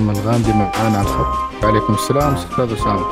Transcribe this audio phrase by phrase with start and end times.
[0.00, 1.64] اسامه الغامدي معانا على الخط.
[1.64, 3.06] وعليكم السلام أستاذ اسامه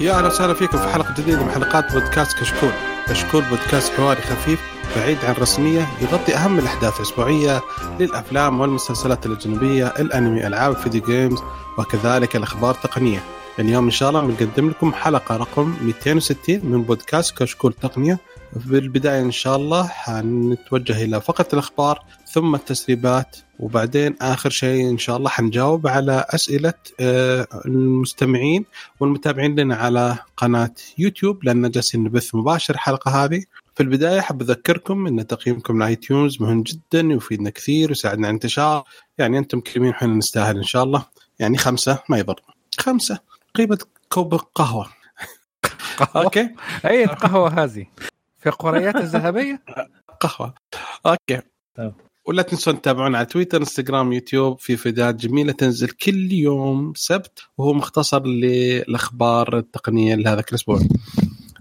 [0.00, 2.70] يا أهلا وسهلا فيكم في حلقة جديدة من حلقات بودكاست كشكول.
[3.08, 4.60] كشكول بودكاست حواري خفيف
[4.96, 7.62] بعيد عن الرسمية يغطي أهم الأحداث الأسبوعية
[8.00, 11.42] للأفلام والمسلسلات الأجنبية الأنمي ألعاب الفيديو جيمز
[11.78, 13.22] وكذلك الأخبار التقنية.
[13.58, 18.18] اليوم إن شاء الله بنقدم لكم حلقة رقم 260 من بودكاست كشكول تقنية.
[18.58, 24.98] في البدايه إن شاء الله حنتوجه إلى فقرة الأخبار ثم التسريبات وبعدين آخر شيء إن
[24.98, 28.64] شاء الله حنجاوب على أسئلة آه، المستمعين
[29.00, 33.44] والمتابعين لنا على قناة يوتيوب لأن جالسين نبث مباشر الحلقة هذه.
[33.74, 38.84] في البداية حاب أذكركم إن تقييمكم ل iTunes مهم جدا يفيدنا كثير ويساعدنا على انتشار
[39.18, 41.04] يعني أنتم كريمين وحنا نستاهل إن شاء الله.
[41.38, 42.40] يعني خمسة ما يضر.
[42.78, 43.18] خمسة.
[43.54, 44.88] قيمة كوب قهوة.
[46.16, 46.50] أوكي؟
[46.84, 47.86] أي القهوة هذه.
[48.46, 49.62] في قريات الذهبية؟
[50.20, 50.54] قهوة.
[51.06, 51.42] أوكي.
[51.76, 51.92] طيب.
[52.26, 57.72] ولا تنسون تتابعونا على تويتر إنستغرام يوتيوب في فيديوهات جميلة تنزل كل يوم سبت وهو
[57.72, 60.80] مختصر للأخبار التقنية لهذا الأسبوع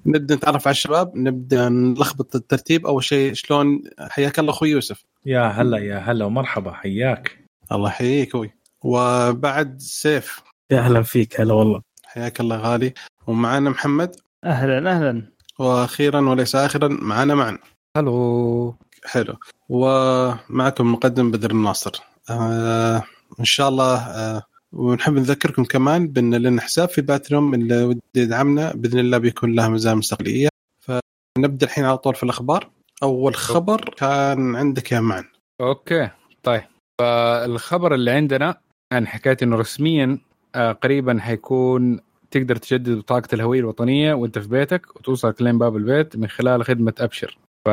[0.06, 2.86] نبدأ نتعرف على الشباب نبدأ نلخبط الترتيب.
[2.86, 5.04] أول شيء شلون؟ حياك الله أخوي يوسف.
[5.26, 7.46] يا هلا يا هلا ومرحبا حياك.
[7.72, 8.54] الله يحييك أخوي.
[8.84, 10.42] وبعد سيف.
[10.72, 11.82] يا أهلا فيك هلا والله.
[12.06, 12.94] حياك الله غالي.
[13.28, 14.16] ومعنا محمد.
[14.44, 15.35] أهلا أهلا.
[15.60, 17.58] وأخيرا وليس اخرا معنا معا
[17.98, 18.76] ألو
[19.06, 19.36] حلو.
[19.70, 22.02] ومعكم المقدم بدر الناصر.
[22.30, 23.04] آه
[23.40, 24.42] إن شاء الله آه
[24.74, 29.70] ونحب نذكركم كمان بأن لنا حساب في باتريوم اللي ودي يدعمنا بإذن الله بيكون له
[29.70, 30.50] مزايا مستقلية.
[30.80, 32.70] فنبدأ الحين على طول في الأخبار.
[33.04, 35.24] أول خبر كان عندك يا معن
[35.62, 36.10] أوكي.
[36.44, 36.64] طيب.
[37.00, 38.56] فالخبر اللي عندنا
[38.94, 40.18] عن حكاية إنه رسميا
[40.56, 42.00] آه، قريبا حيكون
[42.36, 46.94] تقدر تجدد بطاقة الهوية الوطنية وانت في بيتك وتوصلك لين باب البيت من خلال خدمة
[47.00, 47.38] أبشر.
[47.68, 47.70] ف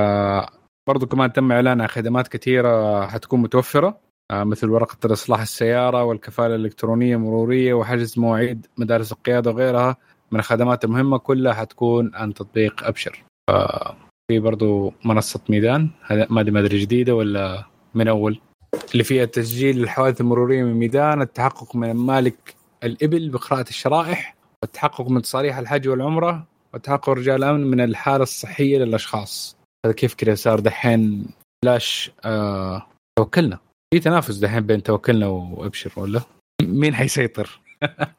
[0.88, 3.98] برضو كمان تم إعلان عن خدمات كثيرة حتكون متوفرة
[4.30, 9.96] آه، مثل ورقة اصلاح السيارة والكفالة الإلكترونية المروريه وحجز مواعيد مدارس القيادة وغيرها.
[10.30, 13.22] من الخدمات المهمة كلها حتكون عن تطبيق أبشر.
[13.50, 13.92] ف-
[14.30, 17.64] في برضو منصة ميدان ما ما أدري جديدة ولا
[17.94, 18.40] من أول.
[18.92, 25.22] اللي فيها تسجيل الحوادث المرورية من ميدان التحقق من مالك الإبل بقراءة الشرائح والتحقق من
[25.22, 29.56] تصاريح الحج والعمرة وتحقق رجال الأمن من الحالة الصحية للأشخاص.
[29.86, 31.26] هذا كيف كذا صار دحين
[31.64, 32.86] بلاش آه
[33.18, 33.58] توكلنا.
[33.94, 36.20] في تنافس دحين بين توكلنا وابشر ولا؟
[36.62, 37.60] مين حيسيطر؟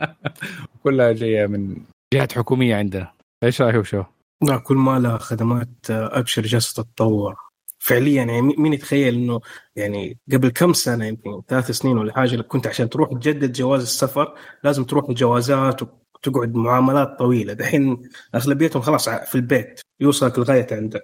[0.84, 1.76] كلها جاية من
[2.14, 3.12] جهات حكومية عندنا.
[3.44, 4.04] إيش رأيك وشو؟
[4.44, 7.36] لا كل ما لها خدمات آه، أبشر جالسة تتطور.
[7.80, 9.42] فعليا يعني مين يتخيل إنه
[9.76, 14.34] يعني قبل كم سنة يمكن ثلاث سنين ولا حاجة كنت عشان تروح تجدد جواز السفر
[14.64, 15.82] لازم تروح الجوازات
[16.28, 17.54] وتقعد معاملات طويلة.
[17.54, 19.80] دحين أغلبيتهم خلاص ع- في البيت.
[20.02, 21.04] يوصلك لغاية عندك.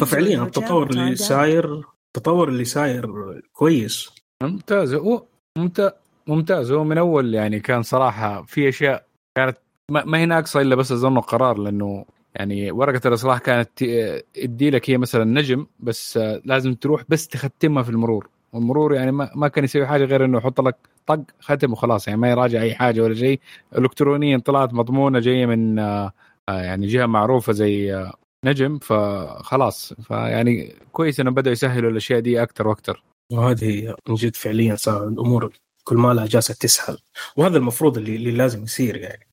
[0.00, 1.82] ففعليا التطور اللي صاير
[2.16, 3.06] التطور اللي صاير
[3.52, 4.10] كويس.
[4.42, 4.94] ممتاز.
[4.94, 5.22] هو
[5.58, 5.90] ممتاز.
[6.26, 6.72] ممتاز.
[6.72, 9.06] هو من أول يعني كان صراحة في أشياء
[9.36, 9.56] كانت
[9.90, 14.70] ما ما هي ناقصة إلا بس أظن قرار لأنه يعني ورقة الإصلاح كانت ت- تدي
[14.70, 18.28] لك هي مثلا نجم بس آه، لازم تروح بس تختمها في المرور.
[18.52, 20.76] والمرور يعني ما, ما كان يسوي حاجة غير إنه يحط لك
[21.14, 23.40] طق ختم وخلاص يعني ما يراجع أي حاجة ولا شيء.
[23.78, 26.12] الكترونيا طلعت مضمونة جاية من آه،
[26.48, 28.12] آه، يعني جهة معروفة زي آه،
[28.44, 29.92] نجم فخلاص.
[29.92, 35.52] فيعني كويس إنه بدأوا يسهلوا الأشياء دي أكثر وأكثر وهذه من جد فعليا صار الأمور
[35.84, 36.98] كل ما لها جالسة تسهل.
[37.36, 39.26] وهذا المفروض اللي, اللي لازم يصير يعني.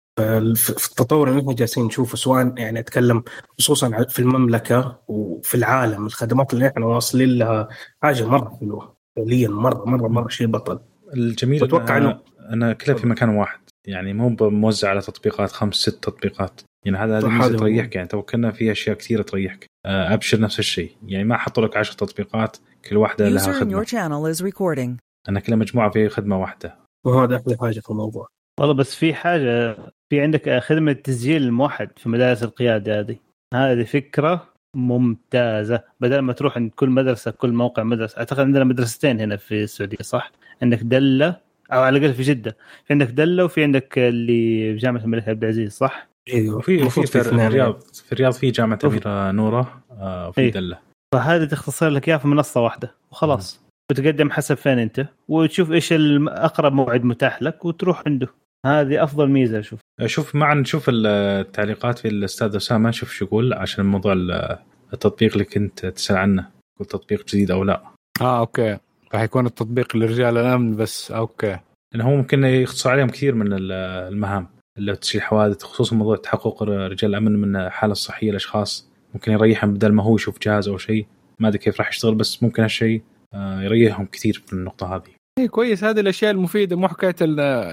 [0.55, 3.23] في التطور اللي إحنا جالسين نشوفه سواء يعني أتكلم
[3.59, 7.67] خصوصا في المملكة وفي العالم الخدمات اللي إحنا واصلين لها
[8.03, 8.97] حاجة مرة حلوة.
[9.15, 10.79] فعليا مرة مرة مرة شيء بطل.
[11.13, 13.59] الجميل وأتوقع أنا, إنه- أنا كلها في مكان واحد.
[13.87, 16.61] يعني مو موزع على تطبيقات خمس ست تطبيقات.
[16.85, 17.57] يعني هذا هذا.
[17.57, 18.07] تريحك يعني.
[18.07, 19.65] توكلنا في أشياء كثيرة تريحك.
[19.85, 20.91] آه، أبشر نفس الشيء.
[21.05, 22.57] يعني ما حطوا لك 10 تطبيقات
[22.89, 23.83] كل واحدة لها خدمة.
[23.85, 24.89] channel is recording.
[25.29, 26.75] أنا كلها مجموعة في خدمة واحدة.
[27.05, 28.27] وهذا أحلى حاجة في الموضوع.
[28.59, 29.77] والله بس في حاجة
[30.09, 33.17] في عندك خدمة تسجيل الموحد في مدارس القيادة هذه.
[33.53, 35.83] هذه فكرة ممتازة.
[35.99, 38.17] بدل ما تروح عند كل مدرسة كل موقع مدرسة.
[38.17, 40.31] أعتقد عندنا مدرستين هنا في السعودية صح؟
[40.61, 41.37] عندك دله
[41.73, 45.43] أو على الأقل في جدة في عندك دله وفي عندك اللي في جامعة الملك عبد
[45.43, 47.19] العزيز صح؟ أيوه وفي في, في.
[47.19, 48.93] الرياض في الرياض في جامعة أوف.
[48.93, 50.51] أميرة نورة آه، وفي إيه.
[50.51, 50.77] دله
[51.13, 53.61] فهذه تختصر لك إياها في منصة واحدة وخلاص
[53.91, 55.93] وتقدم حسب فين أنت وتشوف إيش
[56.27, 58.27] اقرب موعد متاح لك وتروح عنده
[58.65, 63.85] هذه أفضل ميزة أشوف شوف معا نشوف التعليقات في الأستاذ أسامة شوف شو يقول عشان
[63.85, 64.57] موضوع ال-
[64.93, 67.81] التطبيق اللي كنت تسأل عنه يقول تطبيق جديد أو لا
[68.21, 68.77] آه أوكي
[69.13, 71.57] راح يكون التطبيق لرجال الأمن بس أوكي.
[71.93, 73.71] لأنه هو ممكن يختصر عليهم كثير من ال-
[74.13, 74.47] المهام.
[74.77, 79.91] اللي تشيل حوادث خصوصا موضوع تحقق رجال الأمن من الحاله الصحيه للاشخاص ممكن يريحهم بدل
[79.91, 81.05] ما هو يشوف جهاز أو شيء.
[81.39, 83.01] ما أدري كيف راح يشتغل بس ممكن هالشيء
[83.33, 85.03] آه، يريحهم كثير في النقطة هذه.
[85.39, 85.83] اي كويس.
[85.83, 87.15] هذه الأشياء المفيدة مو حكاية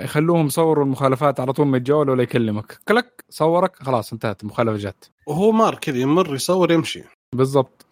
[0.04, 2.78] يخلوهم يصوروا المخالفات على طول من الجوال ولا يكلمك.
[2.88, 5.10] كلك صورك خلاص انتهت المخالفة جت.
[5.26, 7.02] وهو مار كذا يمر يصور يمشي.
[7.36, 7.83] بالضبط.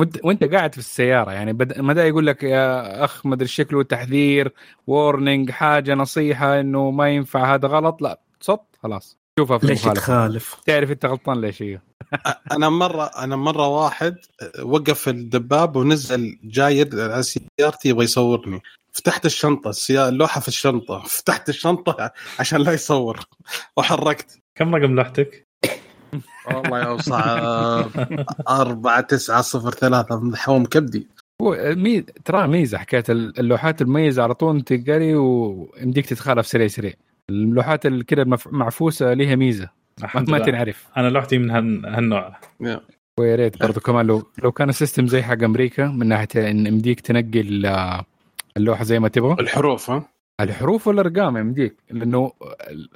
[0.00, 1.80] وانت وانت قاعد في السيارة يعني بد...
[1.80, 4.52] ما دا يقول لك يا أخ ما أدري شكله تحذير
[4.86, 9.18] وورنينج حاجة نصيحة إنه ما ينفع هذا غلط لا صط خلاص.
[9.38, 11.80] شوفها في ليش تخالف؟ تعرف أنت غلطان ليش هي.
[12.52, 14.16] أنا مره أنا مرة واحد
[14.62, 18.60] وقف الدباب ونزل جاي على سيارتي يبغى يصورني.
[18.92, 21.02] فتحت الشنطة السيارة اللوحة في الشنطة.
[21.06, 23.20] فتحت الشنطة عشان لا يصور.
[23.76, 24.38] وحركت.
[24.54, 25.49] كم رقم لوحتك؟
[26.54, 27.88] والله يا صعب
[28.48, 31.06] 4 9 0 3 من حوم كبدي.
[31.42, 32.00] هو مي...
[32.00, 36.92] ترى ميزة حكايه اللوحات المميزة على طول تقري ويمديك تتخالف سريع سريع.
[37.30, 39.68] اللوحات اللي كذا معفوسة لها ميزة.
[40.02, 40.86] الحمد ما تنعرف.
[40.96, 42.36] أنا لوحتي من هال- هالنوع.
[43.20, 46.66] ويا ريت برضه كمان لو لو كان ال system زي حق أمريكا من ناحية إن
[46.66, 48.04] يمديك تنقل آه،
[48.56, 49.36] اللوحة زي ما تبغى.
[49.40, 50.08] الحروف ها؟
[50.40, 51.76] الحروف والأرقام يمديك.
[51.90, 52.32] لأنه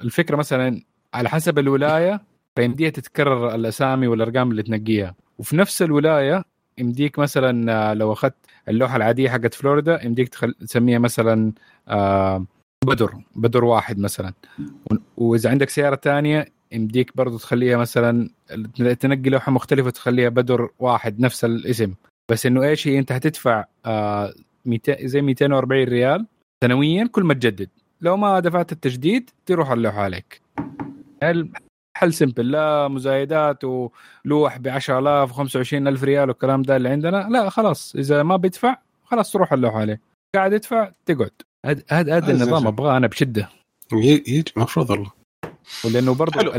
[0.03, 0.81] الفكرة مثلا
[1.13, 2.21] على حسب الولاية
[2.55, 5.15] فيمديها تتكرر الأسامي والأرقام اللي تنقيها.
[5.39, 6.43] وفي نفس الولاية
[6.77, 8.35] يمديك مثلا آه، لو أخذت
[8.69, 10.53] اللوحة العادية حقت فلوريدا يمديك تخل...
[10.53, 11.51] تسميها مثلا
[11.87, 12.45] آه،
[12.85, 14.33] بدر بدر واحد مثلا.
[15.17, 18.29] وإذا عندك سيارة تانية يمديك برضو تخليها مثلا
[18.99, 21.93] تنقي لوحة مختلفة تخليها بدر واحد نفس الاسم.
[22.31, 24.33] بس إنه إيش هي؟ أنت هتدفع آه
[24.65, 26.25] 200 زي 240 ريال
[26.63, 27.69] سنويا كل ما تجدد.
[28.01, 30.41] لو ما دفعت التجديد تروح اللوحة عليك.
[31.97, 37.95] حل سمبل لا مزايدات ولوح ب 10000 و25000 ريال والكلام ده اللي عندنا لا خلاص
[37.95, 40.01] إذا ما بيدفع خلاص تروح اللوحه عليه.
[40.35, 41.31] قاعد يدفع تقعد.
[41.65, 42.31] هذا هذا.
[42.31, 43.49] النظام أبغاه أنا بشدة.
[43.93, 45.11] يجي المفروض والله
[45.85, 46.55] ولأنه برضه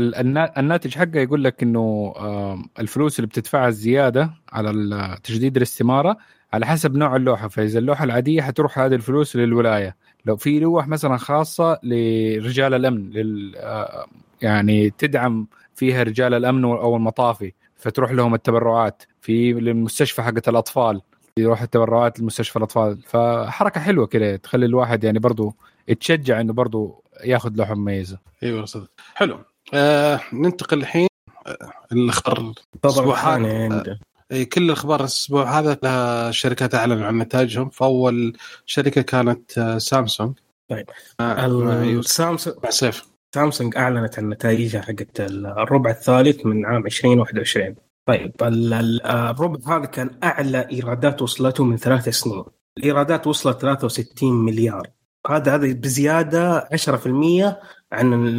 [0.57, 2.13] الناتج حقه يقول لك إنه
[2.79, 6.17] الفلوس اللي بتدفعها الزيادة على تجديد الاستمارة
[6.53, 9.95] على حسب نوع اللوحة فإذا اللوحة العادية حتروح هذه الفلوس للولاية.
[10.25, 14.05] لو في لوح مثلا خاصة لرجال الأمن لل آه،
[14.41, 21.01] يعني تدعم فيها رجال الأمن أو المطافي فتروح لهم التبرعات في للمستشفى حقت الأطفال
[21.37, 23.01] يروح التبرعات لمستشفى الأطفال.
[23.01, 25.53] فحركة حلوة كده تخلي الواحد يعني برضه
[25.87, 29.39] يتشجع إنه برضه ياخذ لوحه مميزه أيوه صدق حلو.
[29.73, 31.07] آه ننتقل الحين
[31.47, 33.97] آه، الاخبار طبعا أسبوع
[34.31, 37.69] أي كل الأخبار الأسبوع هذا لها شركات أعلنوا عن نتائجهم.
[37.69, 40.33] فأول شركة كانت آه، سامسونج.
[40.69, 40.85] طيب.
[41.19, 43.07] السامسونج مع سيف.
[43.35, 47.75] سامسونج أعلنت عن نتائجها حقت الربع الثالث من عام 2021
[48.05, 52.43] طيب ال- ال- الربع هذا كان أعلى إيرادات وصلته من ثلاث سنين.
[52.77, 54.87] الإيرادات وصلت 63 مليار.
[55.29, 57.59] هذا هذا بزيادة 10%
[57.91, 58.37] عن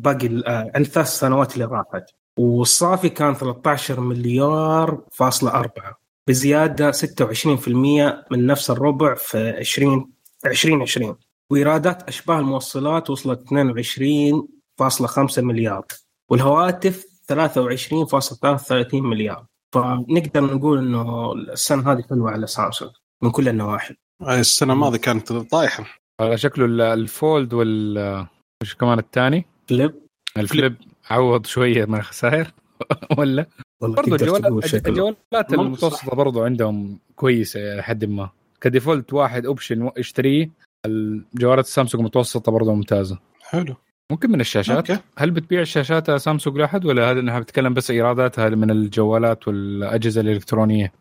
[0.00, 2.10] باقي عن الثلاث سنوات اللي راحت.
[2.38, 5.98] والصافي كان 13 مليار فاصلة أربعة.
[6.28, 10.10] بزيادة 26% من نفس الربع في 20
[10.46, 11.16] 2020
[11.50, 15.84] وإيرادات أشباه الموصلات وصلت 22.5 مليار.
[16.30, 19.46] والهواتف 23.33 مليار.
[19.74, 22.90] فنقدر نقول إنه السنة هذه حلوة على سامسونج
[23.22, 23.94] من كل النواحي.
[24.28, 25.84] السنة الماضية كانت طايحة.
[26.20, 28.26] على شكله ال- الفولد وال
[28.62, 29.94] وش كمان الثاني؟ فليب.
[30.36, 30.76] الفليب.
[31.10, 32.52] عوض شوية من الخسائر
[33.18, 33.46] ولا؟
[33.80, 38.30] والله برضه الجوالات الجوالات المتوسطة برضه عندهم كويسة لحد ما.
[38.60, 40.50] ك default واحد option اشتريه
[40.86, 43.18] الجوالات السامسونج المتوسطة برضه ممتازة.
[43.40, 43.74] حلو.
[44.12, 45.02] ممكن من الشاشات؟ أوكي.
[45.18, 50.92] هل بتبيع الشاشات سامسونج لأحد ولا هذا إنها بتتكلم بس إيراداتها من الجوالات والأجهزة الإلكترونية؟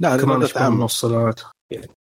[0.00, 1.40] لا كمان عام الموصلات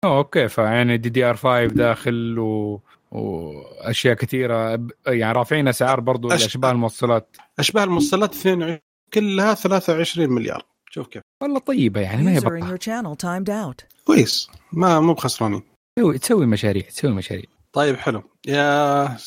[0.05, 2.81] آه أوكي فيعني DDR 5 داخل و...
[3.12, 4.88] وأشياء كثيرة.
[5.08, 7.38] يعني رافعين أسعار برضو أش- الاشباه الموصلات.
[7.60, 8.80] اشباه الموصلات 22
[9.13, 10.66] كلها 23 مليار.
[10.92, 11.22] شوف كيف.
[11.42, 13.86] والله طيبة يعني ما هي بطه your channel timed out.
[14.06, 14.50] كويس.
[14.72, 15.62] ما مو بخسرانين.
[15.98, 17.46] تسوي تسوي مشاريع تسوي مشاريع.
[17.74, 18.24] طيب حلو.
[18.48, 19.18] يا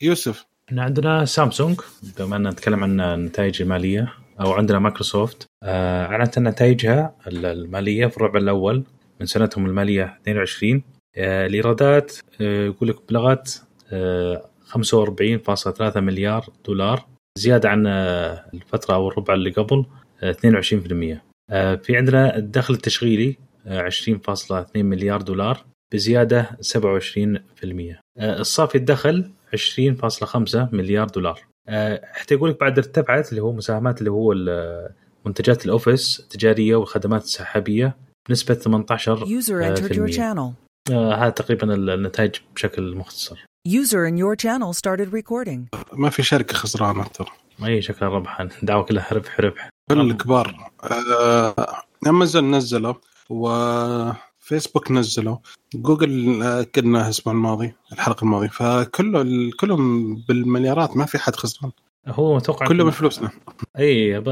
[0.00, 0.44] يوسف.
[0.68, 1.80] إحنا عندنا سامسونج
[2.18, 5.46] بما أن نتكلم عن النتائج المالية أو عندنا مايكروسوفت.
[5.62, 8.84] آه، أعلنت عن نتائجها المالية في الربع الأول
[9.20, 10.82] من سنتهم المالية 22 آه،
[11.16, 17.06] الإيرادات آه، يقول لك بلغت آه، 45.3 مليار دولار
[17.38, 19.84] زيادة عن آه، الفترة أو الربع اللي قبل
[20.22, 25.64] آه، 22% آه، في عندنا الدخل التشغيلي آه، 20.2 مليار دولار
[25.94, 31.40] بزيادة 27% آه، الصافي الدخل 20.5 مليار دولار.
[31.68, 34.34] آه، حتى يقول لك بعد ارتفعت اللي هو مساهمات اللي هو
[35.26, 37.96] منتجات الأوفيس التجارية والخدمات السحابية
[38.28, 39.24] بنسبة 18
[40.90, 40.94] آه،.
[40.94, 43.44] آه، هذا تقريبا النتائج بشكل مختصر.
[43.68, 45.78] User in your channel started recording.
[45.92, 47.28] ما في شركة خسرانة ترى.
[47.64, 49.68] أي شكل ربحان دعوة كلها ربح ربح.
[49.90, 51.54] كل الكبار آه،
[52.06, 52.94] امازون نزلوا
[53.30, 55.36] وفي فيسبوك نزلوا
[55.74, 58.48] جوجل آه، قلنا الأسبوع الماضي الحلقة الماضية.
[58.48, 61.72] فكله كلهم بالمليارات ما في حد خسران.
[62.06, 63.30] هو أتوقع كله بفلوسنا
[63.78, 64.28] أي ب-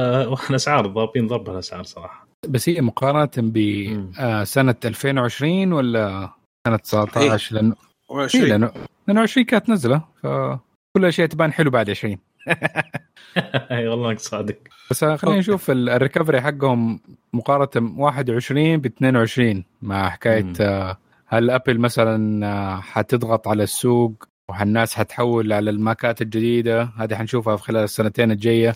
[0.51, 2.27] الاسعار ضابين ضرب الاسعار صراحة.
[2.49, 3.31] بس هي مقارنة.
[3.37, 6.31] بسنه 2020 ولا
[6.67, 7.75] سنة 19 لأنه
[8.09, 8.73] ولا إيه شيء لأنه
[9.09, 10.61] لأنه 20 كانت نزلة فكل
[10.97, 12.19] الاشياء تبان حلو بعد 20
[13.71, 14.57] أي والله أنك صادق.
[14.91, 15.39] بس خلينا.
[15.39, 17.01] نشوف ال- ال recovery حقهم
[17.33, 20.53] مقارنة 21 ب 22 مع حكاية.
[20.61, 27.57] آه، هل ابل مثلا آه، حتضغط على السوق والناس حتحول على الماكات الجديدة؟ هذه حنشوفها
[27.57, 28.75] في خلال السنتين الجاية.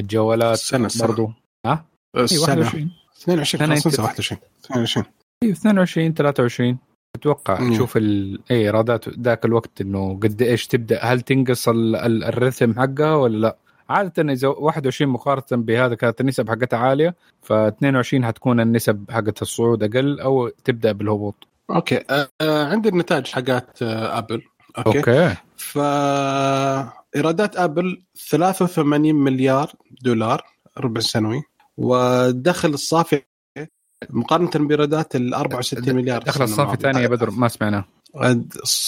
[0.00, 1.32] الجوالات السنة برضو.
[1.66, 1.84] ها؟
[2.16, 2.90] 21
[3.22, 3.44] 22 سنة.
[3.44, 4.36] خلاص ننسى يمكن.
[4.70, 5.04] 21
[5.42, 6.78] 22 اي 22 23
[7.16, 7.70] أتوقع مم.
[7.70, 8.40] نشوف ال...
[8.50, 12.74] اي ايرادات ذاك الوقت إنه قد إيش تبدأ هل تنقص ال...
[12.78, 13.56] حقها ولا لا
[13.88, 19.82] عادة إذا 21 مقارنة بهذا كانت النسب حقتها عالية ف 22 حتكون النسب حقت الصعود
[19.82, 21.48] أقل أو تبدأ بالهبوط.
[21.70, 24.42] أوكي آه، آه، عندي النتائج حقات آه، أبل
[24.78, 25.24] أوكي, أوكي.
[25.24, 25.36] أوكي.
[25.56, 30.42] فايرادات أبل 83 مليار دولار
[30.78, 31.42] ربع سنوي
[31.76, 33.22] والدخل الصافي
[34.10, 36.74] مقارنة بإيرادات ال 64 مليار دخل الصافي.
[36.74, 37.84] الثاني يا بدر ما سمعناه.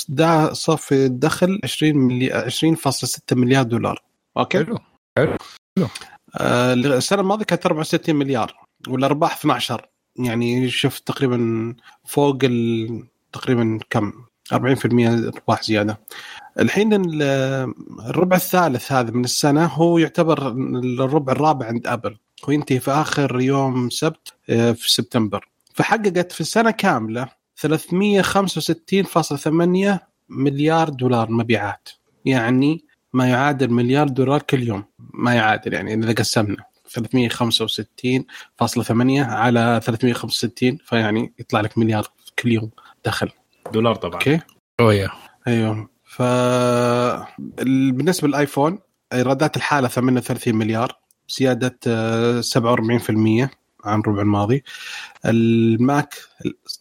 [0.08, 4.02] ده صافي الدخل 20 مليار 20.6 مليار دولار.
[4.36, 4.66] أوكي؟
[5.18, 5.36] حلو
[6.36, 8.56] آه، السنة الماضية كانت 64 مليار
[8.88, 11.74] والأرباح 12 يعني شوف تقريبا
[12.04, 13.04] فوق ال...
[13.32, 14.12] تقريبا كم؟
[14.52, 16.00] 40% أرباح زيادة.
[16.60, 17.22] الحين ال-
[18.06, 22.16] الربع الثالث هذا من السنة هو يعتبر الربع الرابع عند أبل.
[22.48, 25.48] وينتهي في آخر يوم سبت آه، في سبتمبر.
[25.74, 31.88] فحققت في السنة كاملة 365.8 مليار دولار مبيعات.
[32.24, 34.84] يعني ما يعادل مليار دولار كل يوم.
[35.14, 36.64] ما يعادل يعني إذا قسمنا.
[36.88, 42.06] 365.8 على 365 فيعني يطلع لك مليار
[42.38, 42.70] كل يوم
[43.04, 43.28] دخل.
[43.72, 44.14] دولار طبعا.
[44.14, 44.40] أوكي.
[44.80, 45.10] أوه
[45.48, 45.88] أيوه.
[46.04, 48.78] ف ال- بالنسبة للآيفون
[49.12, 50.98] إيرادات الحالة 38 مليار
[51.28, 53.50] زيادة آه، 47%
[53.84, 54.64] عن الربع الماضي.
[55.26, 56.14] الماك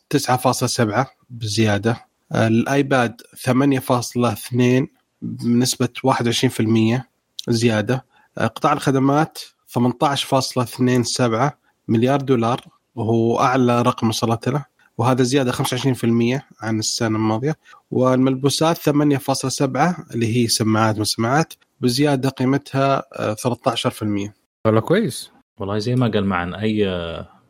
[0.10, 2.06] 9.7 بزيادة.
[2.36, 4.88] الآيباد 8.2
[5.22, 7.08] بنسبة 21%
[7.50, 8.06] زيادة.
[8.38, 11.52] قطاع الخدمات 18.27
[11.88, 12.62] مليار دولار
[12.96, 14.77] وهو أعلى رقم وصلت له.
[14.98, 17.56] وهذا زيادة 25% عن السنة الماضية.
[17.92, 24.34] والملبوسات 8.7 اللي هي سماعات وسماعات بزيادة قيمتها آه، 13%
[24.66, 25.32] والله كويس.
[25.60, 26.86] والله زي ما قال معن أي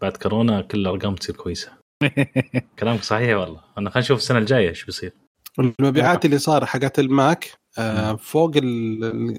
[0.02, 1.72] بعد كورونا كل الأرقام تصير كويسة.
[2.80, 3.60] كلامك صحيح والله.
[3.78, 5.14] أنا خلينا نشوف السنة الجاية إيش بيصير.
[5.60, 9.38] المبيعات اللي صار حقت الماك آه، فوق ال-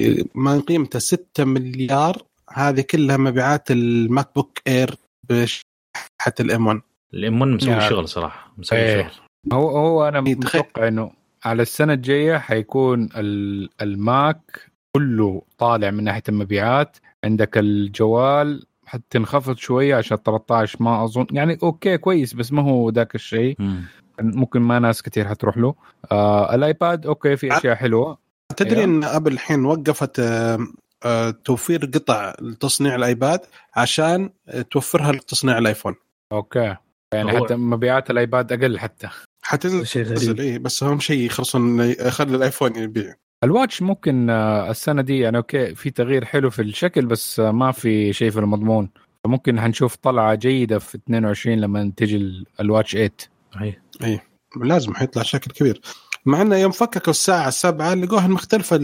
[0.00, 2.22] ال- ما قيمته 6 مليار
[2.52, 4.94] هذه كلها مبيعات الماك بوك إير
[5.28, 6.80] بشحه ال M 1
[7.14, 9.02] ال M 1 مسوي يا- شغل صراحة مسوي إيه.
[9.02, 9.12] شغل
[9.52, 10.20] هو هو أنا.
[10.20, 11.10] متوقع إنه
[11.44, 19.94] على السنة الجاية حيكون ال- الماك كله طالع من ناحية المبيعات عندك الجوال حتنخفض شوية
[19.96, 23.82] عشان 13 ما اظن يعني أوكي كويس بس ما هو ذاك الشيء مم.
[24.20, 25.74] ممكن ما ناس كثير حتروح له
[26.12, 28.18] آه ال iPad okay في أشياء حلوة
[28.56, 28.84] تدري أيوه.
[28.84, 30.58] إن Apple الحين وقفت آه،
[31.04, 33.40] آه، توفير قطع لتصنيع ال iPad
[33.76, 34.30] عشان
[34.70, 35.94] توفرها لتصنيع ال iPhone
[36.32, 36.76] okay
[37.14, 39.08] يعني هو- حتى مبيعات ال iPad أقل حتى.
[39.42, 43.14] حتنزل شيء تنزل غريب إيه بس أهم شيء يخلصون يخلي ال iPhone يبيع.
[43.44, 47.50] ال Watch ممكن آه، السنة دي يعني okay في تغيير حلو في الشكل بس آه،
[47.50, 48.90] ما في شيء في المضمون.
[49.24, 54.20] فممكن حنشوف طلعة جيدة في 22 لما تجي ال- ال Watch 8 هي
[54.62, 55.80] لازم حيطلع شكل كبير.
[56.26, 58.76] مع إنه يوم فككوا الساعة 7 لقوها مختلفة.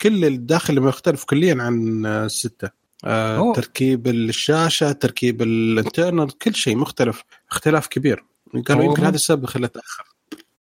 [0.00, 2.70] كل الداخل مختلف كليا عن آه، الستة
[3.04, 3.54] آه أوه.
[3.54, 8.24] تركيب الشاشة تركيب الانترنال كل شيء مختلف اختلاف كبير.
[8.68, 10.04] قالوا يمكن هذا السبب خلاه تأخر.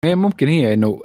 [0.04, 1.00] هي ممكن هي إنه.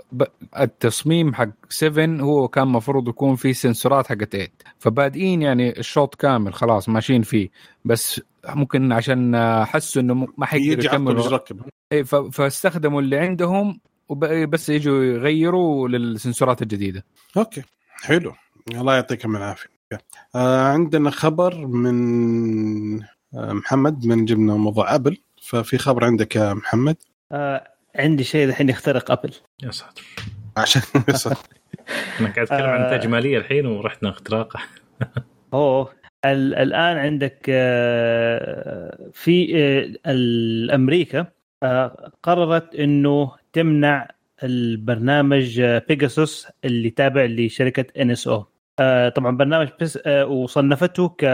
[0.60, 6.54] التصميم حق 7 هو كان مفروض يكون فيه سنسورات حقت 8 فبادئين يعني الشوط كامل
[6.54, 7.50] خلاص ماشيين فيه.
[7.86, 12.16] بس ممكن عشان حسوا إنه ما حيقدروا يكملوا يركب إيه، ف...
[12.16, 13.80] فاستخدموا اللي عندهم
[14.10, 17.06] وبس يجوا يغيروا للسنسورات الجديدة.
[17.38, 17.64] okay.
[17.90, 18.34] حلو.
[18.72, 19.77] الله يعطيكم العافية.
[20.36, 23.02] آه عندنا خبر من
[23.34, 25.18] آه محمد من جبنا موضوع Apple.
[25.44, 26.96] ففي خبر عندك يا محمد؟
[27.32, 29.34] آه عندي شيء الحين يخترق Apple.
[29.64, 30.04] يا ساتر.
[30.58, 30.82] عشان
[32.20, 32.88] أنا قاعد أتكلم عن آه.
[32.88, 34.58] نتائج مالية الحين ورحنا اختراق
[35.54, 35.94] أوه.
[36.26, 41.26] ال- الآن عندك آه، في آه، الأمريكا
[42.24, 44.08] قررت إنه تمنع
[44.44, 48.46] البرنامج بيجاسوس اللي تابع لشركة ان اس أو
[49.16, 51.26] طبعا برنامج بس آه، وصنفته ك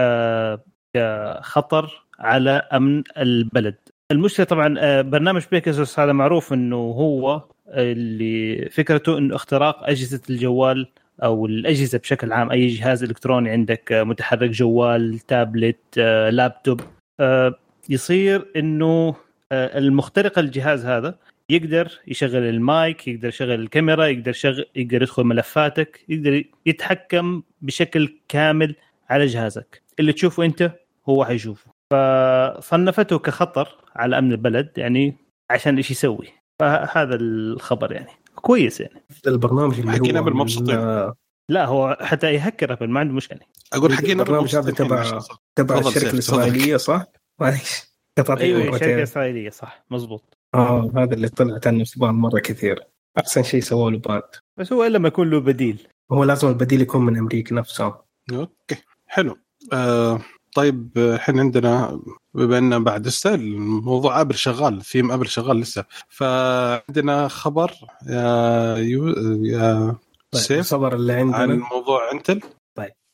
[0.94, 3.76] كخطر على أمن البلد.
[4.12, 10.88] المشكلة طبعا آه، برنامج بيكاسوس هذا معروف إنه هو اللي فكرته إنه اختراق أجهزة الجوال
[11.24, 16.82] أو الأجهزة بشكل عام أي جهاز إلكتروني عندك آه، متحرك جوال تابلت آه، لابتوب.
[17.20, 17.56] آه،
[17.90, 19.16] يصير إنه
[19.52, 21.16] آه، المخترق الجهاز هذا
[21.50, 28.76] يقدر يشغل المايك يقدر يشغل الكاميرا يقدر يشغل يقدر يدخل ملفاتك يقدر يتحكم بشكل كامل
[29.10, 30.72] على جهازك اللي تشوفه أنت
[31.10, 35.16] هو حيشوفه فصنفته كخطر على أمن البلد يعني
[35.52, 36.28] عشان إيش يسوي
[36.60, 40.78] فهذا الخبر يعني كويس يعني البرنامج اللي أبل مبسوطين.
[40.80, 41.14] من-
[41.50, 43.40] لا هو حتى يهكر أبل ما عنده مشكلة
[43.74, 45.20] أقول أبل البرنامج هذا تبع.
[45.56, 46.14] تبع تفضل الشركة.
[46.14, 47.06] الإسرائيلية صح؟
[47.42, 47.82] معليش
[48.18, 48.80] قطعت أيوه مرتين.
[48.80, 52.84] شركه اسرائيليه صح مزبوط آه هذا اللي طلعت عنه سبان مرة كثير.
[53.18, 54.22] أحسن شيء سووا له باد
[54.58, 55.88] بس هو إلا ما يكون له بديل.
[56.12, 58.76] هو لازم البديل يكون من أمريكا نفسها أوكي.
[59.08, 59.38] حلو.
[59.74, 60.20] آه
[60.56, 62.02] طيب الحين عندنا
[62.34, 65.86] بما ان بعد لسه الموضوع Apple شغال theme Apple شغال لسه.
[66.10, 67.72] فعندنا خبر
[68.10, 69.08] يا يو
[69.44, 69.96] يا
[70.32, 72.42] طيب سيف الخبر اللي عن عندنا موضوع Intel.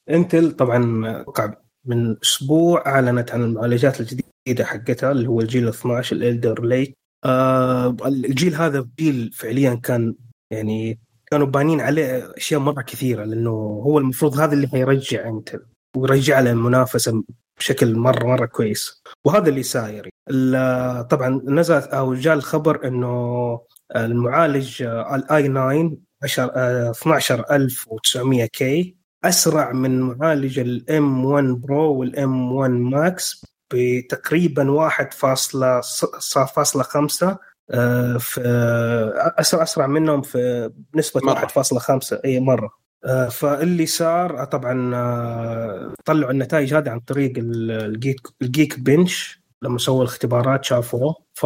[0.10, 1.54] Intel طبعا أتوقع
[1.86, 7.98] من أسبوع أعلنت عن المعالجات الجديدة حقتها اللي هو الجيل 12 ال Alder Lake آه
[8.06, 10.16] الجيل هذا جيل فعليا كان
[10.52, 11.00] يعني
[11.32, 13.50] كانوا بانين عليه أشياء مرة كثيرة لأنه
[13.86, 15.66] هو المفروض هذا اللي حيرجع Intel
[15.98, 17.24] ويرجع له المنافسة
[17.60, 19.04] بشكل مرة مرة كويس.
[19.26, 20.10] وهذا اللي ساير.
[20.30, 23.60] ال- طبعا نزل أو جاء الخبر إنه
[23.96, 25.92] المعالج ال i9
[26.24, 37.38] 10 آه، 12900 K أسرع من معالج ال M1 Pro وال M1 Max بتقريبا 1.5
[37.72, 38.42] آه، في
[39.40, 41.48] اسرع أسرع منهم في بنسبه مرة.
[41.48, 42.70] 1.5 إي مرة.
[43.06, 49.40] آه، فاللي صار آه، طبعا طلعوا النتائج هذه عن طريق ال- ال Geek ال Geekbench.
[49.62, 51.16] لما سووا الاختبارات شافوه.
[51.34, 51.46] ف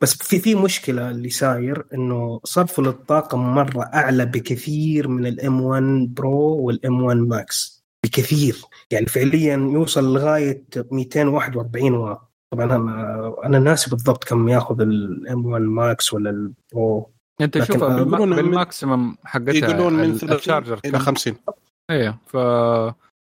[0.00, 6.14] بس في في مشكلة اللي صاير إنه صرفه للطاقه مرة أعلى بكثير من ال M1
[6.14, 8.56] Pro وال M1 Max بكثير.
[8.90, 15.62] يعني فعليا يوصل لغاية 241 واط طبعا أنا أنا ناسي بالضبط كم ياخذ ال M1
[15.62, 17.10] Max ولا ال Pro
[17.40, 17.58] أنت
[18.28, 21.36] من- بالماكسيمم حقتها يقولون من ال- 30 الشارجر إلى كم 50
[21.90, 22.34] إيه ف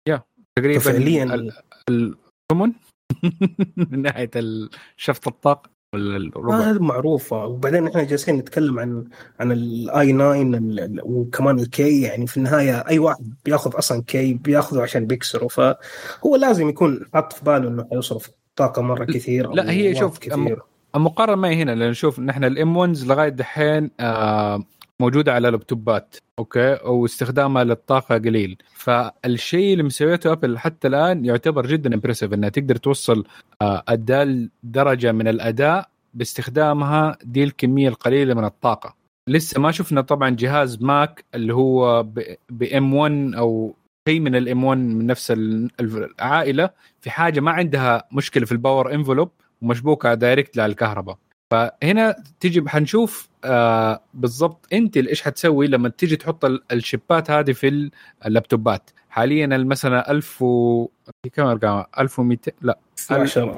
[0.07, 0.23] يا
[0.59, 1.51] تقريبا ففعليا ال-
[1.89, 2.73] الكومون
[3.91, 5.69] من ناحية ال- شفط الطاقة.
[5.93, 7.45] ولا الربع؟ هذا معروفة.
[7.45, 9.03] وبعدين إحنا جالسين نتكلم عن
[9.39, 14.33] عن الاي 9 ال- ال- وكمان الكي يعني في النهاية أي واحد بياخذ أصلا كي
[14.33, 15.47] بياخذه عشان بيكسره.
[15.47, 20.59] فهو لازم يكون حاط في باله إنه حيصرف طاقة مرة كثير لا، هي شوف، كثير
[20.95, 24.63] المقارنة ما هي هنا لأن نشوف نحن ال M1 لغاية دحين آه
[25.01, 28.57] موجودة على لابتوبات أوكي؟ واستخدامها للطاقة قليل.
[28.73, 33.23] فالشيء اللي مسويته Apple حتى الآن يعتبر جدا impressive إنها تقدر توصل
[33.61, 38.95] آه أداء درجة من الأداء باستخدامها دي الكميه القليلة من الطاقة.
[39.29, 42.03] لسه ما شفنا طبعا جهاز Mac اللي هو
[42.49, 43.75] ب M1 أو
[44.09, 46.69] شيء من ال M1 من نفس ال- العائلة.
[47.01, 49.29] في حاجة ما عندها مشكلة في ال power envelope
[49.61, 51.17] ومشبوكة direct للكهرباء.
[51.51, 57.91] فهنا تجي حنشوف آه بالضبط انت إيش حتسوي لما تيجي تحط ال- الشيبات هذه في
[58.25, 58.89] اللابتوبات.
[59.09, 60.87] حاليا مثلا 1000 و
[61.33, 63.53] كم أرقام؟ 1200 لا 12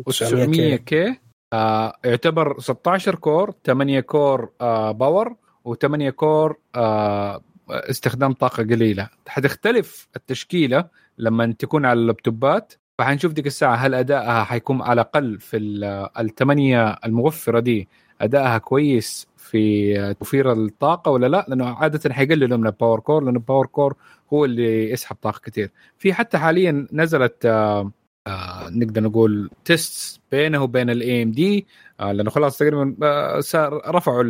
[0.00, 1.20] 12900 K.
[1.52, 5.36] آه يعتبر 16 core 8 core آه power
[5.68, 9.08] و8 core آه استخدام طاقة قليلة.
[9.28, 12.72] حتختلف التشكيلة لما تكون على اللابتوبات.
[12.98, 17.88] فحنشوف ديك الساعة هل ادائها حيكون على الأقل في ال- الثمانية الموفره دي
[18.20, 23.36] ادائها كويس في توفير الطاقة ولا لا؟ لأنه عادة حيقللوا من ال power core لأنه
[23.38, 23.96] ال power core
[24.32, 27.90] هو اللي يسحب طاقة كثير في حتى حاليا نزلت آه
[28.26, 31.66] آه نقدر نقول test بينه وبين ال AMD
[32.00, 33.40] لأنه خلاص تقريبا آه،
[33.86, 34.22] رفعوا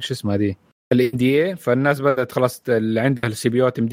[0.00, 0.56] شو اسمها دي
[0.92, 3.86] ال NDA فالناس بدأت خلاص اللي عندها ال CPU آم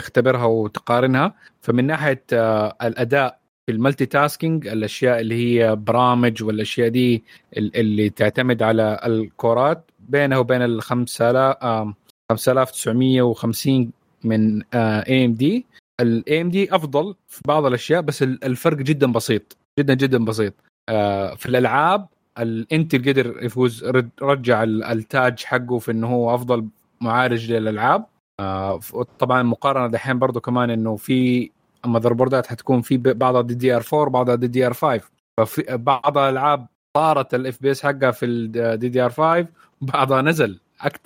[0.00, 1.34] تختبرها وتقارنها.
[1.62, 7.24] فمن ناحية آه، الأداء في ال multitasking الأشياء اللي هي برامج والأشياء دي
[7.56, 11.94] ال- اللي تعتمد على الكورات بينه وبين ال 5000 آم،
[12.32, 13.90] 5950
[14.24, 15.66] من AMD
[16.00, 20.54] ال AMD أفضل في بعض الأشياء بس ال- الفرق جدا بسيط جدا جدا بسيط.
[20.88, 22.06] آه، في الألعاب
[22.38, 23.84] ال Intel قدر يفوز
[24.22, 26.66] رجع ال- التاج حقه في إنه هو أفضل
[27.00, 28.04] معالج للألعاب.
[28.40, 28.80] آه،
[29.18, 31.50] طبعا مقارنة دحين برضو كمان إنه في
[31.86, 35.00] motherboard ات حتكون في بعضها DDR4 بعضها DDR5
[35.40, 39.46] ففي بعض الالعاب طارت ال FPS حقها في ال DDR5
[39.82, 40.60] وبعضها نزل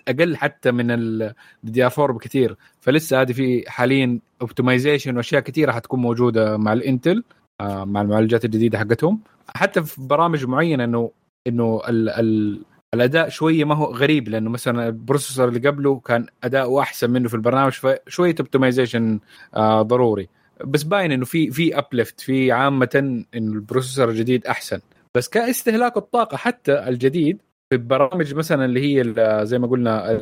[0.09, 6.57] أقل حتى من ال DDR4 بكثير فلسه هذه في حاليا optimization وأشياء كثيره حتكون موجودة
[6.57, 7.25] مع ال Intel
[7.61, 9.21] آه، مع المعالجات الجديدة حقتهم.
[9.57, 11.11] حتى في برامج معينة انه
[11.47, 12.61] إنه ال ال
[12.95, 17.29] الأداء شوية ما هو غريب لأنه مثلا ال processor اللي قبله كان اداؤه أحسن منه
[17.29, 19.21] في البرنامج فشوية optimization
[19.55, 20.29] آه ضروري.
[20.65, 24.81] بس باين إنه في في uplift في عامة انه ال processor الجديد أحسن.
[25.15, 27.39] بس كاستهلاك الطاقة حتى الجديد
[27.71, 29.15] في البرامج مثلا اللي هي
[29.47, 30.19] زي ما قلنا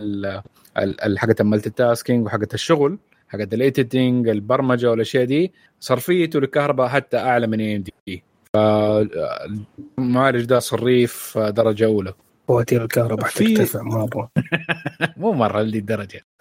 [1.16, 7.46] حقت ال multitasking وحقت الشغل حقت ال editing البرمجة والأشياء دي صرفيته للكهرباء حتى أعلى
[7.46, 8.22] من AMD
[8.54, 12.12] فالمعالج ده صريف درجة أولى.
[12.48, 14.30] فواتير الكهرباء في- حترتفع مره
[15.16, 15.60] مو مرة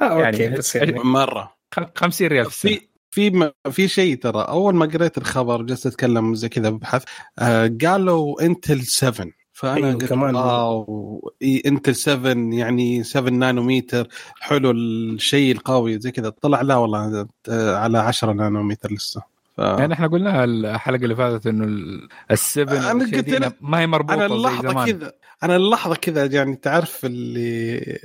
[0.01, 1.57] آه أوكي يعني- بس يعني مرة.
[1.95, 6.35] 50 ريال في في في م- في شيء ترى أول ما قريت الخبر جلست أتكلم
[6.35, 7.03] زي كذا ببحث
[7.39, 10.35] آه قالوا Intel 7 فأنا أيوة، قلت كمان.
[10.35, 11.33] واو
[11.65, 14.07] Intel 7 يعني 7 نانومتر
[14.39, 16.29] حلو الشيء القوي زي كذا.
[16.29, 19.36] طلع لا والله آه على 10 نانومتر لسه.
[19.57, 19.59] ف...
[19.59, 23.79] يعني إحنا قلناها الحلقة اللي فاتت إنه ال- السفن أنا والأشياء قلت دي لك- ما
[23.79, 25.11] هي مربوطة أنا زي اللحظة زمان كذا
[25.43, 27.99] أنا اللحظة كذا يعني تعرف اللي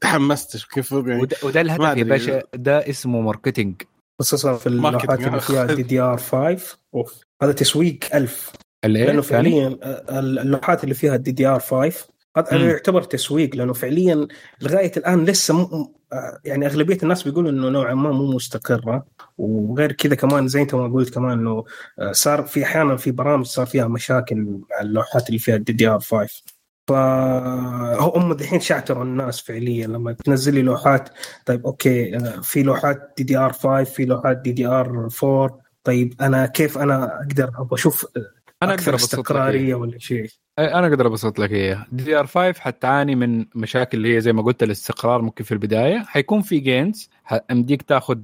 [0.00, 2.04] تحمست كيف يعني وده, وده الهدف يا.
[2.04, 3.82] باشا ده اسمه ماركتينج
[4.20, 4.66] خصوصا في.
[4.66, 8.50] اللوحات اللي فيها دي دي ار 5 أوف هذا تسويق ألف
[8.84, 9.78] اللي لأنه؟ ثاني؟ فعليا
[10.42, 12.70] اللوحات اللي فيها الدي دي ار 5 هذا.
[12.70, 14.28] يعتبر تسويق لأنه فعليا
[14.60, 15.86] لغاية الآن لسه م...
[16.44, 19.06] يعني أغلبية الناس بيقولوا إنه نوعا ما مو مستقره
[19.38, 21.64] وغير كذا كمان زي انت ما قلت كمان انه
[21.98, 26.42] آه، صار في أحيانا في برامج صار فيها مشاكل مع اللوحات اللي فيها ال DDR5
[26.88, 31.08] فهم الحين شعتروا الناس فعليا لما تنزل لي لوحات
[31.46, 37.74] طيب أوكي آه، في لوحات DDR5 في لوحات DDR4 طيب أنا كيف أنا أقدر أبغى
[37.74, 38.06] أشوف
[38.62, 38.94] أنا أكثر.
[38.94, 41.86] استقرارية ولا شيء؟ أنا أقدر أبسط لك إياها.
[41.92, 45.98] DDR5 حتعاني من مشاكل اللي هي زي ما قلت الاستقرار ممكن في البداية.
[45.98, 47.10] حيكون في gains
[47.50, 48.18] يمديك تاخذ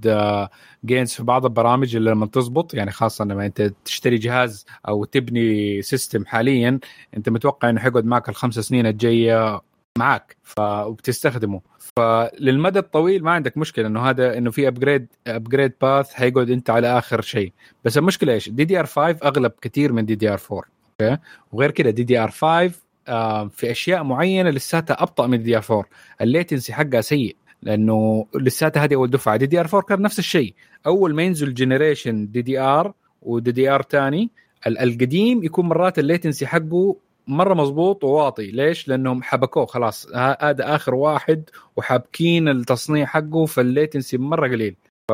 [0.85, 5.82] gains في بعض البرامج اللي لما تزبط يعني خاصة لما أنت تشتري جهاز أو تبني
[5.83, 6.78] system حاليا
[7.16, 9.60] أنت متوقع إنه حيقعد معك الخمس سنين الجاية
[9.98, 10.60] معك ف...
[10.60, 11.60] وبتستخدمه.
[11.96, 16.98] فللمدى الطويل ما عندك مشكلة إنه هذا إنه في upgrade upgrade path حيقعد أنت على
[16.98, 17.52] آخر شيء.
[17.84, 20.64] بس المشكلة إيش؟ DDR5 أغلب كثير من دي دي ار 4
[21.00, 22.70] أوكي؟ وغير كده دي دي ار 5
[23.08, 25.85] آه، في أشياء معينة لساتها أبطأ من DDR4
[26.20, 27.36] ال latency حقها سيء.
[27.62, 29.37] لأنه لساتها هذه أول دفعة.
[29.37, 30.55] DDR4 كان نفس الشيء.
[30.87, 34.31] أول ما ينزل generation DDR و DDR ثاني
[34.66, 36.96] القديم يكون مرات ال latency حقه
[37.27, 38.51] مرة مظبوط وواطي.
[38.51, 39.66] ليش؟ لأنهم حبكوه.
[39.66, 44.77] خلاص هذا آخر واحد وحابكين التصنيع حقه فال latency مرة قليل.
[45.11, 45.12] ف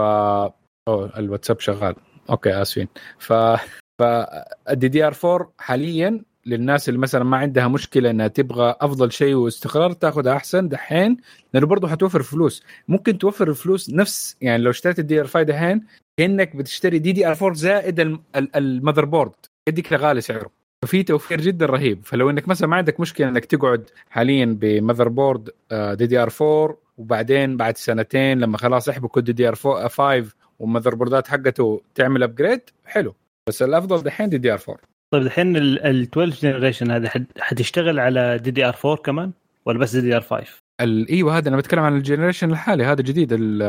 [0.90, 1.94] الواتساب شغال.
[2.30, 2.88] أوكي آسفين.
[3.18, 3.32] ف
[4.00, 10.36] فال DDR4 حاليا للناس اللي مثلا ما عندها مشكلة إنها تبغى أفضل شيء واستقرار تاخذها
[10.36, 11.16] أحسن دحين
[11.54, 12.62] لأنه برضه حتوفر فلوس.
[12.88, 15.82] ممكن توفر الفلوس نفس يعني لو اشتريت ال DDR5 دحين
[16.18, 19.32] كأنك بتشتري DDR4 زائد الم- ال- ال motherboard
[19.68, 20.50] يديك غالي سعره.
[20.84, 22.00] ففي توفير جدا رهيب.
[22.04, 28.38] فلو إنك مثلا ما عندك مشكلة إنك تقعد حاليا ب motherboard DDR4 وبعدين بعد سنتين
[28.40, 30.24] لما خلاص يحبكوا ال DDR5
[30.58, 33.14] وال motherboard ات حقته تعمل upgrade حلو.
[33.48, 34.78] بس الأفضل دحين DDR4
[35.10, 39.32] طيب الحين ال 12 generation هذا حتشتغل على DD R4 كمان
[39.66, 40.44] ولا بس DDR5؟
[40.80, 43.62] ال- إيوه هذا أنا بتكلم عن ال generation الحالي هذا جديد ال-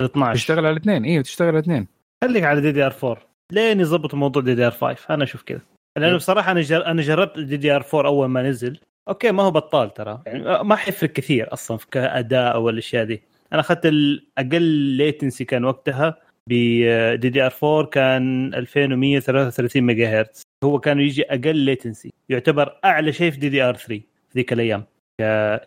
[0.00, 1.86] ال 12 تشتغل على الاثنين إيوه تشتغل على الاثنين.
[2.24, 3.18] خليك على DDR4
[3.52, 5.60] لين يظبطوا موضوع DDR5 أنا أشوف كذا.
[5.98, 6.86] لأنه بصراحة أنا جر...
[6.86, 8.78] أنا جربت ال DDR4 أول ما نزل.
[9.08, 10.22] أوكي ما هو بطال ترى.
[10.26, 13.22] يعني ما حيفرق كثير أصلا في كأداء أو الأشياء دي.
[13.52, 16.16] أنا أخذت الاقل latency كان وقتها
[16.50, 23.38] ب DDR4 كان 2133 ميجا هرتز هو كان يجي أقل latency يعتبر أعلى شيء في
[23.38, 24.02] DDR3 في
[24.34, 24.84] ذيك الأيام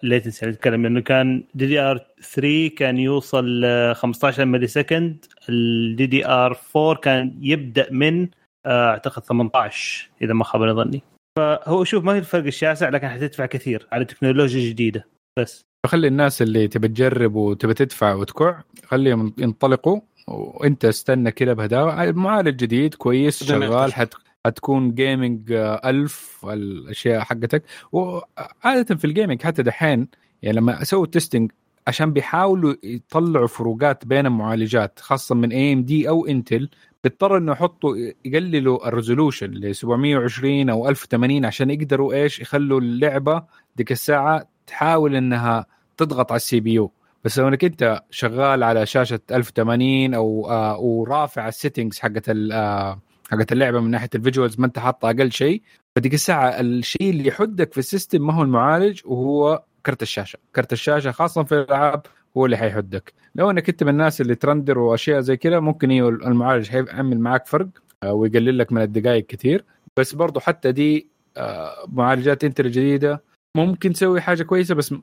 [0.02, 7.88] ك latency نتكلم إنه كان DDR3 كان يوصل ل 15 millisecond ال DDR4 كان يبدأ
[7.92, 8.28] من
[8.66, 11.02] آه، أعتقد 18 إذا ما خاب ظني.
[11.40, 15.08] فهو شوف ما هي الفرق الشاسع لكن حتدفع كثير على تكنولوجيا جديدة.
[15.40, 15.62] بس.
[15.86, 20.00] فخلي الناس اللي تبي تجرب وتبي تدفع وتكع خليهم ينطلقوا.
[20.28, 22.12] وانت استنى كذا بهداوة.
[22.12, 23.94] معالج جديد كويس شغال.
[23.94, 24.14] حت
[24.46, 25.52] حتكون gaming
[25.86, 27.64] ألف الأشياء حقتك.
[27.92, 30.08] وعاده في ال gaming حتى دحين
[30.42, 31.52] يعني لما أسوي testing
[31.88, 36.70] عشان بيحاولوا يطلعوا فروقات بين المعالجات خاصة من AMD أو Intel
[37.04, 43.44] بيضطروا إنه يحطوا يقللوا ال resolution ل 720 أو 1080 عشان يقدروا إيش؟ يخلوا اللعبة
[43.76, 45.66] ديك الساعة تحاول إنها
[45.98, 46.92] تضغط على ال CPU.
[47.24, 53.00] بس لو انك انت شغال على شاشة 1080 أو آه ورافع ال settings حقت آه
[53.32, 55.62] حقت اللعبة من ناحية ال visuals ما انت حاطه أقل شيء
[55.96, 60.40] فديك الساعة الشيء اللي يحدك في ال system ما هو المعالج وهو كرت الشاشة.
[60.56, 62.02] كرت الشاشة خاصة في الألعاب
[62.38, 63.14] هو اللي حيحدك.
[63.36, 67.46] لو انك انت من الناس اللي ت render وأشياء زي كذا ممكن المعالج حيعمل معاك
[67.48, 67.68] فرق
[68.04, 69.66] آه، ويقلل لك من الدقائق كثير.
[69.98, 73.24] بس برضو حتى دي آه، معالجات Intel الجديده
[73.58, 74.96] ممكن تسوي حاجة كويسة بس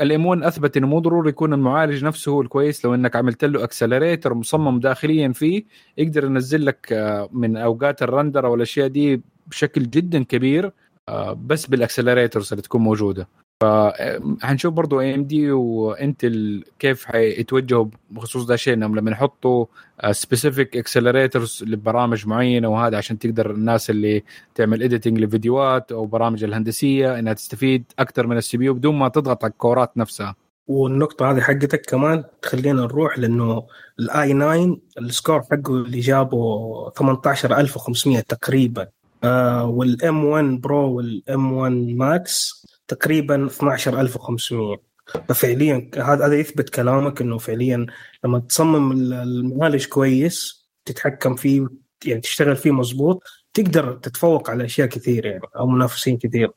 [0.00, 2.84] ال M1 أثبت إنه مو ضروري يكون المعالج نفسه هو الكويس.
[2.84, 5.64] لو إنك عملت له accelerator مصمم داخليا فيه
[5.98, 10.72] يقدر ينزل لك آه، من أوقات ال render أو الأشياء دي بشكل جدا كبير
[11.08, 13.28] آه، بس بال accelerators اللي تكون موجودة.
[13.60, 19.66] فحنشوف برضو AMD و Intel كيف حيتوجهوا بخصوص ده الشيء إنهم لما يحطوا
[20.10, 24.22] specific accelerators لبرامج معينة وهذا عشان تقدر الناس اللي
[24.54, 29.44] تعمل editing لفيديوهات أو برامج الهندسية إنها تستفيد أكثر من ال CPU بدون ما تضغط
[29.44, 30.34] على ال cores ات نفسها.
[30.68, 33.66] والنقطة هذه حقتك كمان تخلينا نروح لأنه
[33.98, 38.88] ال i9 ال score حقه اللي جابه 18500 تقريبا
[39.24, 44.80] آه وال M1 Pro وال M1 Max تقريبا 12500
[45.28, 47.86] ففعليا هذا هذا يثبت كلامك إنه فعليا
[48.24, 51.68] لما تصمم المعالج كويس تتحكم فيه
[52.04, 53.22] يعني تشتغل فيه مظبوط
[53.54, 56.50] تقدر تتفوق على أشياء كثير يعني أو منافسين كثير.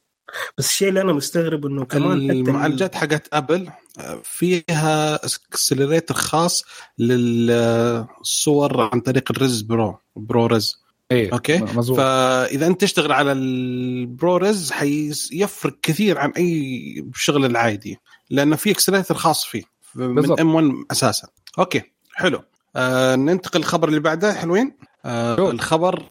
[0.57, 3.69] بس الشيء اللي أنا مستغرب إنه كمان المعالجات حقت أبل
[4.23, 6.63] فيها accelerator خاص
[6.97, 11.33] للصور عن طريق الريز Pro ProRes إيه.
[11.33, 11.57] أوكي.
[11.57, 11.97] مظبوط.
[11.97, 17.97] فإذا أنت تشتغل على ال ProRes حيفرق كثير عن أي شغل العادي
[18.29, 19.63] لأنه في accelerator خاص فيه
[19.95, 20.39] من.
[20.39, 21.27] M1 أساسا.
[21.59, 21.81] أوكي
[22.13, 22.43] حلو.
[22.75, 25.51] آه ننتقل للخبر اللي بعده حلوين؟ آه شوف.
[25.51, 26.03] الخبر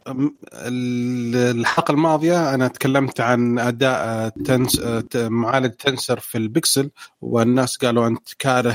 [0.56, 8.06] الحلقة الماضية أنا تكلمت عن أداء آه، Tens آه، معالج Tensor في البكسل والناس قالوا
[8.06, 8.74] أنت كاره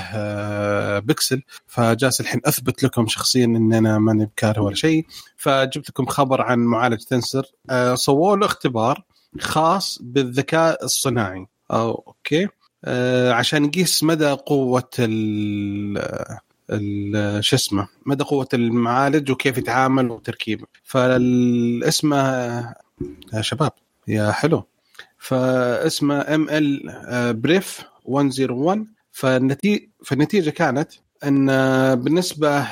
[0.99, 5.05] بكسل فجالس الحين أثبت لكم شخصيا إن أنا ماني بكاره ولا شيء
[5.37, 9.03] فجبت لكم خبر عن معالج Tensor آه، سووا له اختبار
[9.39, 12.47] خاص بالذكاء الصناعي أو أوكي
[12.85, 14.89] آه، عشان يقيس مدى قوة
[17.39, 20.65] شو اسمه مدى قوة المعالج وكيف يتعامل وتركيبه.
[20.83, 22.17] فالاسمه
[23.33, 23.71] يا شباب
[24.07, 24.63] يا حلو.
[25.17, 30.91] فاسمه MLPerf 101 فالنتيجة كانت
[31.23, 31.45] إن
[31.95, 32.67] بالنسبة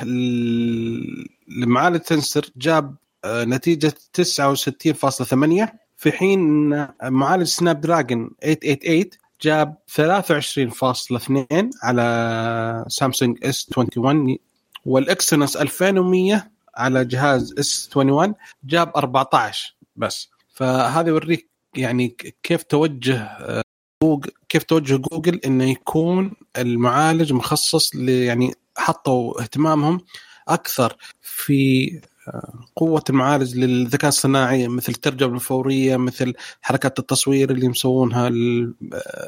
[1.58, 6.70] لمعالج Tensor جاب نتيجة 69.8 في حين
[7.04, 9.10] معالج Snapdragon 888
[9.42, 14.38] جاب 23.2 على سامسونج S21 وال
[14.86, 20.30] Exynos 2100 على جهاز S21 جاب 14 بس.
[20.54, 23.62] فهذا يوريك يعني كيف توجه آه،
[24.04, 30.02] جوجل كيف توجه جوجل إنه يكون المعالج مخصص يعني حطوا اهتمامهم
[30.48, 38.30] أكثر في آه، قوة المعالج للذكاء الصناعي مثل الترجمة الفورية مثل حركات التصوير اللي مسوونها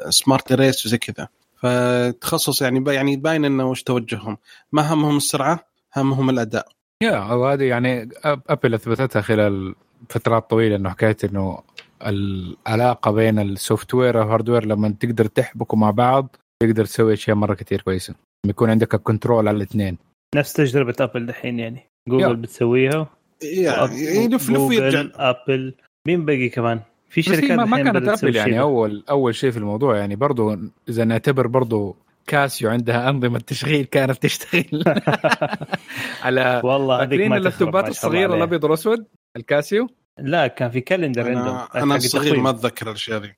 [0.06, 1.28] ال smart erase وزي كذا.
[1.56, 4.36] فتخصص يعني با يعني باين إنه وش توجههم.
[4.72, 5.64] ما همهم السرعة؟
[5.96, 6.68] همهم الأداء.
[7.02, 9.74] يا وهذه يعني أب- أبل أثبتتها خلال
[10.08, 11.58] فترات طويلة إنه حكايه إنه
[12.06, 17.54] العلاقة بين ال software وال hardware لما تقدر تحبكوا مع بعض تقدر تسوي أشياء مرة
[17.54, 18.14] كثير كويسة.
[18.46, 19.98] يكون عندك ال control على الاثنين.
[20.34, 21.87] نفس تجربة أبل دحين يعني.
[22.08, 22.32] جوجل يا.
[22.32, 23.06] بتسويها
[23.42, 25.74] يعني يلف لف ويرجع أبل
[26.06, 28.60] مين باقي كمان في شركات ما, ما كانت ابل يعني شيء.
[28.60, 30.56] اول أول شيء في الموضوع يعني برضو
[30.88, 34.84] إذا نعتبر برضو كاسيو عندها أنظمة تشغيل كانت تشتغل
[36.24, 38.34] على والله هذيك اللابتوبات الصغيرة.
[38.34, 39.04] الأبيض والأسود
[39.36, 42.40] الكاسيو لا كان في calendar عندهم أنا أنا الصغير.
[42.40, 43.34] ما أتذكر الأشياء ذي ده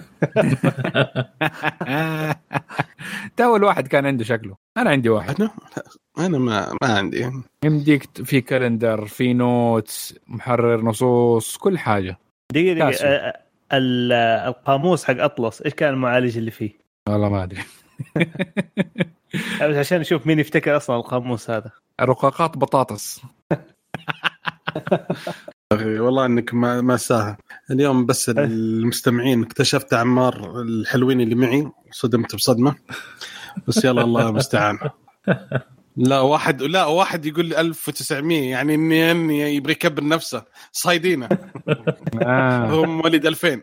[3.40, 4.56] اول واحد كان عنده شكله.
[4.76, 5.40] أنا عندي واحد.
[5.40, 5.50] أنا؟
[6.18, 7.30] أنا ما ما عندي.
[7.64, 12.18] يمديك في calendar في notes محرر نصوص كل حاجة.
[12.52, 13.32] دقيقة دقيقة.
[13.72, 16.78] القاموس حق أطلس إيش كان المعالج اللي فيه؟
[17.08, 17.62] والله ما أدري.
[19.62, 21.70] بس عشان نشوف مين يفتكر أصلا القاموس هذا.
[22.00, 23.22] رقاقات بطاطس.
[25.72, 25.98] أخي.
[25.98, 27.36] والله إنك ما ما ساهل
[27.70, 31.70] اليوم بس المستمعين اكتشفت عمار الحلوين اللي معي.
[31.90, 32.74] صدمت بصدمة.
[33.68, 34.78] بس يلا الله المستعان.
[35.96, 40.44] لا واحد لا واحد يقول لي 1900 يعني اني إني يبغى يكبر نفسه.
[40.72, 41.28] صايدينه.
[42.22, 42.66] آه.
[42.66, 43.62] هو مواليد 2000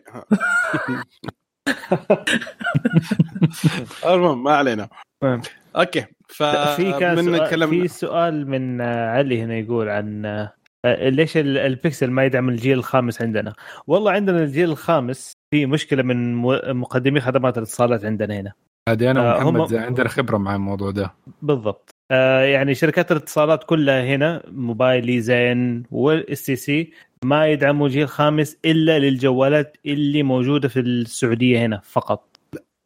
[4.06, 4.88] المهم ما علينا.
[5.22, 5.42] المهم.
[5.76, 6.04] أوكي.
[6.28, 10.52] ف في كان سؤال في سؤال من آه، علي هنا يقول عن آه،
[10.86, 13.52] ليش ال- البكسل ما يدعم الجيل الخامس عندنا؟
[13.86, 16.34] والله عندنا الجيل الخامس في مشكلة من
[16.74, 18.52] مقدمي خدمات الاتصالات عندنا هنا.
[18.88, 21.14] هذه أنا آه، ومحمد هم- عندنا خبرة مع الموضوع ده.
[21.42, 21.90] بالضبط.
[22.10, 26.92] آه يعني شركات الاتصالات كلها هنا موبايلي زين وال STC
[27.24, 32.36] ما يدعموا جيل خامس إلا للجوالات اللي موجودة في السعودية هنا فقط.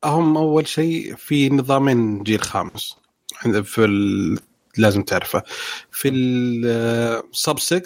[0.05, 2.99] هم أول شيء في نظامين جيل خامس.
[3.63, 4.39] في ال...
[4.77, 5.43] لازم تعرفه
[5.91, 7.83] في السب 6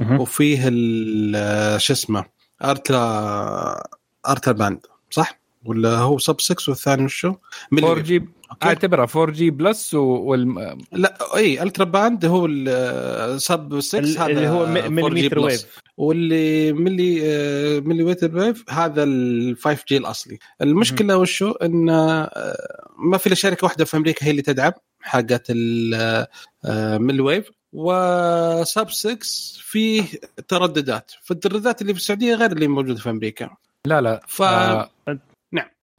[0.00, 0.20] مهم.
[0.20, 2.24] وفيه ال- شو اسمه
[2.64, 3.88] ارتلا
[4.28, 7.28] ارتلا باند صح؟ ولا هو سب 6 والثاني وشو؟
[7.72, 8.24] 4 ملي جي.
[8.62, 14.66] اعتبرها 4 جي بلس وال لا إي الترا باند هو السب 6 هذا اللي هو
[14.66, 15.44] 4G مليمتر بلس.
[15.64, 20.38] ويف واللي ملي آه، ملي ويتر ويف هذا ال 5 جي الأصلي.
[20.62, 25.46] المشكلة وشو؟ إن آه، ما في إلا شركة واحدة في أمريكا هي اللي تدعم حقت
[25.50, 29.18] ال milli wave و sub 6
[29.60, 30.04] فيه
[30.48, 31.12] ترددات.
[31.22, 33.50] فالترددات اللي في السعودية غير اللي موجودة في أمريكا.
[33.86, 34.90] لا لا ف آه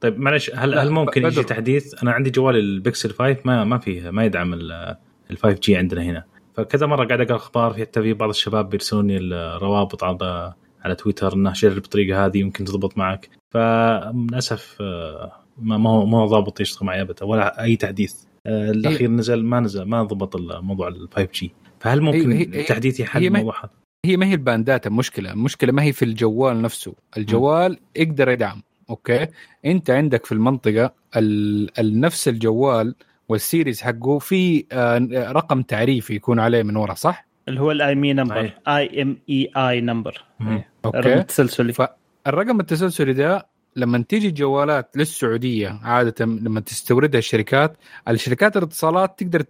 [0.00, 1.26] طيب معلش هل هل ممكن.
[1.26, 4.96] يجي تحديث؟ أنا عندي جوال البكسل 5 ما ما فيه ما يدعم ال
[5.38, 6.24] 5G عندنا هنا.
[6.56, 9.16] فكذا مرة قاعد أقرأ أخبار في حتى في بعض الشباب بيرسلون لي
[9.56, 10.52] الروابط على
[10.84, 13.28] على تويتر إنه جرب بالطريقة هذه يمكن تضبط معك.
[13.54, 18.14] فللأسف آه، ما ما هو ما هو ضابط يشتغل معي أبدا ولا أي تحديث.
[18.46, 23.00] آه، الأخير نزل ما نزل ما ضبط الموضوع ال 5G فهل ممكن هي- هي- التحديث
[23.00, 23.70] يحل الموضوع هذا؟
[24.04, 25.32] هي ما هي ال band ات المشكلة.
[25.32, 26.94] المشكلة ما هي في الجوال نفسه.
[27.16, 29.26] الجوال يقدر يدعم أوكي؟
[29.64, 31.78] أنت عندك في المنطقة ال...
[31.80, 32.94] ال- نفس الجوال
[33.28, 34.98] وال series حقه في آه،
[35.32, 38.52] رقم تعريفي يكون عليه من ورا صح؟ اللي هو ال IMEI number.
[38.68, 40.62] IMEI number مم.
[40.84, 41.14] الرقم أوكي.
[41.20, 41.88] التسلسلي.
[42.26, 47.76] الرقم التسلسلي ده لما تيجي الجوالات للسعودية عادة لما تستوردها الشركات
[48.08, 49.44] الشركات الاتصالات تقدر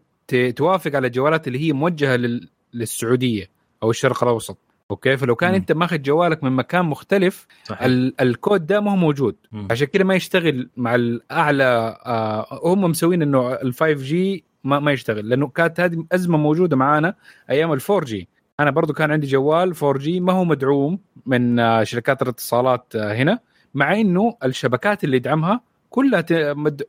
[0.53, 2.49] توافق على الجوالات اللي هي موجهة لل...
[2.75, 3.51] للسعودية
[3.83, 4.59] أو الشرق الأوسط.
[4.91, 5.55] okay؟ فلو كان مم.
[5.57, 7.83] أنت ماخذ جوالك من مكان مختلف صحيح.
[7.83, 8.21] ال...
[8.21, 9.37] الكود ده ما هو موجود.
[9.53, 9.69] مم.
[9.71, 14.93] عشان كده ما يشتغل مع الاعلى آه هم مسوين إنه ال 5 G ما, ما
[14.93, 17.15] يشتغل لأنه كانت هذه أزمة موجودة معانا
[17.51, 18.29] أيام ال 4 G
[18.61, 23.15] أنا برضو كان عندي جوال 4 G ما هو مدعوم من آه شركات الاتصالات آه
[23.15, 23.39] هنا
[23.75, 26.25] مع إنه الشبكات اللي يدعمها كلها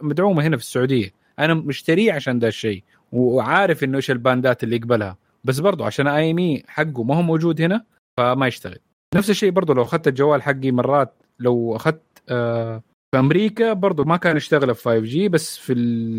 [0.01, 1.13] مدعومة هنا في السعودية.
[1.39, 5.17] أنا مشتريه عشان ده الشيء وعارف إنه إيش الباندات اللي يقبلها.
[5.43, 7.83] بس برضو عشان IMEI حقه ما هو موجود هنا
[8.17, 8.79] فما يشتغل.
[9.15, 12.81] نفس الشيء برضو لو أخذت الجوال حقي مرات لو أخذت آه
[13.15, 15.73] في أمريكا برضو ما كان يشتغل في 5 G بس في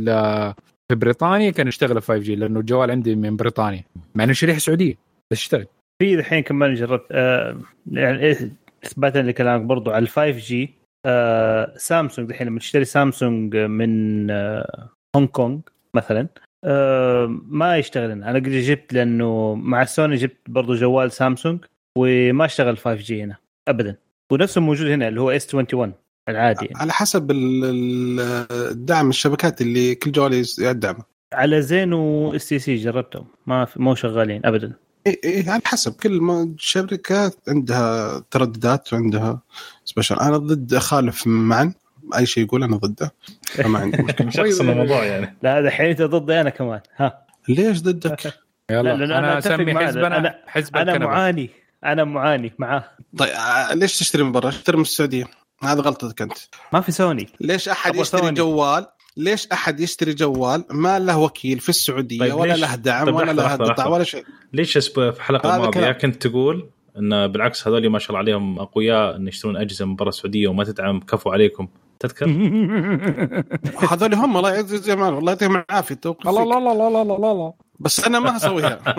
[0.08, 0.54] آه،
[0.88, 3.84] في بريطانيا كان يشتغل في 5 G لأنه الجوال عندي من بريطانيا.
[4.14, 4.94] مع إنه شريحه سعودية
[5.32, 5.66] بس يشتغل.
[6.02, 7.60] في الحين كمان جربت آه
[7.92, 8.50] يعني إيه،
[8.84, 10.74] اثباتا لكلامك برضو على ال 5 G
[11.06, 15.60] آه سامسونج الحين لما تشتري سامسونج من آه هونغ كونج
[15.94, 16.28] مثلا
[17.48, 18.30] ما يشتغل هنا.
[18.30, 21.64] أنا قد جبت لأنه مع سوني جبت برضو جوال سامسونج
[21.98, 23.36] وما اشتغل 5 G هنا
[23.68, 23.96] ابدا.
[24.32, 25.92] ونفسه موجود هنا اللي هو S 21
[26.28, 26.78] العادي يعني.
[26.78, 30.96] على حسب ال- ال- الدعم الشبكات اللي كل جوال يس- يدعم
[31.32, 34.72] على زين و STC جربتهم ما مو شغالين ابدا.
[35.06, 35.92] إيه إيه على حسب.
[35.92, 39.40] كل ما شركة عندها ترددات وعندها
[39.84, 41.72] special أنا ضد اخالف معا.
[42.16, 43.14] أي شيء يقول أنا ضده
[43.66, 47.80] ما عندي مشكلة شخص الموضوع يعني لا هذا الحين أنت ضدي أنا كمان ها ليش
[47.82, 48.20] ضدك؟
[48.70, 49.74] يلا لا، لا، لا، أنا أسمي.
[49.86, 51.06] حزبنا أنا- حزب أنا الكنبة.
[51.10, 51.50] معاني
[51.84, 52.84] أنا معاني معاه
[53.18, 55.24] طيب آه، ليش تشتري من برا؟ اشتري من السعودية
[55.62, 56.32] هذا غلطتك أنت
[56.72, 58.36] ما في سوني ليش أحد يشتري ثواني.
[58.36, 63.14] جوال ليش أحد يشتري جوال ما له وكيل في السعودية طيب ولا؟ له دعم طيب
[63.14, 63.86] ولا له قطع.
[63.86, 65.92] ولا شيء ليش أسب- في الحلقة هذا الماضيه.
[65.92, 70.08] كنت تقول إن بالعكس هذول ما شاء الله عليهم أقوياء إن يشترون أجهزة من برا
[70.08, 71.68] السعودية وما تدعم كفو عليكم
[72.00, 72.26] تذكر؟
[73.90, 76.52] هذول هم الله يعز جمال والله يعطيهم العافية توقف الله فيك.
[76.52, 78.80] لا لا لا لا لا لا بس أنا ما أسويها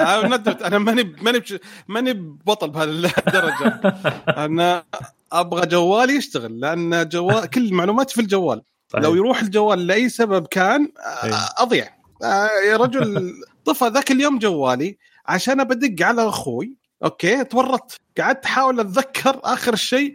[0.00, 1.42] أنا ندمت أنا ماني ماني
[1.88, 2.12] ماني
[2.46, 3.80] بطل بهالدرجة
[4.28, 4.84] أنا
[5.32, 9.02] أبغى جوالي يشتغل لأن جوال كل معلوماتي في الجوال طيب.
[9.02, 10.92] لو يروح الجوال لأي سبب كان
[11.24, 11.34] إيه.
[11.58, 11.88] أضيع
[12.22, 13.32] آه، يا رجل
[13.64, 18.00] طفى ذاك اليوم جوالي عشان بدق على أخوي okay تورطت.
[18.18, 20.14] قعدت أحاول أتذكر آخر شيء.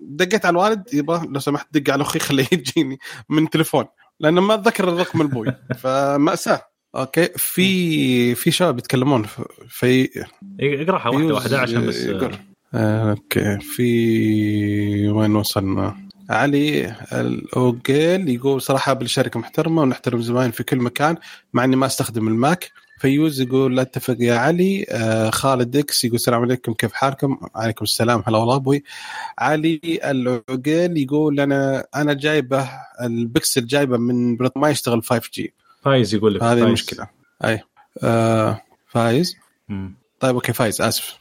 [0.00, 3.84] دقيت على الوالد يبا لو سمحت دق على أخوي خليه يجيني من تليفون.
[4.20, 5.54] لأنه ما أتذكر الرقم إلا أبوي.
[5.82, 6.62] فمأساة.
[6.96, 9.26] okay في في شباب يتكلمون
[9.68, 10.24] في-
[10.60, 12.36] اقراها واحدة واحدة عشان بس يقول.
[12.74, 13.58] آه، okay.
[13.60, 15.96] في وين وصلنا؟
[16.30, 21.16] علي الاوجيل يقول صراحة أبل شركة محترمه وتحترم زباين في كل مكان
[21.52, 22.70] مع إني ما أستخدم الماك.
[22.98, 24.86] فيوز يقول لا أتفق يا علي.
[24.88, 28.22] آه خالد إكس يقول السلام عليكم كيف حالكم؟ عليكم السلام.
[28.26, 28.84] هلا والله أبوي.
[29.38, 32.70] علي العقيل يقول أنا أنا جايبه
[33.02, 36.62] البكسل جايبه من ما يشتغل 5 G فايز يقول لك هذه.
[36.62, 37.06] المشكلة.
[37.44, 37.60] أي.
[38.02, 39.36] آه فايز؟
[39.68, 39.94] مم.
[40.20, 40.82] طيب okay فايز.
[40.82, 41.18] آسف.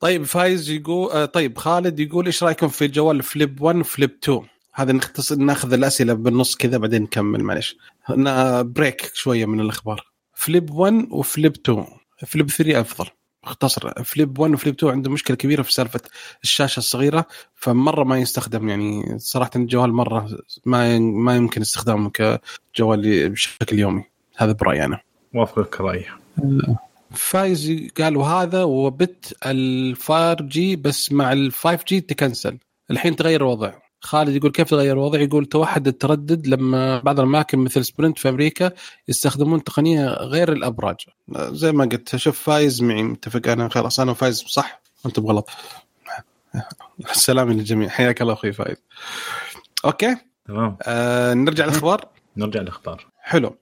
[0.00, 4.40] طيب فايز يقول آه طيب خالد يقول إيش رأيكم في جوال فليب 1 وفليب 2
[4.74, 7.76] هذا نختصر ناخذ الأسئلة بالنص كذا بعدين نكمل معلش
[8.60, 10.11] break شوية من الأخبار.
[10.42, 11.86] فليب 1 وفليب 2
[12.26, 13.10] فليب 3 أفضل.
[13.44, 14.04] اختصر.
[14.04, 16.00] فليب 1 وفليب 2 عنده مشكلة كبيرة في سالفة
[16.42, 19.18] الشاشة الصغيرة فمرة ما يستخدم يعني.
[19.18, 24.04] صراحة الجوال مرة ما ما يمكن استخدامه كجوال بشكل يومي.
[24.36, 25.00] هذا برأيي أنا.
[25.32, 26.04] موافقك رأيي.
[27.10, 32.58] فايز قالوا هذا وقت ال four G بس مع ال five G تكنسل.
[32.90, 33.72] الحين تغير الوضع.
[34.02, 38.70] خالد يقول كيف تغير الوضع؟ يقول توحد التردد لما بعض الأماكن مثل سبرنت في أمريكا
[39.08, 40.96] يستخدمون تقنية غير الأبراج.
[41.38, 45.48] زي ما قلت شوف فايز معي متفق أنا خلاص أنا فايز صح؟ وانت بغلط.
[47.10, 47.88] السلام للجميع.
[47.88, 48.76] حياك الله أخوي فايز.
[49.84, 50.16] okay.
[50.48, 50.76] تمام.
[50.82, 53.06] آه نرجع الاخبار نرجع للأخبار.
[53.18, 53.56] حلو.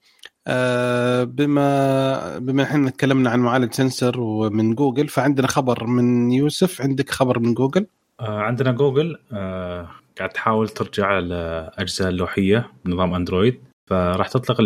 [0.47, 6.82] آه بما بما إحنا تكلمنا عن معالج Tensor من جوجل فعندنا خبر من يوسف.
[6.82, 7.86] عندك خبر من جوجل؟
[8.20, 9.18] آه عندنا جوجل.
[9.32, 9.91] آه
[10.21, 13.61] قاعد تحاول ترجع الاجهزه اللوحية بنظام أندرويد
[13.91, 14.61] فراح تطلق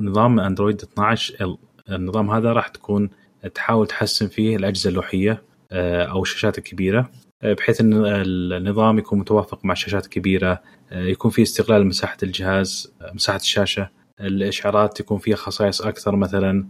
[0.00, 1.56] نظام أندرويد 12 إل.
[1.90, 3.10] النظام هذا راح تكون
[3.54, 5.42] تحاول تحسن فيه الاجهزه اللوحية
[5.72, 7.10] آه، أو الشاشات الكبيرة
[7.42, 12.94] آه، بحيث إن النظام يكون متوافق مع الشاشات الكبيرة آه، يكون فيه استغلال مساحة الجهاز
[13.14, 13.90] مساحة الشاشة
[14.20, 16.66] الإشعارات يكون فيها خصائص أكثر مثلا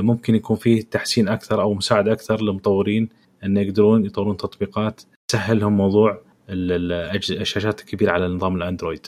[0.00, 3.08] ممكن يكون فيه تحسين أكثر أو مساعده أكثر للمطورين
[3.44, 6.20] إن يقدرون يطورون تطبيقات تسهل لهم موضوع الأجهزة-
[6.50, 9.06] الشاشات الكبيرة على نظام الأندرويد.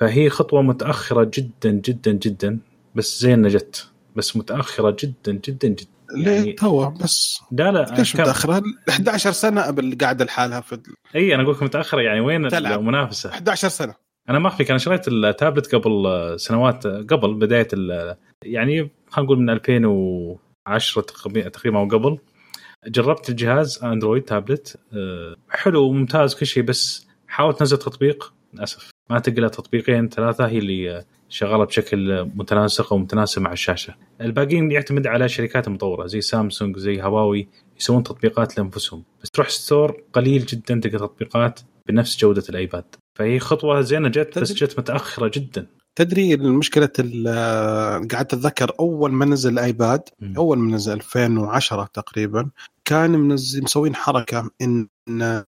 [0.00, 2.58] فهي خطوة متأخرة جدا جدا جدا
[2.94, 3.88] بس زين نجت.
[4.16, 5.86] بس متأخرة جدا جدا جدا.
[6.14, 10.72] ليه؟ يعني- تو بس لا لا ليش كان- متأخرة؟ 11 سنة قبل قاعدة لحالها في
[10.72, 10.82] ال-
[11.16, 12.80] إي أنا أقول لك متأخرة يعني وين تلعب.
[12.80, 13.94] المنافسه 11 سنة.
[14.28, 16.04] أنا ما اخفيك أنا شريت التابلت قبل
[16.40, 22.18] سنوات قبل بداية ال- يعني خلينا نقول من 2010 تقريبا تقريبا أو قبل.
[22.86, 28.90] جربت الجهاز اندرويد تابلت أه، حلو وممتاز كل شيء بس حاول تنزل تطبيق للأسف.
[29.10, 33.94] ما إلا تطبيقين ثلاثة هي اللي شغالة بشكل متناسق ومتناسب مع الشاشة.
[34.20, 37.48] الباقيين يعتمد على شركات مطورة زي سامسونج زي هواوي
[37.80, 39.04] يسوون تطبيقات لأنفسهم.
[39.22, 42.84] بس تروح store قليل جدا تلقى تطبيقات بنفس جودة الإيباد.
[43.18, 45.66] فهي خطوة زينة جت بس جت متأخرة جدا.
[45.96, 50.02] تدري المشكلة ال- قعدت أتذكر أول ما نزل الآيباد.
[50.36, 52.50] أول ما نزل 2010 تقريبا
[52.84, 53.28] كان
[53.62, 54.88] مسوين حركة إن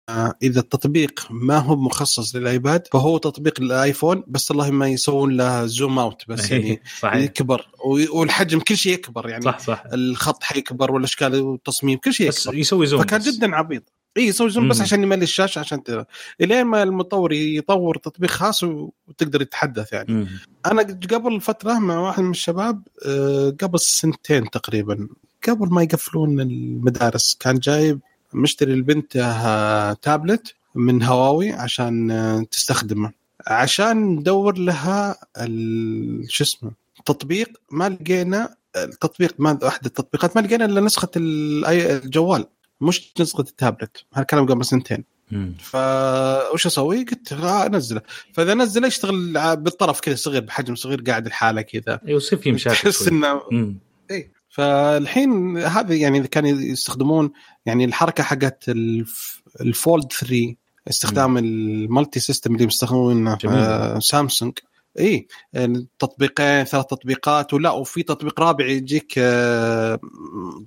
[0.09, 5.99] آه، إذا التطبيق ما هو مخصص للآيباد فهو تطبيق الايفون بس اللهم يسوون له zoom
[5.99, 7.15] out بس يعني صحيح.
[7.23, 7.67] يكبر.
[8.13, 9.83] والحجم كل شيء يكبر يعني صح صح.
[9.93, 12.55] الخط حيكبر والأشكال والتصميم كل شيء يكبر.
[12.55, 13.29] يسوي zoom فكان بس.
[13.29, 13.83] جدا عبيط.
[14.17, 14.81] اي يسوي zoom بس.
[14.81, 16.05] عشان يملي الشاشة عشان ت...
[16.41, 20.27] الين ما المطور يطور تطبيق خاص وتقدر يتحدث يعني مم.
[20.65, 25.07] أنا قبل فترة مع واحد من الشباب آه، قبل سنتين تقريبا
[25.47, 27.99] قبل ما يقفلون المدارس كان جايب
[28.33, 33.11] مشتري لبنته تابلت من هواوي عشان آه، تستخدمه
[33.47, 36.71] عشان ندور لها ال- شو اسمه
[37.05, 42.45] تطبيق ما لقينا التطبيق ما احد التطبيقات ما لقينا إلا نسخة ال- الجوال
[42.81, 45.03] مش نسخه التابلت هالكلام قبل سنتين.
[45.59, 48.01] فوش أسوي؟ قلت أنزله
[48.33, 52.75] فإذا نزله يشتغل بالطرف كذا صغير بحجم صغير قاعد لحاله كذا أيوه يصير في مشاكل
[52.77, 53.07] تحس.
[53.07, 53.41] إنه.
[54.11, 57.31] اي فالحين هذا يعني إذا كانوا يستخدمون
[57.65, 60.55] يعني الحركة حقت الف- الفولد 3
[60.89, 63.55] استخدام ال multi system اللي بيستخدمونه جميل.
[63.57, 64.53] آه سامسونج
[64.99, 65.27] اي
[65.99, 69.99] تطبيقين ثلاث تطبيقات ولا وفي تطبيق رابع يجيك آه،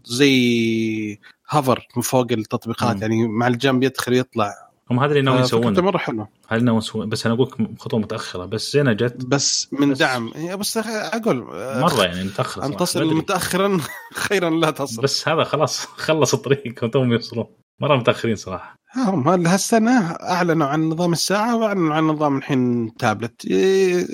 [0.05, 1.19] زي
[1.49, 3.03] hover من فوق التطبيقات مم.
[3.03, 4.55] يعني مع الجنب يدخل يطلع.
[4.91, 5.83] هم هذا اللي ناويين آه، يسوونه.
[5.83, 6.29] مرة حلوة.
[6.49, 7.07] هذا اللي ناويين يسوونه.
[7.07, 8.45] بس أنا أقول لك خطوة متأخرة.
[8.45, 9.25] بس زينة جت.
[9.27, 10.31] بس من بس- دعم.
[10.59, 12.77] بس أقول آه، مرة يعني متأخرة ان.
[12.77, 13.15] تصل.
[13.15, 13.81] متاخرا
[14.15, 15.03] خيرا لا تصل.
[15.03, 17.47] بس هذا خلاص خلص الطريق وتوهم يوصلون.
[17.81, 18.77] مرة متأخرين صراحة.
[18.97, 23.45] هم هال- هالسنة أعلنوا عن نظام الساعة وأعلنوا عن نظام الحين تابلت.
[23.45, 24.07] إيه،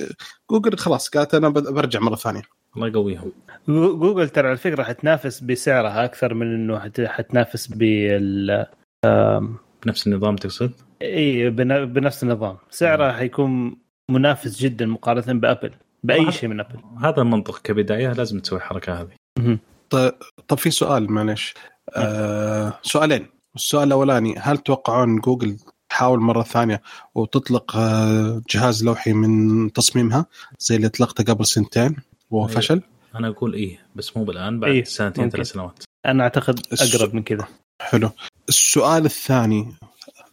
[0.51, 2.43] جوجل خلاص قالت أنا برجع مرة ثانية.
[2.77, 3.33] الله يقويهم.
[3.68, 8.66] جو- جوجل ترى على فكرة حتنافس بسعرها أكثر من إنه حت- حتنافس بال
[9.87, 12.57] بنفس النظام تقصد؟ إي بن- بنفس النظام.
[12.70, 13.77] سعرها حيكون
[14.11, 15.70] منافس جدا مقارنة بأبل
[16.05, 16.77] بأي شيء من أبل.
[17.03, 19.59] هذا المنطق كبداية لازم تسوي الحركة هذه.
[19.91, 20.12] طيب,
[20.49, 21.55] طب في سؤال معلش
[21.97, 23.27] آه سؤالين.
[23.57, 25.57] السؤال الأولاني هل تتوقعون جوجل
[25.91, 26.83] تحاول مرة ثانية
[27.14, 30.27] وتطلق آه جهاز لوحي من تصميمها
[30.59, 31.97] زي اللي اطلقته قبل سنتين؟
[32.33, 32.61] وهو أيوة.
[32.61, 32.83] فشل؟
[33.14, 35.30] أنا أقول إيه بس مو بالآن بعد إيه، سنتين.
[35.30, 35.83] ثلاث سنوات.
[36.07, 37.47] أنا أعتقد الس- أقرب من كذا.
[37.80, 38.11] حلو.
[38.49, 39.72] السؤال الثاني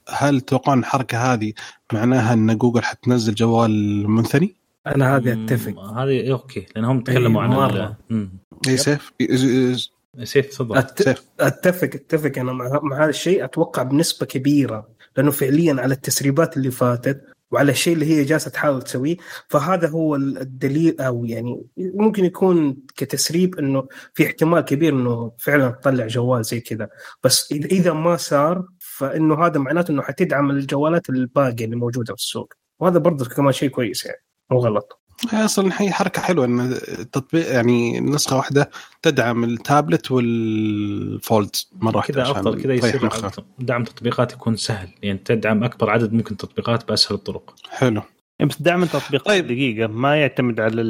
[0.10, 1.54] هل تتوقعون الحركة هذه
[1.94, 4.56] معناها إن جوجل حتنزل جوال منثني؟
[4.88, 5.80] أنا هذه أتفق.
[5.80, 8.30] هذه إيه، أوكي لأن هم تكلموا إيه، عن مم.
[8.68, 9.90] اي سيف؟ إز-
[10.24, 10.78] سيف تفضل.
[10.78, 11.20] أت...
[11.40, 12.32] أتفق أتفق.
[12.38, 14.88] أنا مع, مع هذا الشيء أتوقع بنسبة كبيرة
[15.18, 19.18] لأنه فعليا على التسريبات اللي فاتت وعلى الشيء اللي هي جالسة تحاول تسويه.
[19.50, 26.08] فهذا هو الدليل أو يعني ممكن يكون كتسريب إنه في احتمال كبير إنه فعلا تطلع
[26.08, 26.90] جوال زي كذا.
[27.24, 32.54] بس إذا ما صار فإنه هذا معناته إنه حتدعم الجوالات الباقية اللي موجودة في السوق.
[32.80, 34.22] وهذا برضه كمان شيء كويس يعني
[34.52, 34.99] مو غلط.
[35.32, 36.60] هي أصلا هي حركة حلوة إن
[37.00, 38.70] التطبيق يعني نسخة واحدة
[39.02, 43.10] تدعم التابلت والفولد مرة واحدة كذا أفضل كذا يصير.
[43.60, 44.90] دعم تطبيقات يكون سهل.
[45.04, 47.56] يعني تدعم أكبر عدد ممكن تطبيقات بأسهل الطرق.
[47.70, 48.02] حلو.
[48.40, 49.48] بس دعم التطبيقات طيب.
[49.48, 50.82] دقيقة ما يعتمد على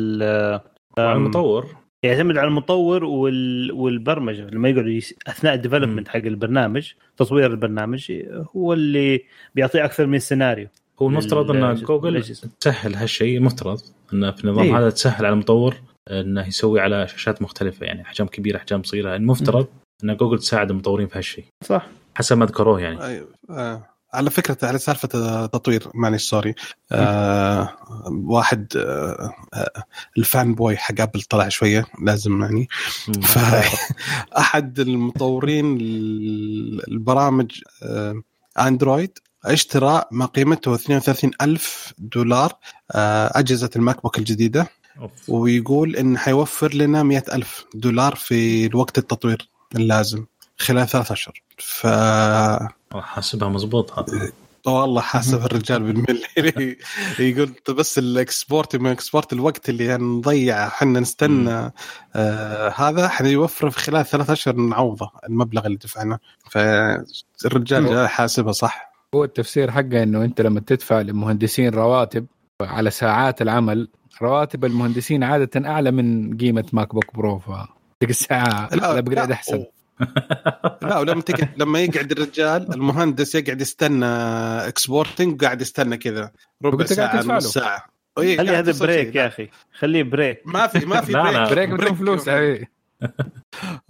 [1.00, 1.66] أم، المطور.
[2.04, 3.72] يعتمد على المطور وال...
[3.72, 4.42] والبرمجة.
[4.42, 5.14] لما يقعد يس...
[5.28, 8.12] أثناء ال development حق البرنامج تطوير البرنامج
[8.56, 9.24] هو اللي
[9.56, 10.68] بيعطيه أكثر من سيناريو
[11.02, 12.24] هو المفترض أن جوجل.
[12.60, 13.82] تسهل هالشيء المفترض
[14.14, 14.80] انه في النظام إيه.
[14.80, 15.76] هذا تسهل على المطور
[16.12, 19.68] انه يسوي على شاشات مختلفة يعني أحجام كبيرة أحجام صغيرة المفترض
[20.04, 23.28] أن جوجل تساعد المطورين في هالشيء صح حسب ما ذكروه يعني أيوة.
[23.50, 23.90] آه.
[24.14, 25.08] على فكرة على سالفة
[25.46, 26.56] تطوير معلش sorry
[26.92, 27.70] آه
[28.24, 29.84] واحد آه آه
[30.18, 32.68] ال fanboy حق Apple طلع شوية لازم يعني
[33.08, 33.22] مم.
[33.22, 35.78] فأحد المطورين
[36.88, 37.52] البرامج
[37.84, 38.22] آه
[38.60, 42.54] Android اشترى ما قيمته 32 ألف دولار
[42.92, 44.68] آه أجهزة ال MacBook الجديدة
[45.02, 45.12] أوف.
[45.28, 50.26] ويقول إن حيوفر لنا 100 ألف دولار في الوقت التطوير اللازم
[50.58, 51.42] خلال ثلاث أشهر.
[51.58, 51.88] ف
[52.94, 54.32] حاسبها مزبوط هذا.
[54.66, 56.78] والله حاسب الرجال بالملي
[57.20, 61.72] يقول بس ال export من export الوقت اللي نضيع إحنا نستنى
[62.16, 66.20] آه هذا حيوفر في خلال ثلاث أشهر نعوضه المبلغ اللي دفعناه.
[66.50, 72.26] فالرجال حاسبها صح؟ هو التفسير حقه إنه أنت لما تدفع للمهندسين رواتب
[72.62, 73.88] على ساعات العمل
[74.22, 77.46] رواتب المهندسين عادة أعلى من قيمة MacBook Pro ف
[78.00, 79.66] تلقى الساعة ال upgrade أحسن
[80.82, 84.06] لا ولما تقعد لما يقعد الرجال المهندس يقعد يستنى
[84.68, 86.32] exporting قاعد يستنى كذا
[86.66, 87.54] ربع ساعة نص.
[87.54, 87.86] ساعة
[88.20, 89.16] إيه، خلي هذا break شيء.
[89.16, 91.14] يا أخي خليه break ما في ما في.
[91.14, 92.30] break break بدون فلوس.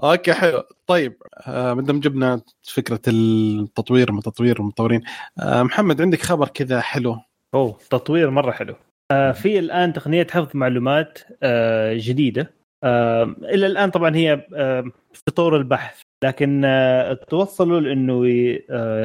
[0.03, 0.64] okay حلو.
[0.88, 1.14] طيب
[1.47, 5.01] آه مدام جبنا فكرة التطوير من تطوير المطورين
[5.39, 7.18] آه محمد عندك خبر كذا حلو؟
[7.53, 8.76] أوه تطوير مرة حلو.
[9.12, 11.20] آه في الآن تقنية حفظ معلومات
[11.93, 12.60] جديدة.
[12.84, 14.45] إلى الآن طبعا هي
[15.14, 16.66] في طور البحث لكن
[17.30, 18.26] توصلوا لأنه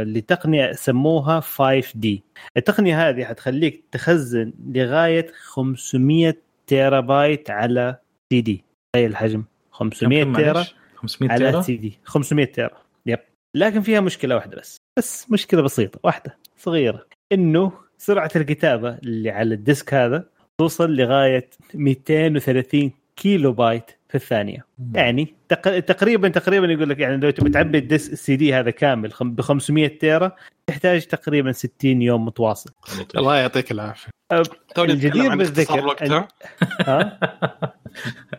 [0.02, 2.08] لتقنية سموها 5D
[2.56, 6.34] التقنية هذه حتخليك تخزن لغاية 500
[6.66, 7.98] تيرا بايت على
[8.32, 9.44] سي دي تخيل الحجم
[9.74, 11.98] 500 كم تيرا معلش؟ 500 على تيرا؟ سي دي.
[12.04, 12.70] 500 تيرا.
[13.06, 13.18] yep.
[13.54, 14.76] لكن فيها مشكلة واحدة بس.
[14.98, 16.00] بس مشكلة بسيطة.
[16.02, 16.36] واحدة.
[16.58, 17.06] صغيرة.
[17.32, 20.24] إنه سرعة الكتابة اللي على ال disk هذا
[20.60, 24.66] توصل لغاية 230 كيلو بايت في الثانية.
[24.94, 28.70] يعني تق- تقريبا تقريبا يقول لك يعني لو تبي تعبي ال disk ال CD هذا
[28.70, 30.32] كامل ب 500 تيرا
[30.66, 32.70] تحتاج تقريبا 60 يوم متواصل.
[33.16, 34.08] الله يعطيك العافية.
[34.32, 36.24] الجدير نتكلم عن بالذكر أن-
[36.88, 37.18] ها؟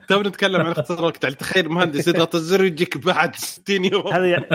[0.07, 1.23] توني نتكلم عن اختصار الوقت.
[1.23, 4.07] يعني تخيل مهندس يضغط الزر يجيك بعد 60 يوم.
[4.07, 4.45] هذا يعني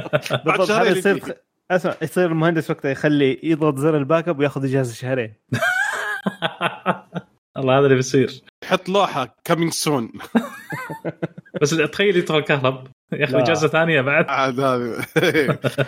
[0.44, 1.34] بالضبط شهرين هذا يصير.
[1.70, 5.34] أسمع يصير المهندس وقتها يخلي يضغط زر ال backup وياخذ إجازة شهرين.
[7.56, 8.40] الله هذا اللي بيصير.
[8.64, 10.12] يحط لوحة coming soon
[11.62, 13.36] بس تخيل يدخل الكهرب ياخذ.
[13.36, 14.24] إجازة ثانية بعد.
[14.28, 15.04] عاد هذا.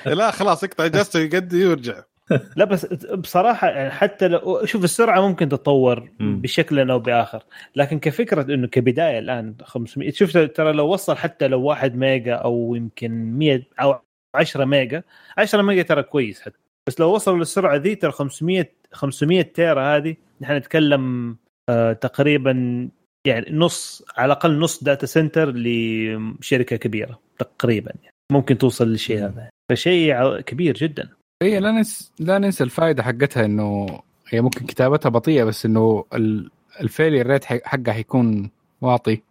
[0.07, 2.03] لا خلاص يقطع إجازته يقدي ويرجع
[2.57, 6.09] لا بس بصراحة يعني حتى لو شوف السرعة ممكن تتطور.
[6.21, 7.43] بشكل أو بآخر
[7.77, 12.75] لكن كفكرة إنه كبداية الآن 500 شوف ترى لو وصل حتى لو 1 ميجا أو
[12.75, 13.95] يمكن 100 أو
[14.35, 15.03] 10 ميجا
[15.39, 16.59] 10 ميجا ترى كويس حتى
[16.89, 21.37] بس لو وصلوا للسرعة ذي ترى 500 500 تيرا هذه نحن نتكلم
[21.69, 22.89] آه تقريبا
[23.27, 29.49] يعني نص على الأقل نص data center لشركة كبيرة تقريبا يعني ممكن توصل للشيء هذا
[29.71, 31.09] فشيء ع- كبير جدا.
[31.43, 33.87] هي لا ننسى لا ننسى الفائدة حقتها إنه
[34.29, 36.51] هي ممكن كتابتها بطيئة بس إنه ال-
[36.81, 39.23] ال failure rate حق- حقها حيكون واطي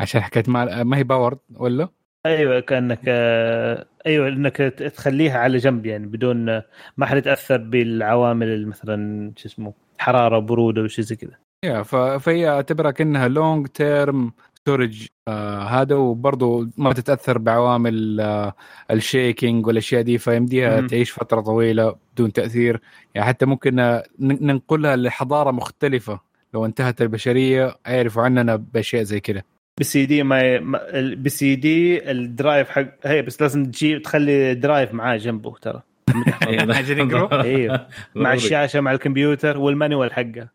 [0.00, 1.88] عشان حكاية ما, ما هي powered ولا؟
[2.26, 4.56] أيوه كأنك آه، أيوه إنك
[4.96, 6.44] تخليها على جنب يعني بدون
[6.96, 11.30] ما حتتاثر بالعوامل اللي مثلا شو اسمه حرارة وبروده وشي زي كذا
[11.64, 11.82] يا
[12.18, 14.32] فهي أعتبرها كأنها long term
[14.70, 18.54] storage آه هذا وبرضه ما تتاثر بعوامل آه
[18.90, 20.80] ال shaking والأشياء دي فيمديها.
[20.80, 22.80] تعيش فترة طويلة بدون تأثير.
[23.14, 26.20] يعني حتى ممكن آه، ننقلها لحضارة مختلفة.
[26.54, 29.42] لو انتهت البشرية عرفوا عننا بأشياء زي كذا
[29.78, 30.58] بالسي دي ما
[31.14, 35.82] بال CD ال drive حق هي بس لازم تجيب تخلي drive معاه جنبه ترى.
[36.48, 40.48] يقروا؟ أيوه مع الشاشة مع الكمبيوتر وال manual حقه.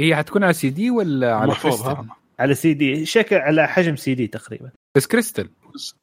[0.00, 1.88] هي- حتكون على سي دي ولا على محفوظ
[2.38, 4.70] على سي دي شكل على حجم سي دي تقريبا.
[4.96, 5.48] بس crystal.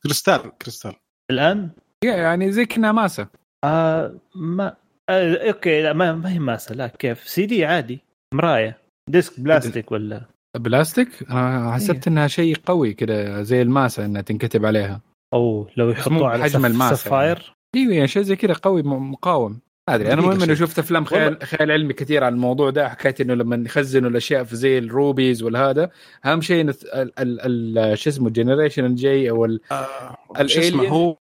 [0.04, 0.94] crystal crystal.
[1.32, 1.70] الآن؟
[2.04, 3.28] يعني زي كنا ماسه
[3.64, 4.76] آه ما
[5.10, 8.00] آه okay لا ما, ما هي ماسه لا كيف؟ سي دي عادي
[8.34, 8.78] مراية.
[9.10, 10.26] disk بلاستيك ولا؟
[10.58, 15.02] بلاستيك؟ أنا حسبت إنها شيء قوي كده زي الماسه إنها تنكتب عليها.
[15.34, 16.66] أو لو يحطوه على بحجم سف...
[16.66, 19.60] الماسة sapphire؟ أيوه يعني شيء زي كذا قوي مقاوم.
[19.88, 20.54] ما أدري أنا المهم إنه.
[20.54, 24.56] شفت أفلام خيال خيال علمي كثير عن الموضوع ده حكايه إنه لما يخزنوا الأشياء في
[24.56, 25.90] زي ال rubies والهذا
[26.26, 30.60] أهم شيء إنه ال- ال- ال- شو اسمه ال generation الجاي أو ال- آه، شو
[30.60, 31.18] اسمه هو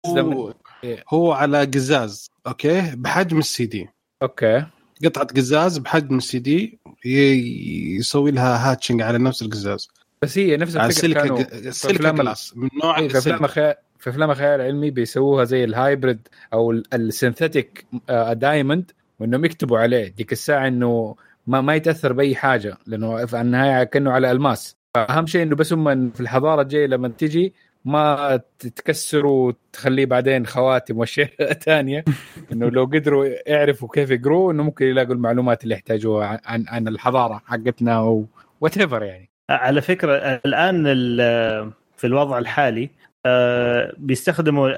[0.84, 1.04] إيه.
[1.08, 3.88] هو على قزاز okay بحجم ال CD
[4.22, 4.66] okay
[5.04, 9.88] قطعة قزاز بحجم السي دي يسوي لها etching على نفس القزاز
[10.22, 13.74] بس هي نفس الفكرة كانوا ال silica glass من نوع إيه، السيليكا.
[13.98, 18.90] في أفلام خيال علمي بيسووها زي ال hybrid أو ال- ال synthetic آه، diamond
[19.20, 20.08] وإنهم يكتبوا عليه.
[20.08, 24.76] ديك الساعة إنه ما ما يتأثر بأي حاجة لأنه في النهايه كأنه على ألماس.
[24.96, 27.52] أهم شيء إنه بس هم في الحضارة الجاية لما تجي
[27.84, 32.04] ما تتكسر وتخليه بعدين خواتم وأشياء ثانية
[32.52, 37.42] إنه لو قدروا يعرفوا كيف يقروا إنه ممكن يلاقوا المعلومات اللي يحتاجوها عن عن الحضارة
[37.46, 38.24] حقتنا
[38.60, 39.30] what يعني.
[39.50, 42.90] على فكرة الآن ال- في الوضع الحالي
[43.28, 44.70] آه، بيستخدموا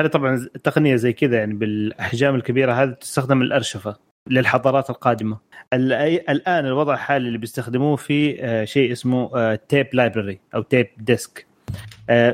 [0.00, 3.96] هذا طبعا تقنية زي كذا يعني بالأحجام الكبيرة هذه تستخدم الأرشفة
[4.30, 5.38] للحضارات القادمة.
[5.72, 11.46] الآن الوضع الحالي اللي بيستخدموه في آه، شيء اسمه tape library أو tape disk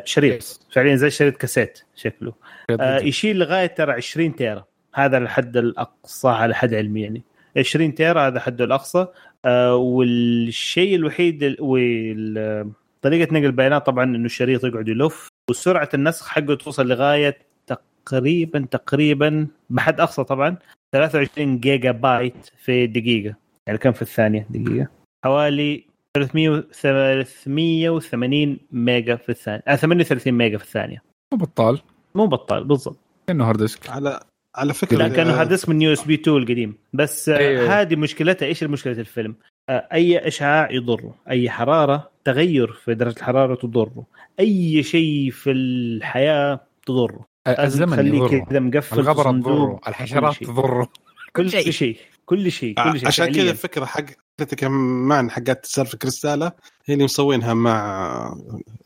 [0.04, 0.60] شريط.
[0.72, 2.32] فعليا زي شريط كاسيت شكله.
[2.80, 4.64] آه، يشيل لغاية ترى 20 تيرا
[4.94, 7.22] هذا الحد الأقصى على حد علمي يعني.
[7.56, 9.06] 20 تيرا هذا حده الأقصى.
[9.44, 12.70] آه، والشيء الوحيد ال- وال-
[13.02, 19.46] طريقة نقل البيانات طبعا إنه الشريط يقعد يلف وسرعة النسخ حقه توصل لغاية تقريبا تقريبا
[19.70, 20.56] بحد أقصى طبعا
[20.92, 23.34] 23 جيجا بايت في دقيقة.
[23.66, 24.88] يعني كم في الثانية؟ دقيقة.
[25.24, 25.84] حوالي
[26.16, 29.62] 300 380 mega في الثانية.
[29.68, 31.02] آه 38 mega في الثانية.
[31.32, 31.80] مو بطال.
[32.14, 32.98] مو بطال بالضبط.
[33.26, 34.20] كأنه hard disk على
[34.56, 36.74] على فكرة لا كأنه hard disk من USB 2 القديم.
[36.92, 37.80] بس آه، أيوه.
[37.80, 39.34] هذه مشكلتها إيش مشكله الفيلم؟
[39.70, 44.04] أي أشعاع يضره، أي حرارة تغير في درجة الحرارة تضره،
[44.40, 50.48] أي شيء في الحياة تضره، الزمن تخليه يضره كذا مقفل الغبرة تضره الحشرات كل شيء.
[50.48, 50.88] تضره
[51.36, 51.96] كل شيء كل شيء
[52.26, 53.50] كل شيء عشان كذا.
[53.50, 54.04] الفكرة حق
[54.40, 56.52] حقتك معنا حقات سالفة كريستاله
[56.86, 58.34] هي اللي مسوينها مع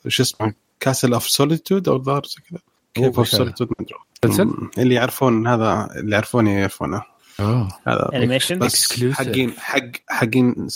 [0.09, 2.61] شو اسمه كاسل اوف سوليتود أو الظاهر زي كذا
[2.95, 3.87] كيف اوف؟ سوليتود ما
[4.24, 4.49] أدري.
[4.78, 7.03] اللي يعرفون هذا اللي يعرفونه يعرفونه
[7.41, 9.12] هذا انيميشن بس Exclusive.
[9.12, 10.66] حقين حق حقين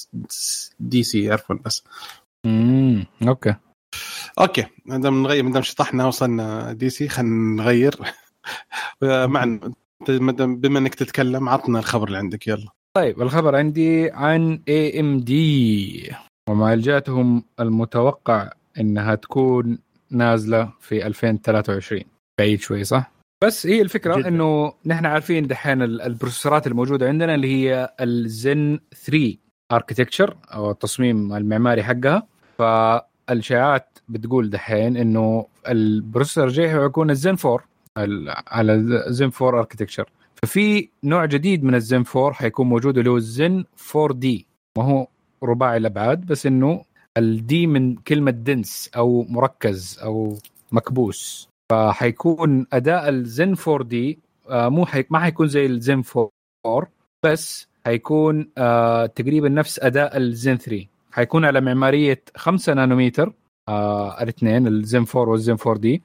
[0.81, 1.85] دي سي يعرفون بس.
[2.47, 3.55] امم أوكي.
[4.41, 4.67] أوكي.
[4.87, 7.95] ما دام نغير ما دام شطحنا وصلنا دي سي خلينا نغير.
[10.29, 12.69] دام- بما إنك تتكلم عطنا الخبر اللي عندك يلا.
[12.97, 16.12] طيب الخبر عندي عن AMD
[16.51, 18.51] ومعالجاتهم المتوقع
[18.81, 19.79] إنها تكون
[20.11, 22.03] نازلة في 2023
[22.41, 23.11] بعيد شوي صح؟
[23.45, 24.28] بس هي الفكرة جداً.
[24.28, 29.36] إنه نحن عارفين دحين ال- ال processorات الموجودة عندنا اللي هي الزن 3
[29.72, 32.26] architecture أو التصميم المعماري حقها.
[32.59, 37.64] فالشائعات بتقول دحين إنه ال processor الجاي هو يكون الزن 4
[37.99, 40.11] ال- على الزن 4 architecture
[40.43, 43.64] ففي نوع جديد من الزن 4 حيكون موجود اللي هو الزن
[43.97, 44.47] 4 D
[44.78, 45.07] ما هو
[45.43, 46.82] رباعي الأبعاد بس إنه
[47.16, 50.39] ال D من كلمة dense أو مركز أو
[50.72, 51.47] مكبوس.
[51.73, 54.18] فحيكون أداء الزن 4 D
[54.49, 55.05] آه، مو حي...
[55.11, 56.03] ما حيكون زي الزن
[56.66, 56.91] 4
[57.25, 63.33] بس حيكون آه تقريبا نفس أداء الزن 3 حيكون على معمارية 5 نانومتر
[63.69, 66.03] آه الاثنين الزن 4 والزن 4 D.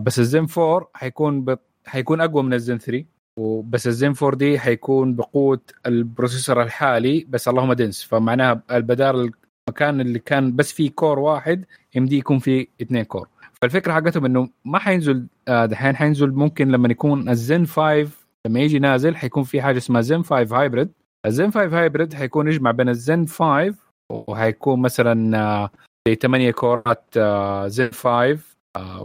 [0.00, 1.58] بس الزن 4 حيكون ب...
[1.86, 3.04] حيكون أقوى من الزن 3
[3.38, 8.02] وبس الزين 4 D حيكون بقوة ال processor الحالي بس اللهم dense.
[8.04, 9.32] فمعناها البدال
[9.68, 13.28] المكان اللي كان بس فيه core واحد يمدي يكون فيه اثنين core.
[13.62, 18.08] فالفكرة حقتهم إنه ما حينزل آه، دحين حينزل ممكن لما يكون الزين 5
[18.46, 20.88] لما يجي نازل حيكون في حاجة اسمها زين 5 hybrid.
[21.26, 23.74] الزين 5 hybrid حيكون يجمع بين الزين 5
[24.10, 25.70] وحيكون مثلا آه،
[26.08, 27.18] زي 8 coreات
[27.66, 28.38] Zen 5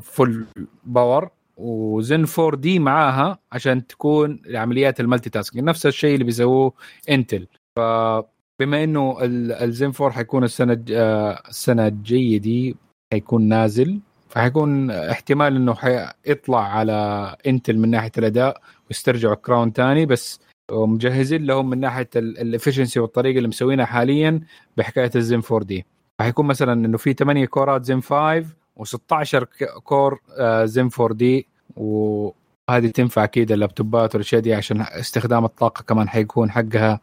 [0.01, 0.45] full
[0.83, 5.63] power و Zen 4 D معاها عشان تكون لعمليات ال multitasking.
[5.63, 6.73] نفس الشيء اللي بيسووه
[7.09, 7.47] Intel.
[7.79, 12.75] فبما إنه ال- الزن 4 حيكون السنة آه، السنة الجاية دي
[13.13, 13.99] حيكون نازل
[14.29, 20.39] فحيكون احتمال إنه حيطلع على Intel من ناحية الأداء ويسترجعوا crown تاني بس
[20.71, 24.41] مجهزين لهم من ناحية ال efficiency والطريقة اللي مسوينها حاليا
[24.77, 25.85] بحكاية الزن 4 D
[26.19, 28.45] فحيكون مثلا إنه في 8 coreات Zen 5
[28.79, 29.43] و16
[29.83, 30.19] core
[30.63, 36.51] Zen 4 D وهذه تنفع أكيد ال laptopات والأشياء دي عشان استخدام الطاقة كمان حيكون
[36.51, 36.99] حقها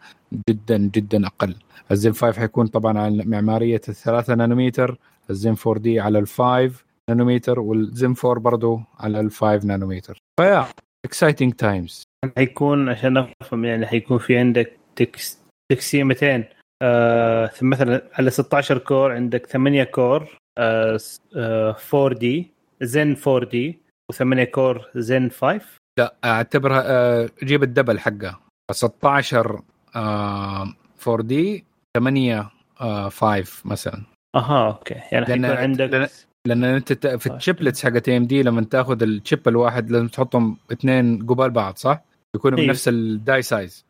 [0.49, 1.55] جدا جدا أقل.
[1.91, 4.99] الزن 5 حيكون طبعا على معمارية الثلاثة نانومتر
[5.31, 10.67] الزن 4 D على ال five nanometer والزن 4 برضو على ال five nanometer فيا
[11.07, 12.03] exciting times
[12.37, 15.41] حيكون عشان افهم يعني حيكون في عندك تكس
[15.73, 16.45] تقسيمتين
[16.83, 20.29] آه مثلا على 16 core عندك 8 core
[20.59, 22.51] آه س- آه 4 D
[22.83, 23.79] Zen 4 D
[24.13, 25.61] و8 core Zen 5
[25.99, 28.41] لا أعتبرها آه، جيب ال double حقها
[28.73, 29.63] 16
[29.97, 30.75] آه
[31.09, 31.65] 4 D
[31.97, 32.51] 8
[32.81, 34.03] آه 5 مثلا.
[34.37, 34.95] أها okay.
[35.13, 36.11] يعني حيكون عندك
[36.47, 41.27] لأن أنت في ال chiplets حقت AMD لما تاخذ ال chip الواحد لازم تحطهم اثنين
[41.27, 42.69] قبال بعض صح؟ يكونوا أيوه.
[42.69, 43.87] بنفس ال die size.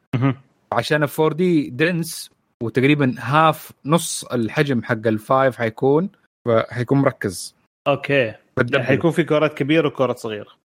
[0.72, 2.30] عشان ال 4 D dense
[2.62, 6.08] وتقريبا half نص الحجم حق ال five حيكون
[6.48, 7.54] فحيكون مركز
[7.86, 8.84] okay يعني.
[8.84, 10.62] حيكون في coreات كبيرة و coreات صغيرة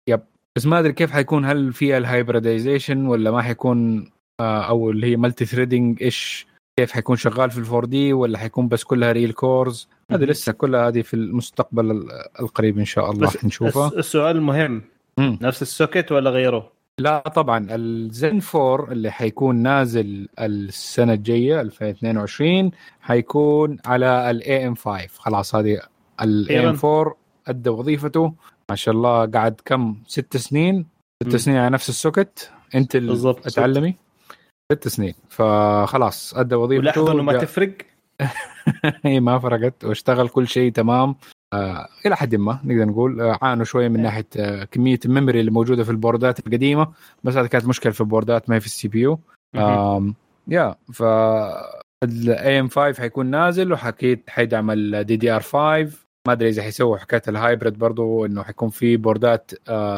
[0.55, 4.09] بس ما أدري كيف حيكون هل فيها ال hybridization ولا ما حيكون
[4.39, 6.47] آه، أو اللي هي multithreading إيش
[6.79, 10.23] كيف حيكون شغال في ال four D ولا حيكون بس كلها real cores هذه.
[10.23, 12.09] لسه كلها هذه في المستقبل ال-
[12.39, 14.81] القريب إن شاء الله الس- السؤال المهم
[15.17, 15.39] مم.
[15.41, 16.69] نفس ال socket ولا غيروه؟
[16.99, 22.71] لا طبعا الزن 4 اللي حيكون نازل السنة الجاية 2022
[23.01, 25.79] حيكون على ال AM 5 خلاص هذه
[26.21, 27.15] ال AM 4
[27.47, 28.33] أدى وظيفته
[28.69, 30.85] ما شاء الله قعد كم ست سنين
[31.23, 31.35] ست.
[31.35, 33.47] سنين على نفس ال socket أنت اللي بالضبط.
[34.71, 35.13] ست سنين.
[35.29, 37.77] فخلاص أدى وظيفته ولاحظوا إنه ما تفرق؟
[39.05, 41.15] هي ما فرقت واشتغل كل شيء تمام.
[41.53, 45.39] آه إلى حد ما نقدر نقول آه عانوا شوية من ناحية آه كمية ال memory
[45.39, 46.93] اللي موجودة في البوردات القديمة
[47.23, 49.19] بس هذه كانت مشكلة في البوردات ما هي في ال CPU.
[50.47, 51.03] يا ف
[52.03, 55.97] ال AM 5 حيكون نازل وحكيت حيدعم ال DDR 5
[56.27, 59.51] ما أدري إذا حيسووا حكاية ال hybrid برضو إنه حيكون في بوردات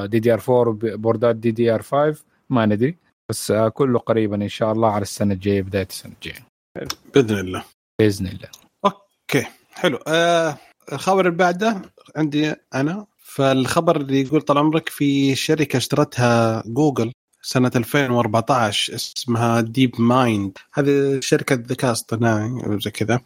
[0.05, 3.04] DDR 4 وبوردات DDR 5 ما ندري.
[3.29, 6.45] بس آه كله قريبا إن شاء الله على السنة الجاية بداية السنة الجاية.
[7.13, 7.63] بإذن الله.
[7.99, 8.49] بإذن الله.
[8.85, 9.99] okay حلو.
[10.07, 10.57] آه
[10.91, 11.81] الخبر اللي بعده
[12.15, 17.11] عندي أنا فالخبر اللي يقول طال عمرك في شركة اشترتها جوجل
[17.41, 23.19] سنة 2014 اسمها DeepMind هذه شركة ذكاء اصطناعي زي كذا.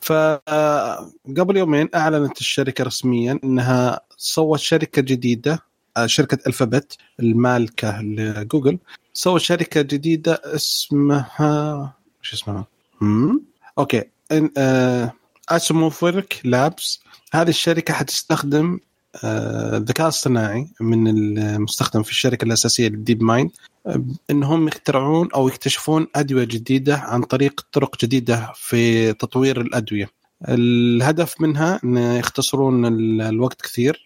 [0.00, 5.58] فقبل يومين أعلنت الشركة رسميا أنها سوت شركة جديدة
[5.96, 8.78] آه، شركة ألفابت المالكة لجوجل
[9.16, 12.66] سوت شركة جديدة اسمها شو اسمها؟
[13.00, 13.40] مم؟
[13.78, 14.00] okay
[14.34, 15.12] إن- آه،
[15.48, 17.00] Isomorphic Labs
[17.32, 18.78] هذه الشركة حتستخدم
[19.24, 23.50] آه، الذكاء الصناعي من المستخدم في الشركة الأساسية لل DeepMind
[23.86, 30.10] آه، إنهم يخترعون أو يكتشفون أدوية جديدة عن طريق طرق جديدة في تطوير الأدوية.
[30.48, 34.05] الهدف منها إن يختصرون ال- الوقت كثير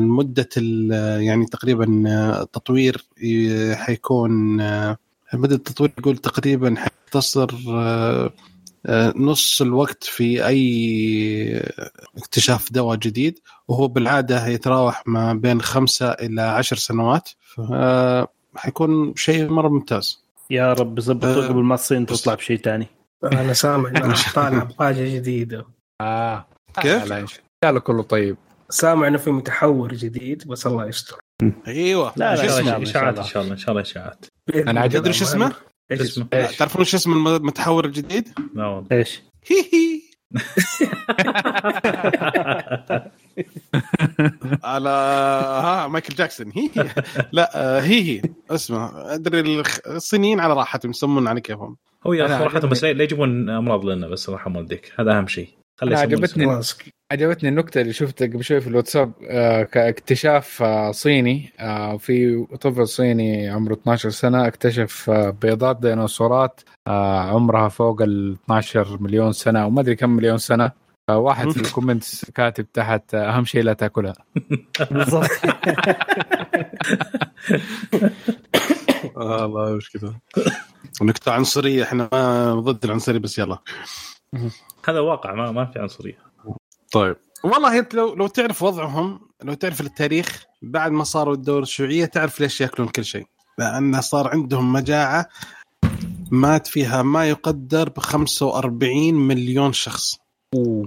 [0.00, 4.96] مده ال- يعني تقريبا آه، التطوير ي- حيكون آه،
[5.34, 8.32] مدة التطوير يقول تقريبا حيختصر آه،
[8.86, 11.62] آه، نص الوقت في أي
[12.16, 13.38] اكتشاف دواء جديد
[13.68, 17.28] وهو بالعادة يتراوح ما بين خمسة إلى عشر سنوات.
[17.56, 18.26] ف-
[18.56, 20.22] حيكون شيء مرة ممتاز.
[20.50, 22.86] يا رب يظبطوا آه، قبل ما الصين تطلع بشيء ثاني
[23.24, 25.66] أنا سامع إنه طالع بحاجة جديدة.
[26.00, 26.46] آه.
[26.82, 27.02] كيف؟
[27.64, 27.78] الله.
[27.78, 28.36] كله طيب.
[28.72, 31.16] سامع انه في متحور جديد بس الله يستر
[31.66, 33.18] أيوه لا، شو لا، اسمه؟ إن شاء الله، اشاعات.
[33.18, 34.70] إن شاء الله إن شاء الله اشاعات عجبني.
[34.70, 34.86] الله.
[34.86, 35.52] تدري شو اسمه؟
[35.92, 36.26] اسمه؟
[36.58, 40.00] تعرفون شو اسم المتحور الجديد؟ لا والله إيش؟ هي هي
[44.64, 44.88] على
[45.64, 46.88] ها مايكل جاكسون هي هي
[47.32, 47.50] لا
[47.84, 52.70] هي هي اسمه أدري الصينيين على راحتهم يسمون على كيفهم هو يا صراحة عجبني.
[52.70, 56.60] بس لا لا يجيبون أمراض لنا بس الله يرحم والديك هذا أهم شيء خلي عجبتني.
[57.12, 61.52] عجبتني النكتة اللي شفتها قبل شوي في الواتساب آه كاكتشاف آه صيني.
[61.60, 68.36] آه في طفل صيني عمره 12 سنة اكتشف آه بيضات ديناصورات آه عمرها فوق ال
[68.44, 70.72] 12 مليون سنة وما أدري كم مليون سنة.
[71.08, 74.14] آه واحد في الكومنتس كاتب تحت آه أهم شيء لا تأكلها.
[74.90, 75.30] بالضبط.
[79.16, 80.14] آه الله وش كذا
[81.02, 83.58] نكتة عنصرية إحنا ما ضد العنصرية بس يلا.
[84.88, 86.18] هذا واقع ما ما في عنصرية.
[86.92, 87.16] طيب.
[87.44, 92.40] والله انت لو لو تعرف وضعهم لو تعرف التاريخ بعد ما صاروا الدولة الشيوعية تعرف
[92.40, 93.26] ليش يأكلون كل شيء.
[93.58, 95.28] لأن صار عندهم مجاعة
[96.30, 100.16] مات فيها ما يقدر ب 45 مليون شخص.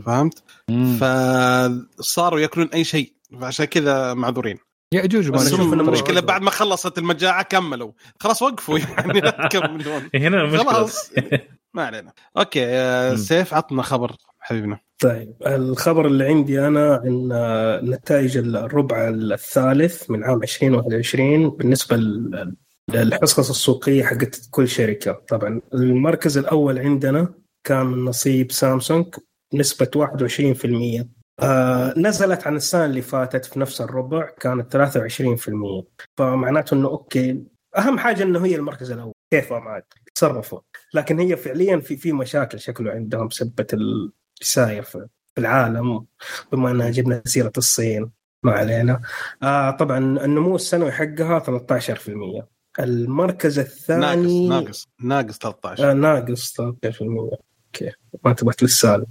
[0.06, 0.98] فهمت؟ مم.
[0.98, 4.58] فصاروا يأكلون أي شيء فعشان كذا معذورين.
[4.94, 7.92] ياجوج بس المشكلة بعد ما خلصت المجاعة كملوا.
[8.20, 10.74] خلاص وقفوا يعني لا تكملون هنا المشكلة.
[10.74, 11.12] خلاص.
[11.76, 12.14] ما علينا.
[12.38, 13.18] أوكي آه، مم.
[13.18, 14.80] سيف عطنا خبر حبيبنا.
[15.00, 22.56] طيب الخبر اللي عندي أنا عن آه، نتائج الربع الثالث من عام 2021 بالنسبة لل-
[22.94, 29.06] للحصص السوقية حقت كل شركه طبعا المركز الأول عندنا كان من نصيب سامسونج
[29.54, 31.08] نسبة 21%
[31.40, 35.84] آه نزلت عن السنة اللي فاتت في نفس الربع كانت 23%
[36.18, 37.44] فمعناته إنه أوكي
[37.78, 39.14] أهم حاجة إنه هي المركز الأول.
[39.34, 39.84] كيفهم عاد
[40.16, 40.60] تصرفوا.
[40.96, 46.06] لكن هي فعليا في في مشاكل شكله عندهم بسبه اللي ساير في العالم
[46.52, 48.12] بما ان جبنا سيرة الصين
[48.44, 49.02] ما علينا.
[49.44, 52.46] آه طبعا النمو السنوي حقها 13%
[52.80, 56.64] ناقص المركز الثاني ناقص ناقص 13 آه ناقص 13%
[57.02, 57.92] okay
[58.24, 59.08] ما انتبهت للسالب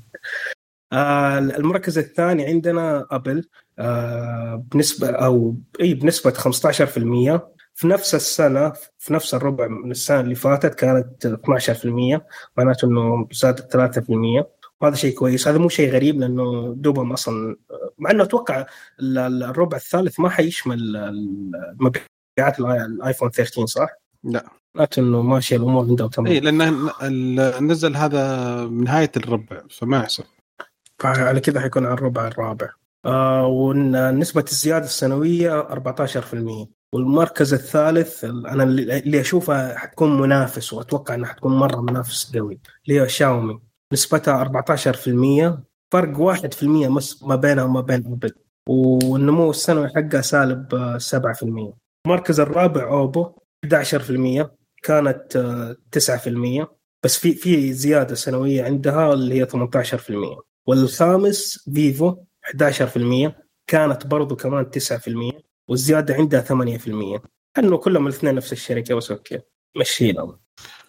[0.93, 9.13] آه المركز الثاني عندنا ابل آه بنسبه أو إي بنسبة 15% في نفس السنة في
[9.13, 12.21] نفس الربع من السنة اللي فاتت كانت 12%
[12.57, 14.45] معناته إنه زادت 3%
[14.81, 15.49] وهذا شيء كويس.
[15.49, 17.57] هذا مو شيء غريب لأنه دوبهم أصلا
[17.99, 18.67] مع إنه أتوقع
[19.01, 21.13] ال- ال- الربع الثالث ما حيشمل
[21.81, 23.89] مبيعات الآيفون 13 صح؟
[24.25, 24.45] لا.
[24.75, 26.27] معناته إنه ماشيه الأمور عندهم تمام.
[26.33, 26.91] اي لأنه
[27.61, 28.21] نزل هذا
[28.73, 30.25] نهاية الربع فما يحسب
[31.05, 32.71] على كذا حيكون على الربع الرابع.
[33.05, 41.57] آه ونسبة الزيادة السنوية 14% والمركز الثالث أنا اللي اشوفها حتكون منافس وأتوقع انها حتكون
[41.57, 43.61] مرة منافس قوي اللي هي شاومي.
[43.93, 48.33] نسبتها 14% فرق 1% بس ما بينها وما بين ابل
[48.69, 51.75] والنمو السنوي حقها سالب آه، 7%
[52.07, 53.33] المركز الرابع أوبو
[53.67, 54.51] 11%
[54.83, 56.67] كانت آه، 9%
[57.05, 63.33] بس في في زيادة سنوية عندها اللي هي 18% والخامس فيفو 11%
[63.67, 67.21] كانت برضو كمان 9% والزيادة عندها 8%
[67.59, 69.41] انه كلهم الاثنين نفس الشركة بس okay.
[69.81, 70.39] مشينا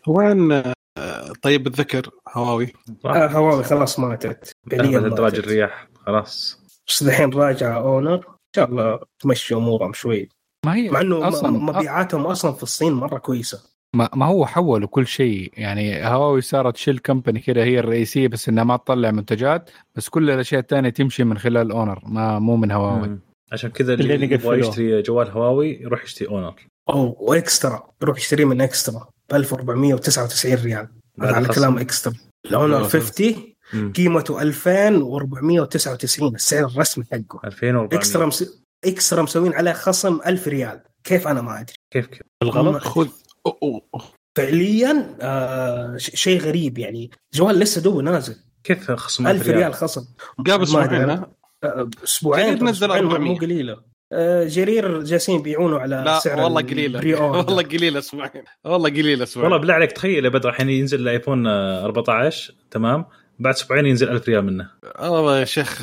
[0.07, 0.51] وين
[0.97, 2.73] آه، طيب الذكر؟ هواوي.
[3.05, 4.51] آه هواوي خلاص ماتت.
[4.71, 5.35] فعليا ذهبت ادراج.
[5.35, 6.61] الرياح خلاص.
[6.87, 8.21] بس الحين راجعه اونر إن
[8.55, 10.29] شاء الله تمشي أمورهم شوي.
[10.65, 13.61] ما هي مع إنه أصلا م- مبيعاتهم أصلا في الصين مرة كويسة.
[13.95, 15.51] ما, ما هو حولوا كل شيء.
[15.57, 20.29] يعني هواوي صارت shell company كده هي الرئيسية بس إنها ما تطلع منتجات بس كل
[20.31, 23.07] الأشياء الثانية تمشي من خلال اونر ما مو من هواوي.
[23.07, 23.19] مم.
[23.51, 24.59] عشان كذا اللي اللي يبغى.
[24.59, 26.55] يشتري جوال هواوي يروح يشتري اونر.
[26.89, 27.89] أو وإكسترا.
[28.03, 30.87] روح اشتريه من إكسترا ب 1499 ريال.
[31.21, 31.47] هذا على.
[31.47, 32.13] كلام إكسترا.
[32.45, 33.93] الأونر الله 50 مم.
[33.93, 37.39] قيمته 2499 السعر الرسمي حقه.
[37.45, 38.61] 2400 إكسترا مس...
[38.85, 40.81] إكسترا مسوين عليه خصم 1000 ريال.
[41.03, 41.73] كيف؟ أنا ما أدري.
[41.93, 43.07] كيف كيف؟ بالغلط؟ خذ.
[44.37, 47.11] فعليا آه ش- شيء غريب يعني.
[47.33, 48.35] جوال لسه دوبه نازل.
[48.63, 50.05] كيف خصم 1000 ريال خصم.
[50.37, 51.25] قبل أسبوعين
[52.03, 53.31] أسبوعين جرير نزل أسبوعين مو- 400.
[53.33, 53.77] مو قليلة.
[54.13, 57.21] آه، جرير جالسين يبيعونه على لا سعر والله قليلة.
[57.21, 58.43] والله قليلة أسبوعين.
[58.65, 59.45] والله قليلة أسبوعين.
[59.45, 63.05] والله بالله عليك تخيل يا بدر الحين ينزل الآيفون آه، 14 تمام؟
[63.39, 64.69] بعد أسبوعين ينزل 1000 ريال منه.
[64.99, 65.81] والله يا شيخ.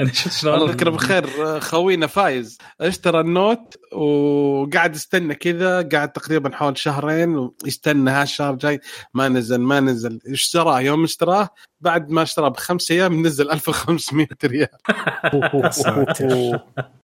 [0.00, 2.58] يعني شفت الله شلون؟ يذكره بالخير خوينا فايز.
[2.80, 8.80] اشترى النوت وقاعد يستنى كذا قاعد تقريبا حول شهرين ويستنى هالشهر جاي.
[9.14, 10.20] ما نزل ما نزل.
[10.26, 11.48] اشتراه؟ يوم اشتراه
[11.80, 14.68] بعد ما اشتراه بخمس أيام نزل 1500 ريال.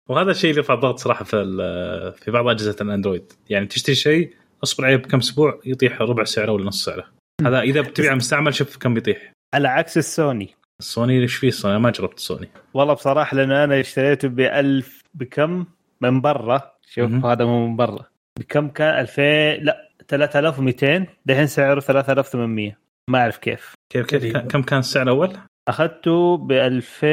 [0.09, 3.33] وهذا الشيء اللي يرفع الضغط صراحة في ال- في بعض أجهزة الأندرويد.
[3.49, 4.33] يعني تشتري شيء
[4.63, 7.05] أصبر عليه بكم أسبوع يطيح ربع سعره ولا نص سعره.
[7.45, 9.31] هذا إذا بتبيعه مستعمل شوف كم بيطيح.
[9.53, 10.55] على عكس السوني.
[10.79, 15.65] السوني إيش فيه أنا ما جربت السوني والله بصراحة لأن أنا اشتريته ب 1000 بكم
[16.01, 16.71] من برا.
[16.87, 17.25] شوف.
[17.25, 18.05] هذا مو من برا.
[18.39, 19.21] بكم كان؟ 2000
[19.63, 22.77] لا 3200 دحين سعره 3800
[23.09, 23.73] ما أعرف كيف.
[23.89, 27.07] كيف كيف كم كان السعر اول؟ أخذته ب 2000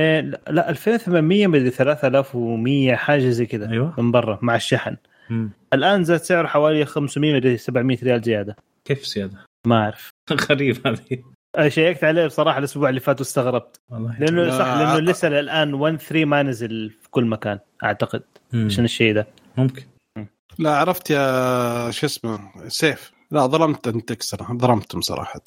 [0.49, 3.71] لا 2800 مدري 3100 حاجة زي كذا.
[3.71, 3.95] أيوه.
[3.99, 4.97] من برا مع الشحن.
[5.31, 5.51] مم.
[5.73, 8.57] الآن زاد سعره حوالي 500 مدري 700 ريال زيادة.
[8.85, 10.11] كيف زيادة؟ ما أعرف.
[10.51, 11.36] غريب هذه.
[11.69, 13.81] شيكت عليه بصراحة الأسبوع اللي فات واستغربت.
[13.91, 14.59] والله لأنه لا.
[14.59, 18.23] صح لأنه لسه الان 1 3 ما نزل في كل مكان أعتقد.
[18.53, 18.67] مم.
[18.67, 19.27] عشان الشيء ده؟
[19.57, 19.83] ممكن.
[20.59, 23.13] لا عرفت يا شو اسمه سيف.
[23.31, 25.41] لا ظلمت انت اكسترا ظلمتم صراحة.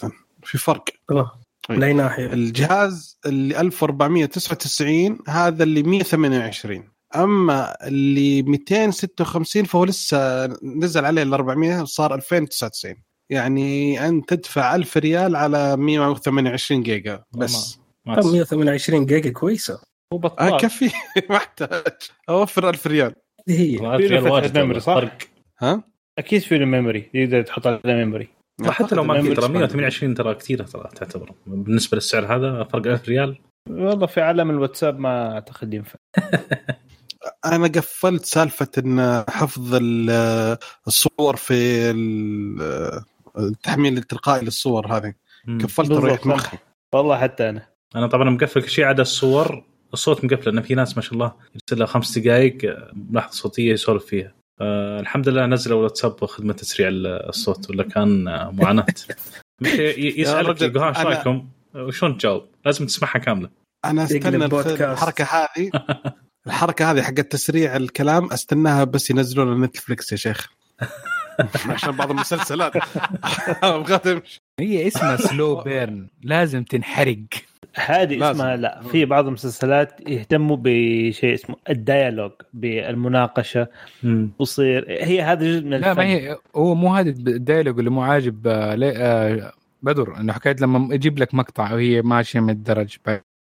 [0.43, 0.83] في فرق.
[1.11, 1.39] آه،
[1.69, 11.05] من أي ناحية؟ الجهاز اللي 1499 هذا اللي 128 أما اللي 256 فهو لسه نزل
[11.05, 12.95] عليه ال 400 وصار 2099
[13.31, 17.79] يعني انت تدفع 1000 ريال على 128 جيجا بس.
[18.07, 19.73] طب تس- 128 جيجا كويسة.
[20.13, 20.89] هو آه بطال كفي.
[21.29, 21.93] ما أحتاج.
[22.29, 23.13] أوفر 1000 ريال.
[23.47, 25.17] دي هي؟ واجد memory، صح؟ فرق.
[25.59, 25.83] ها؟
[26.17, 28.27] أكيد في له memory يقدر تحط عليه memory
[28.65, 31.31] حتى لو ما في ترى أعتقد 128 ترى كثير ترى تعتبر.
[31.47, 33.37] بالنسبة للسعر هذا فرق 1000 ريال.
[33.69, 35.99] والله في عالم الواتساب ما أعتقد ينفع.
[37.45, 40.57] أنا قفلت سالفة إن حفظ ال-
[40.87, 41.89] الصور في
[43.39, 45.13] التحميل التلقائي للصور هذه.
[45.63, 46.25] قفلت صح.
[46.25, 46.57] مخي
[46.93, 47.65] والله حتى أنا
[47.95, 49.63] أنا طبعا مقفل كل شيء عدا الصور
[49.93, 54.05] الصوت مقفل لأن في ناس ما شاء الله يرسل لها خمس دقائق ملاحظة صوتية يسولف
[54.05, 58.85] فيها آه الحمد لله نزلوا الواتساب خدمه تسريع الصوت ولا كان آه، معاناة
[59.97, 63.49] يسألك يقول ها إيش رأيكم؟ وشلون تجاوب؟ لازم تسمعها كاملة
[63.85, 64.45] أنا أستنى.
[64.45, 65.71] الحركة هذه
[66.47, 70.49] الحركة هذه حقت تسريع الكلام أستناها بس ينزلون نتفلكس يا شيخ
[71.73, 72.73] عشان بعض المسلسلات.
[73.63, 77.17] أبغى تمشي هي اسمها slow burn لازم تنحرق.
[77.75, 78.41] هذه لازم.
[78.41, 83.67] اسمها لا في بعض المسلسلات يهتموا بشيء اسمه ال dialogue بالمناقشة.
[84.39, 86.01] وصير هي هذا جزء من لا الفن.
[86.01, 89.51] ما هي هو مو هذا ال dialogue اللي مو عاجب آه، آه،
[89.83, 92.97] بدر إنه حكايه لما يجيب لك مقطع وهي ماشية من الدرج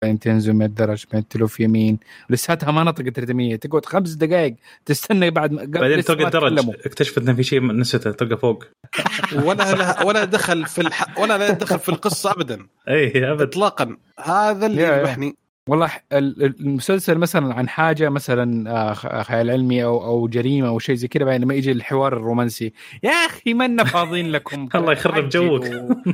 [0.06, 2.00] بعدين تنزل من الدرج بعدين تلف يمين.
[2.30, 3.56] لساتها ما نطقت رتمية.
[3.56, 6.60] تقعد خمس دقائق تستنى بعد ما بعدين تلقى الدرج.
[6.86, 8.64] اكتشفت انه في شيء نسيته تلقى فوق.
[9.46, 11.20] ولا لها ولا دخل في الح...
[11.20, 12.68] ولا لا دخل في القصة ابدا.
[12.90, 13.42] اي أبد.
[13.42, 13.98] اطلاقا.
[14.24, 14.82] هذا اللي.
[14.82, 15.36] يذبحني.
[15.70, 20.96] والله المسلسل مثلا عن حاجة مثلا آه، خ- خيال علمي أو أو جريمة أو شيء
[20.96, 22.74] زي كده بعدين لما يجي الحوار الرومانسي.
[23.04, 24.70] يا أخي منا فاضيين لكم.
[24.76, 25.66] الله يخرب جوك.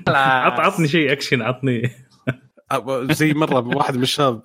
[0.07, 1.91] عط عطني شيء أكشن عطني.
[3.11, 4.41] زي مرة واحد من الشباب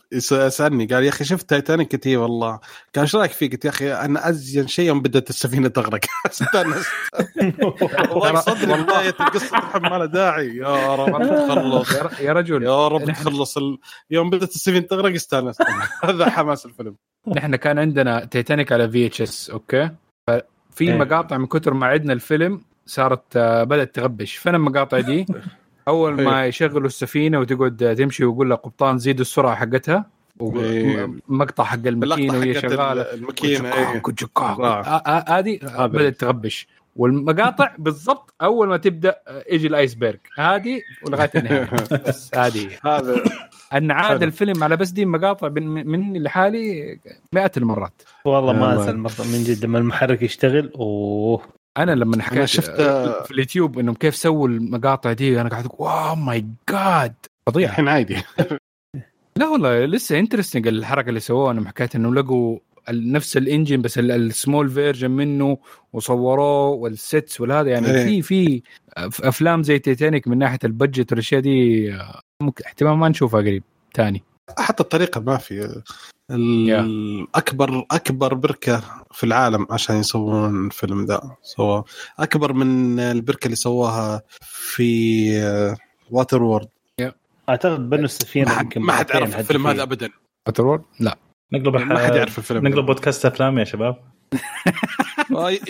[0.49, 2.51] سألني قال يا أخي شفت تايتانيك؟ قلت اي والله.
[2.51, 2.61] قال
[3.05, 6.01] إيش رأيك فيه؟ قلت يا أخي أنا أزين شيء يوم بدأت السفينة تغرق.
[6.27, 6.89] استأنست.
[8.11, 10.57] والله صدري بداية القصة تحب ما لها داعي.
[10.57, 12.20] يا رب تخلص.
[12.20, 13.79] يا رجل يا رب تخلص ال...
[14.11, 15.62] يوم بدأت السفينة تغرق استأنست.
[16.05, 16.97] هذا حماس الفيلم.
[17.37, 19.91] نحن كان عندنا تيتانيك على VHS okay؟
[20.29, 20.93] ففي.
[20.99, 24.37] مقاطع من كثر ما عدنا الفيلم صارت آه، بدأت تغبش.
[24.37, 25.27] فين المقاطع دي؟
[25.89, 30.07] أول ما يشغلوا السفينة وتقعد تمشي ويقول لك قبطان زيدوا السرعة حقتها
[30.43, 31.11] إيه.
[31.28, 34.03] ومقطع حق الماكينة وهي شغالة الماكينة إيه.
[34.37, 34.62] آه.
[34.62, 35.59] آه، آه، هذه.
[35.87, 36.66] بدأت تغبش
[36.97, 39.16] والمقاطع بالضبط أول ما تبدأ
[39.51, 41.70] يجي الايسبرج هذه ولغاية النهاية
[42.09, 43.24] بس هذه هذا
[43.74, 44.22] أن عاد.
[44.22, 46.99] الفيلم على بس دي مقاطع من من لحالي
[47.32, 48.91] مئات المرات والله ما.
[48.91, 51.43] انسى من جد لما المحرك يشتغل أوه
[51.79, 52.81] أنا لما حكيت شفت-
[53.24, 57.14] في اليوتيوب إنهم كيف سووا المقاطع دي أنا قاعد أقول wow my god
[57.49, 57.68] فظيع.
[57.70, 58.16] الحين عادي.
[59.37, 61.53] لا والله لسه interesting الحركة اللي سووها.
[61.53, 62.59] انهم حكايه انه لقوا
[62.91, 65.59] نفس ال engine بس ال- ال small version منه
[65.93, 67.70] وصوروه وال sets والهذا.
[67.70, 68.22] يعني إيه.
[68.22, 68.62] في
[69.11, 73.41] في أفلام زي تيتانيك من ناحية ال budget والأشياء دي آه، ممكن احتمال ما نشوفها
[73.41, 73.62] قريب
[73.95, 74.22] تاني.
[74.59, 75.83] حتى الطريقة ما في.
[76.31, 78.83] ال- أكبر أكبر بركة
[79.13, 81.37] في العالم عشان يسوون الفيلم ذا.
[81.43, 81.83] سووا
[82.19, 85.31] أكبر من البركة اللي سووها في
[86.11, 86.69] واتر وورد
[87.49, 89.67] أعتقد بنوا السفينه ما حد يمكن ما حد مرتين عرف الفيلم.
[89.67, 90.11] هذا ابدا.
[90.47, 91.17] واتر لا.
[91.53, 93.97] نقلب ما حد يعرف الفيلم نقلب بودكاست أفلام يا شباب.
[94.33, 94.39] آه،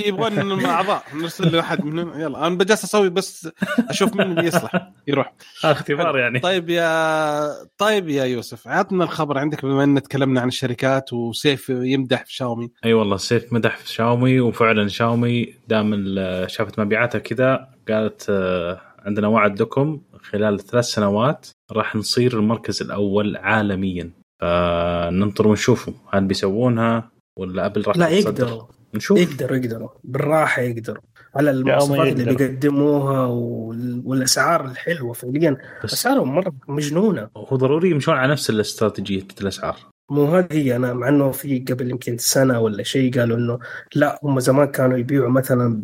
[0.07, 2.21] يبغون مع اعضاء نرسل له احد منهم.
[2.21, 3.49] يلا أنا بجلس أسوي بس
[3.79, 5.35] أشوف مين اللي يصلح يروح.
[5.65, 6.41] آه، اختبار يعني.
[6.41, 12.25] طيب يا طيب يا يوسف عطنا الخبر عندك بما إن تكلمنا عن الشركات وسيف يمدح
[12.25, 12.71] في شاومي.
[12.85, 16.15] أي والله سيف مدح في شاومي وفعلا شاومي دام
[16.47, 20.01] شافت مبيعاتها كذا قالت آه، عندنا وعد لكم
[20.31, 24.11] خلال ثلاث سنوات راح نصير المركز الأول عالميا.
[24.41, 28.63] فننطر ونشوفوا هل بيسوونها ولا أبل راح لا؟ يقدروا.
[28.97, 29.19] نشوف.
[29.19, 29.89] يقدروا يقدروا.
[30.05, 31.03] بالراحة يقدروا.
[31.37, 32.35] على المواصفات اللي.
[32.35, 35.57] بيقدموها وال- والأسعار الحلوة فعليا.
[35.85, 37.29] أسعارهم مرة مجنونة.
[37.37, 39.77] هو ضروري يمشون على نفس الاستراتيجية الأسعار.
[40.11, 40.77] مو هذه هي.
[40.77, 43.59] أنا مع إنه في قبل يمكن سنة ولا شيء قالوا إنه
[43.95, 45.83] لا هم زمان كانوا يبيعوا مثلا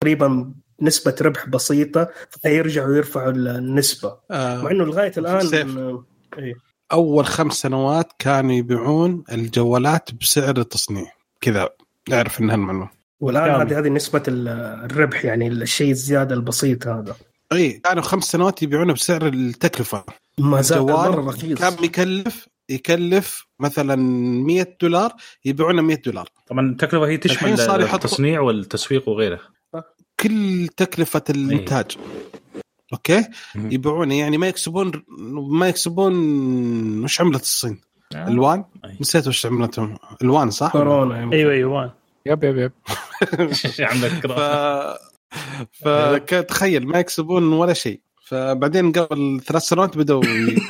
[0.00, 0.52] تقريبا
[0.82, 2.08] نسبة ربح بسيطة
[2.42, 4.16] فيرجعوا يرفعوا النسبة.
[4.30, 5.78] مع إنه لغاية الآن.
[5.78, 6.04] آه،
[6.38, 6.54] إيه.
[6.92, 11.06] أول خمس سنوات كانوا يبيعون الجوالات بسعر التصنيع.
[11.40, 11.68] كذا.
[12.08, 12.88] نعرف إنها المعلومة.
[13.20, 13.60] والآن.
[13.60, 14.48] هذه هذه نسبة ال-
[14.90, 17.16] الربح يعني الشيء الزيادة البسيط هذا.
[17.52, 20.04] أي كانوا خمس سنوات يبيعونه بسعر التكلفة.
[20.38, 21.58] ما زال مرة رخيص.
[21.58, 25.12] كان يكلف يكلف مثلا 100 دولار
[25.44, 26.28] يبيعونه 100 دولار.
[26.46, 29.40] طبعا التكلفة هي تشمل الحين صار يحط- التصنيع والتسويق وغيره.
[30.20, 31.96] كل تكلفة الإنتاج.
[32.92, 33.24] أوكي.
[33.54, 34.92] يبيعونه يعني ما يكسبون
[35.50, 36.14] ما يكسبون
[37.04, 37.80] وش عملة الصين؟
[38.14, 38.28] آه.
[38.28, 38.64] الوان.
[39.00, 39.96] نسيت وش عملتهم.
[40.22, 41.36] الوان صح؟ كورونا يمكن.
[41.36, 41.94] أيوه أيوه
[42.26, 42.72] yep yep yep.
[43.90, 44.10] عندك
[45.72, 45.88] ف...
[45.88, 48.00] كرا- فتخيل ما يكسبون ولا شيء.
[48.26, 50.22] فبعدين قبل ثلاث سنوات بدأوا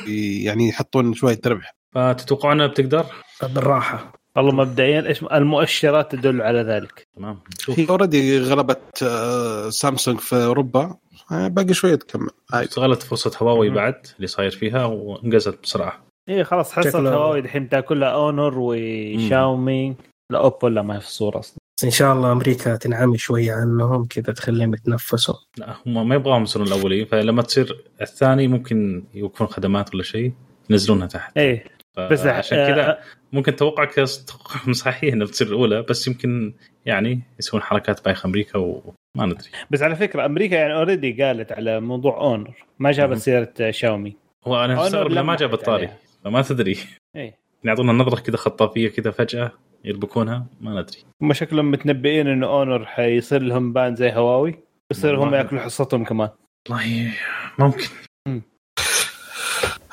[0.45, 3.05] يعني يحطون شوية ربح فتتوقعون إنها بتقدر؟
[3.43, 4.13] بالراحة.
[4.35, 7.07] والله مبدئيا إيش المؤشرات تدل على ذلك.
[7.15, 7.39] تمام.
[7.69, 10.95] هي already غلبت آه، سامسونج في أوروبا.
[11.31, 12.29] آه، باقي شوية تكمل.
[12.53, 13.69] استغلت فرصة هواوي.
[13.69, 15.99] بعد اللي صاير فيها وانجزت بسرعة.
[16.29, 19.95] إيه خلاص حصل شكله- هواوي الحين تاكلها أونر وشاومي
[20.31, 21.57] لا أوبو لا ما في الصورة أصلا.
[21.77, 25.35] بس إن شاء الله أمريكا تنعمي شوية عنهم كذا تخليهم يتنفسوا.
[25.57, 27.05] لا هم ما يبغاهم يصيرون الأولين.
[27.05, 30.31] فلما تصير الثاني ممكن يوقفون خدمات ولا شيء
[30.69, 31.37] ينزلونها تحت.
[31.37, 31.63] إيه
[31.97, 32.99] بس عشان آه، كذا
[33.33, 33.93] ممكن توقعك
[34.27, 36.53] توقع صحيح إنها بتصير الأولى بس يمكن
[36.85, 39.49] يعني يسوون حركات بايخ أمريكا وما ندري.
[39.71, 42.53] بس على فكرة أمريكا يعني already قالت على موضوع أونر.
[42.79, 42.91] ما.
[42.91, 44.15] جابت سيرة آه، شاومي
[44.47, 45.97] هو أنا مستغرب ما لمحت جاب الطاري عليها.
[46.27, 46.77] فما تدري.
[47.15, 47.39] إيه.
[47.63, 49.51] يعطونا نظرة كذا خطافية كذا فجأة
[49.85, 50.97] يربكونها ما ندري.
[51.21, 55.33] هم شكلهم متنبئين إنه اونر حيصير لهم ban زي هواوي يصير هم.
[55.33, 56.29] يأكلوا حصتهم كمان.
[56.69, 57.13] والله
[57.59, 57.87] ممكن.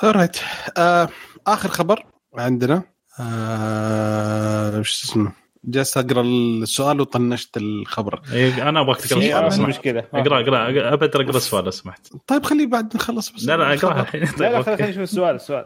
[0.04, 0.36] all right
[0.78, 1.08] آه
[1.46, 2.04] آخر خبر
[2.38, 2.82] عندنا.
[3.20, 5.32] آه وش اسمه؟
[5.68, 9.52] جالس أقرأ السؤال وطنشت الخبر إيه، أنا أبغاك تقرأ في السؤال.
[9.52, 9.68] سمحت.
[9.68, 13.74] مشكلة أقرأ أقرأ ابى أقرأ السؤال لو سمحت طيب خليه بعد نخلص بس لا لا
[13.74, 14.00] أقرأها.
[14.00, 14.90] الحين لا لا طيب، خلينا.
[14.90, 15.64] نشوف السؤال السؤال.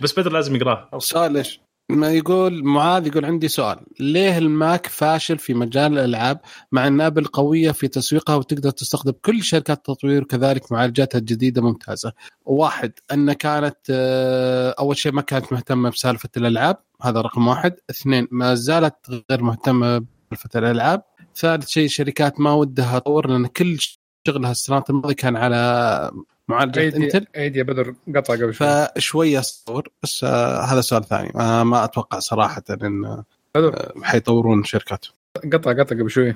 [0.00, 1.60] بس بدر لازم يقرأها السؤال إيش؟
[1.90, 3.78] ما يقول معاذ يقول عندي سؤال.
[4.00, 6.40] ليه الماك فاشل في مجال الألعاب
[6.72, 12.12] مع ان ابل قويه في تسويقها وتقدر تستخدم كل شركات التطوير وكذلك معالجاتها الجديدة ممتازة.
[12.44, 18.28] واحد أن كانت آه، أول شيء ما كانت مهتمة بسالفة الألعاب هذا رقم واحد، اثنين
[18.30, 21.02] ما زالت غير مهتمة بسالفة الألعاب،
[21.36, 23.76] ثالث شيء شركات ما ودها تطور لأن كل
[24.26, 26.10] شغلها السنوات الماضية كان على
[26.48, 27.02] معالجة إنتل.
[27.02, 28.86] عيد عيد يا بدر قطع قبل شوي.
[28.96, 31.32] فشوية صور بس آه هذا سؤال ثاني.
[31.36, 33.24] آه ما أتوقع صراحة إن آه
[33.54, 33.92] بدر.
[34.02, 35.06] حيطورون شركات.
[35.52, 36.34] قطع قطع قبل شوي.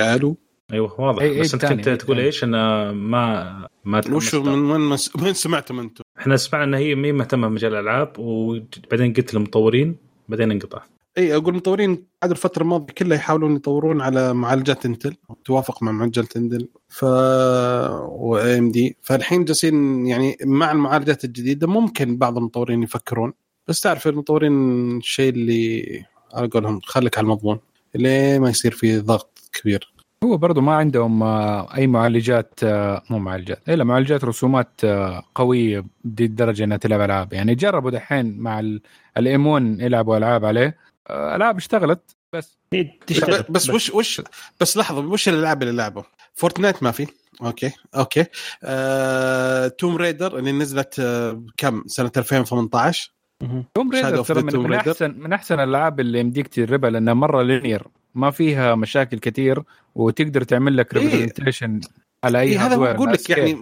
[0.00, 0.34] قالوا.
[0.72, 1.22] أيوه واضح.
[1.22, 2.20] أي- بس أنت كنت أي تقول.
[2.20, 4.34] إيش؟ إنه ما ما وش.
[4.34, 9.12] من وين من وين سمعتم أنتم؟ إحنا سمعنا إن هي مي مهتمة بمجال الألعاب وبعدين
[9.12, 9.96] قلت للمطورين
[10.28, 10.82] بعدين انقطع
[11.18, 16.24] اي أقول المطورين قعدوا الفترة الماضية كلها يحاولون يطورون على معالجات إنتل توافق مع معالجه
[16.36, 23.32] إنتل ف و ام دي فالحين جالسين يعني مع المعالجات الجديدة ممكن بعض المطورين يفكرون.
[23.68, 24.52] بس تعرف المطورين
[24.96, 26.04] الشيء اللي
[26.34, 27.58] على قولهم خليك على المضمون
[27.94, 29.94] ليه ما يصير في ضغط كبير.
[30.24, 35.84] هو برضو ما عندهم آه، أي معالجات آه، مو معالجات إلا معالجات رسومات آه، قوية
[36.04, 37.32] بدي الدرجة إنها تلعب ألعاب.
[37.32, 38.78] يعني جربوا دحين مع
[39.16, 40.76] الام 1 يلعبوا ألعاب عليه.
[41.10, 44.22] العاب اشتغلت بس هي تشتغل ب- بس وش وش
[44.60, 46.02] بس لحظة وش الألعاب اللي لعبوا؟
[46.34, 47.06] فورتنايت ما في
[47.42, 48.24] أوكي أوكي
[48.64, 53.64] آه، توم ريدر اللي نزلت آه، كم سنة 2018 مهم.
[53.74, 54.88] توم ريدر ترى من, Tomb من Raider.
[54.88, 57.82] احسن من أحسن الألعاب اللي يمديك تجربها لأنها مرة لينير
[58.14, 59.62] ما فيها مشاكل كثير
[59.94, 61.00] وتقدر تعمل لك إيه.
[61.02, 61.80] ريبرزنتيشن
[62.24, 62.74] على أي إيه هذا.
[62.90, 63.30] أقول لك.
[63.30, 63.58] يعني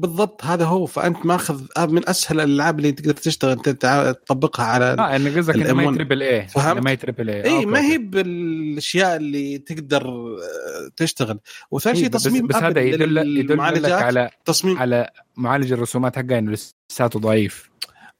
[0.00, 0.86] بالضبط هذا هو.
[0.86, 5.72] فأنت ماخذ آه، من أسهل الألعاب اللي تقدر تشتغل تطبقها على آه يعني قصدك انه
[5.72, 5.94] ما هي الM1.
[5.94, 11.38] تريبل A فهمت؟ ما هي triple A اي ما هي بالأشياء اللي تقدر آه، تشتغل.
[11.70, 16.38] وثاني شيء بس, تصميم بس هذا أبل يدل يدل على تصميم على معالج الرسومات حقه
[16.38, 16.56] إنه
[16.90, 17.70] لساته ضعيف.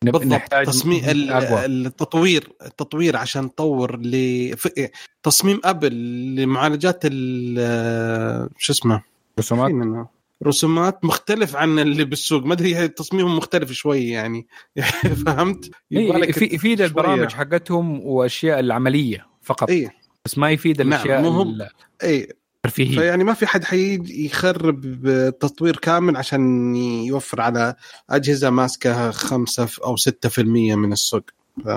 [0.03, 4.55] بالضبط تصميم التطوير التطوير عشان تطور ل
[5.23, 5.95] تصميم أبل
[6.37, 9.03] لمعالجات ال شو اسمه؟
[9.39, 10.09] رسومات؟
[10.45, 12.45] رسومات مختلف عن اللي بالسوق.
[12.45, 14.47] ما أدري تصميمهم مختلف شوي يعني.
[15.27, 16.81] فهمت؟ إيه في يفيد.
[16.81, 19.71] البرامج حقتهم وأشياء العملية فقط.
[19.71, 19.91] اي
[20.25, 21.59] بس ما يفيد نعم، الأشياء مو هم-
[22.03, 22.99] اي الترفيهية.
[22.99, 24.81] فيعني ما في حد حيجي يخرب
[25.41, 27.75] تطوير كامل عشان يوفر على
[28.11, 30.39] أجهزة ماسكة 5 أو 6%
[30.77, 31.23] من السوق.
[31.65, 31.69] ف...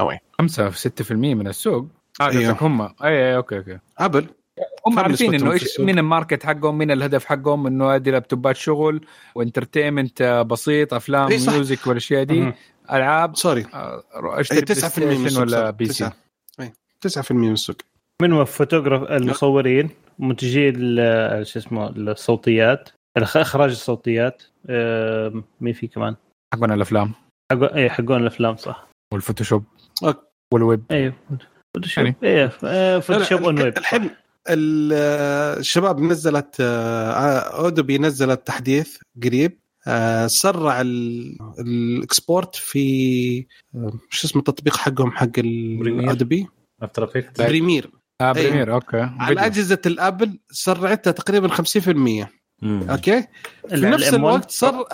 [0.00, 0.18] أوي.
[0.38, 1.86] 5 6% من السوق؟
[2.20, 2.56] آه أيوه.
[2.60, 2.82] هم.
[2.82, 3.78] اي اي okay okay.
[3.98, 4.26] أبل.
[4.86, 9.06] هم عارفين إنه إيش؟ من ال market حقهم من الهدف حقهم إنه هذه لابتوبات شغل
[9.34, 11.28] وإنترتينمنت بسيط أفلام.
[11.28, 12.52] ميوزك والأشياء دي.
[12.92, 13.66] ألعاب سوري.
[13.74, 15.70] آه، أشتري 9% بلاي من ستيشن السوق ولا.
[15.70, 16.12] بي سي 9
[16.60, 17.76] أي 9% من السوق.
[18.22, 22.88] من هو فوتوغراف المصورين؟ منتجي ال- شو اسمه الصوتيات.
[23.16, 24.42] إخراج الصوتيات.
[25.60, 26.16] مين في كمان؟
[26.54, 27.12] حقون الأفلام.
[27.52, 28.88] حقون اي حقون الأفلام صح.
[29.12, 29.64] والفوتوشوب.
[30.52, 30.84] والويب.
[30.90, 31.12] أيوه
[31.76, 32.14] فوتوشوب.
[32.24, 34.10] آه، فوتوشوب لا، اون ويب الحين ال-
[34.48, 44.26] الشباب نزلت آه، Adobe نزلت تحديث قريب آه، سرع ال- ال export في آه، شو
[44.28, 45.86] اسمه التطبيق حقهم حق Premiere.
[45.86, 46.46] ال Adobe
[46.82, 47.90] After Effect Premiere.
[48.20, 48.32] آه أيوه.
[48.32, 48.96] Premiere okay.
[48.96, 49.44] على فيديو.
[49.44, 52.28] أجهزة الابل سرعتها تقريبا 50%
[52.62, 53.24] okay؟
[53.68, 54.84] في نفس ال M1 الوقت صر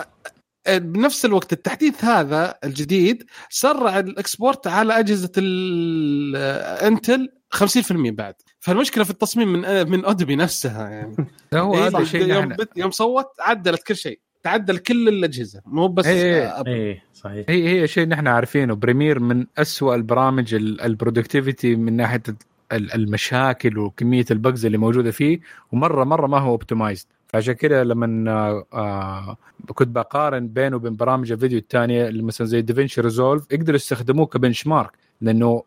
[0.69, 8.33] بنفس الوقت التحديث هذا الجديد سرع ال export على أجهزة ال Intel 50% بعد.
[8.59, 11.15] فالمشكلة في التصميم من من Adobe نفسها يعني.
[11.53, 14.19] هو إيه هذا الشيء اللي يوم, يوم سوت عدلت كل شيء.
[14.43, 15.61] تعدل كل الأجهزة.
[15.65, 16.59] مو بس إيه إيه.
[16.59, 16.69] أبل.
[16.71, 17.45] اي صحيح.
[17.49, 18.73] هي هي شيء نحن عارفينه.
[18.75, 22.23] Premiere من أسوأ البرامج ال productivity من ناحية
[22.71, 25.39] ال- المشاكل وكمية ال bugs اللي موجودة فيه.
[25.71, 29.37] ومرة مرة ما هو optimized فعشان كده لما آه آه
[29.73, 34.67] كنت بقارن بينه وبين برامج الفيديو الثانية اللي مثلا زي DaVinci Resolve يقدروا يستخدموه ك
[34.67, 34.91] benchmark
[35.21, 35.63] لأنه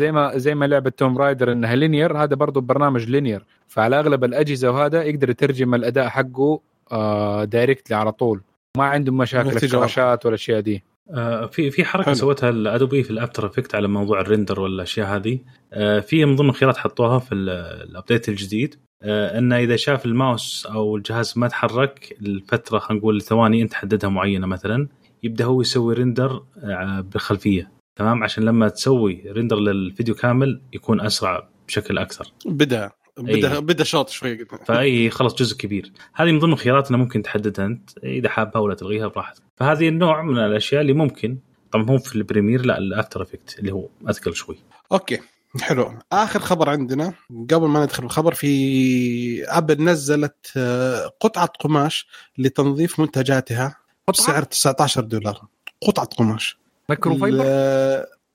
[0.00, 4.24] زي ما زي ما لعبة Tomb Raider إنها linear هذا برضه برنامج linear فعلى أغلب
[4.24, 6.60] الأجهزة وهذا يقدر يترجم الأداء حقه
[6.92, 8.40] آه directly على طول.
[8.76, 10.82] ما عنده مشاكل الشاشات والاشياء دي.
[11.14, 12.14] آه، في في حركة حلو.
[12.14, 15.38] سوتها ال Adobe في ال After Effects على موضوع ال render والاشياء هذه.
[15.72, 17.50] آه، في من ضمن الخيارات حطوها في ال-
[17.90, 18.74] ال update الجديد.
[19.02, 24.10] آه، انه إذا شاف الماوس أو الجهاز ما تحرك لفترة خلينا نقول ثواني أنت حددها
[24.10, 24.88] معينة مثلا
[25.22, 31.48] يبدأ هو يسوي render آه، بالخلفيه تمام؟ عشان لما تسوي render للفيديو كامل يكون أسرع
[31.68, 32.32] بشكل أكثر.
[32.46, 33.58] بدا بدا إيه.
[33.58, 34.46] بدا شوط شوي.
[34.66, 35.92] فأي خلص جزء كبير.
[36.14, 39.42] هذه من ضمن الخيارات اللي ممكن تحددها أنت إذا حابها ولا تلغيها براحتك.
[39.56, 41.38] فهذه النوع من الأشياء اللي ممكن
[41.72, 44.58] طبعا مو في ال Premiere لا ال After Effects اللي هو أثقل شوي.
[44.92, 45.18] أوكي
[45.60, 45.98] حلو.
[46.12, 47.12] آخر خبر عندنا
[47.50, 52.06] قبل ما ندخل الخبر في أبل نزلت آه، قطعة قماش
[52.38, 53.76] لتنظيف منتجاتها
[54.08, 55.46] بسعر 19 دولار.
[55.82, 56.58] قطعة قماش.
[56.88, 57.44] microfiber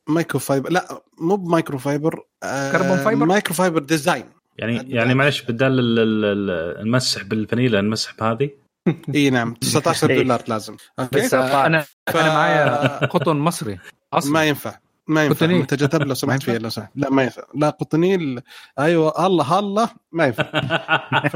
[0.07, 4.25] microfiber لا مو بمايكرو فايبر آه، carbon fiber؟ microfiber design.
[4.57, 4.91] يعني.
[4.95, 6.49] يعني معلش بدال ال- ال-
[6.79, 8.49] ال- نمسح بالفانيلا نمسح بهذه؟
[9.15, 10.17] إي نعم 19 إيه.
[10.17, 10.75] دولار لازم.
[10.99, 13.79] أوكي؟ بس آه، أنا ف- أنا معايا قطن مصري
[14.13, 14.31] أصلا.
[14.31, 14.77] ما ينفع
[15.07, 15.45] ما ينفع.
[15.45, 15.57] قطونيل.
[15.59, 16.89] منتجات لو سمحت؟ فيها لو سمحت.
[16.95, 17.43] لا ما ينفع.
[17.55, 18.41] لا قطونيل
[18.79, 20.43] أيوه الله الله ما ينفع.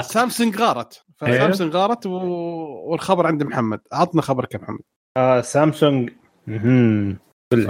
[0.00, 1.04] فسامسونج غارت.
[1.16, 2.10] فسامسونج غارت و...
[2.90, 3.80] والخبر عند محمد.
[3.92, 4.80] عطنا خبرك يا محمد؟
[5.16, 6.10] آه سامسونج
[7.52, 7.68] كل.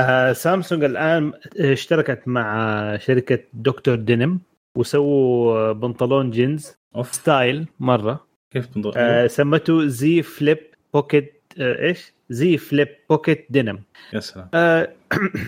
[0.00, 3.94] آه سامسونج الآن اشتركت مع شركة Dr.
[3.94, 4.40] Denim
[4.78, 7.14] وسووا بنطلون جينز أوف.
[7.14, 8.26] style مرة.
[8.52, 8.92] كيف بنض...
[8.96, 10.58] آه سمته Z Flip
[10.94, 13.80] Pocket آه إيش؟ Z Flip Pocket Denim.
[14.12, 14.48] يا سلام.
[14.54, 14.92] آه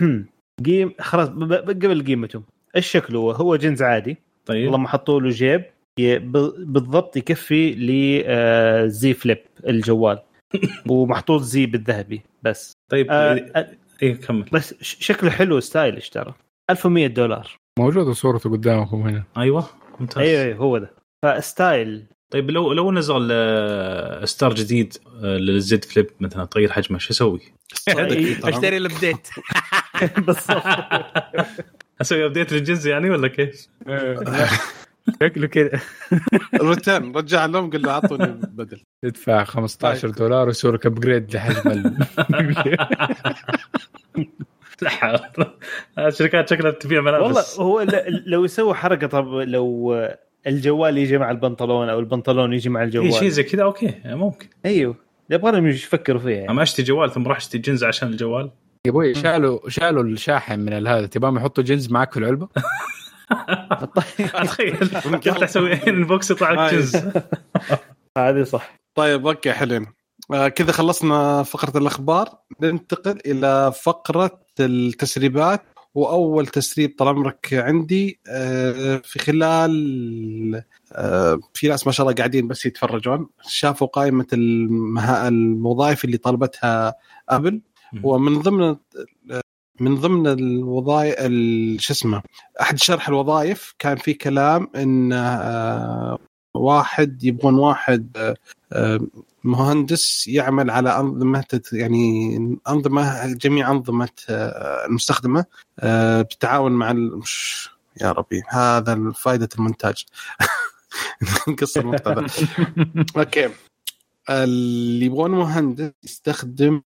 [0.65, 2.43] قيم خلاص قبل قيمته.
[2.75, 4.17] إيش شكله؟ هو؟ هو جينز عادي.
[4.45, 4.71] طيب.
[4.73, 5.63] لما حطوا له جيب
[6.57, 9.37] بالضبط يكفي ل Z Flip
[9.67, 10.19] الجوال.
[10.87, 12.73] ومحطوط زي بالذهبي بس.
[12.91, 13.67] طيب آه
[14.03, 14.45] اي كمل.
[14.51, 16.33] بس شكله حلو stylish ترى.
[16.69, 17.57] 1100 دولار.
[17.79, 19.23] موجوده صورته قدامكم هنا.
[19.37, 19.69] أيوه
[19.99, 20.17] ممتاز.
[20.23, 20.91] أيوه أيوه هو ده.
[21.25, 22.05] ف style.
[22.31, 24.93] طيب لو لو نزل آه، إصدار جديد
[25.23, 27.41] آه، لل Z Flip مثلا تغير حجمه شو أسوي؟
[28.43, 29.27] أشتري ال update
[30.17, 30.63] بالضبط.
[32.01, 33.67] أسوي update للجنس يعني ولا كيف؟
[35.23, 35.79] شكله كذا
[36.53, 38.81] الرتان رجع لهم قال له أعطوني بدل.
[39.03, 41.93] تدفع 15 دولار ويسوي لك upgrade لحجم ال...
[44.81, 45.19] لا حول.
[45.99, 49.95] الشركات شكلها تبيع والله ملابس هو ل- لو يسوي حركة طب لو
[50.47, 53.13] الجوال يجي مع البنطلون أو البنطلون يجي مع إيه، الجوال.
[53.13, 54.47] شيء زي كذا أوكي ممكن.
[54.65, 54.95] أيوه.
[55.29, 56.31] يبغى لهم يفكروا فيها.
[56.31, 56.49] يعني.
[56.49, 58.51] أما أشتري جوال ثم راح أشتري جنز عشان الجوال؟
[58.85, 61.05] يا أبوي شالوا شالوا الشاحن من هذا.
[61.07, 62.47] تبغاهم يحطوا جنز معك في العلبة؟
[64.43, 66.95] تخيل قلت أسوي unbox يطلع لك جنز
[68.17, 68.79] هذه صح.
[68.95, 69.85] طيب أوكي حلوين.
[70.33, 72.29] آه كذا خلصنا فقرة الأخبار.
[72.61, 75.61] ننتقل إلى فقرة التسريبات.
[75.95, 82.47] وأول تسريب طال عمرك عندي آه في خلال آه في ناس ما شاء الله قاعدين
[82.47, 83.27] بس يتفرجون.
[83.47, 85.27] شافوا قائمة المها...
[85.27, 86.93] الوظائف اللي طلبتها
[87.29, 87.61] ابل
[88.03, 88.75] ومن ضمن
[89.79, 92.21] من ضمن الوظائف ال- شو اسمه
[92.61, 96.17] أحد شرح الوظائف كان في كلام إن آه،
[96.53, 98.35] واحد يبغون واحد آه،
[98.73, 98.99] آه،
[99.43, 102.35] مهندس يعمل على أنظمة يعني
[102.69, 105.45] أنظمة جميع أنظمة المستخدمة
[105.83, 107.21] بالتعاون مع ال-
[108.01, 110.05] يا ربي هذا فائده المونتاج.
[111.47, 112.25] نقص المقطع
[113.17, 113.49] أوكي.
[114.29, 116.81] اللي يبغون مهندس يستخدم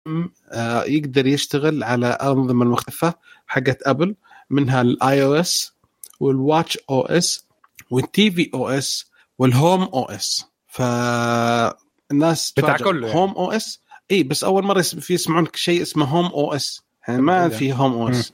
[0.52, 3.14] آه، يقدر يشتغل على أنظمة المختلفه
[3.48, 4.16] حقت أبل
[4.50, 5.74] منها ال iOS
[6.20, 7.46] وال watchOS
[7.92, 9.06] وال tvOS
[9.40, 12.78] وال homeOS فالناس بتاع.
[12.78, 13.12] كله.
[13.14, 13.80] homeOS
[14.12, 17.58] إي بس أول مرة في يسمعون شيء اسمه homeOS يعني ما إلا.
[17.58, 18.34] في homeOS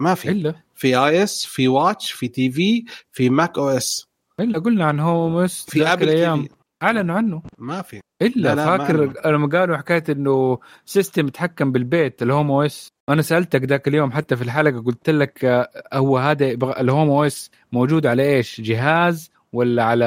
[0.00, 0.28] ما في.
[0.28, 0.54] إلا.
[0.76, 4.06] في اي اس في واتش في تي في في ماك أو اس
[4.40, 7.42] إلا قلنا عن homeOS في ذاك ابل الأيام TV أعلنوا عنه.
[7.58, 8.00] ما في.
[8.22, 9.30] إلا لا، فاكر.
[9.30, 14.42] لما قالوا حكاية إنه system يتحكم بالبيت ال homeOS أنا سألتك ذاك اليوم حتى في
[14.42, 16.46] الحلقة قلت لك آه، هو هذا
[16.80, 20.04] ال homeOS موجود على إيش؟ جهاز ولا على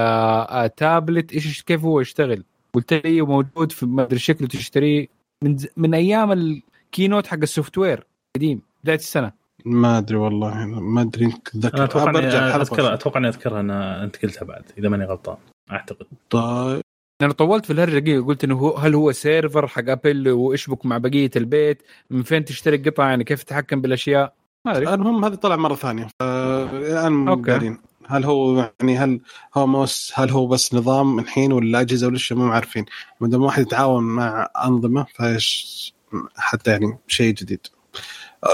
[0.50, 2.44] آه، تابلت إيش كيف هو يشتغل؟
[2.74, 5.08] قلت لي موجود في ما أدري شكله تشتريه
[5.44, 8.04] من ز- من أيام ال keynote حق ال software
[8.36, 9.32] قديم بداية السنة.
[9.66, 14.46] ما أدري والله ما أدري اتذكر أتوقع إني أذكرها أتوقع إني أذكرها أنا أنت قلتها
[14.46, 15.38] بعد إذا ماني غلطان.
[15.72, 16.06] أعتقد.
[16.30, 16.82] طيب.
[17.22, 20.98] أنا طولت في الهرجة دقيقة قلت إنه هو هل هو server حق ابل ويشبك مع
[20.98, 24.34] بقية البيت؟ من فين تشتري القطع؟ يعني كيف تتحكم بالأشياء؟
[24.66, 24.94] ما أدري.
[24.94, 26.08] المهم هذا طلع مرة ثانية.
[26.22, 27.52] الآن أوكي.
[27.52, 27.78] قاعدين.
[28.08, 29.20] هل هو يعني هل
[29.56, 32.86] هو homeOS هل هو بس نظام الحين ولا أجهزة ولا شيء؟ مو عارفين.
[33.22, 35.94] ما دام واحد يتعاون مع أنظمة فإيش
[36.36, 37.68] حتى يعني شيء جديد.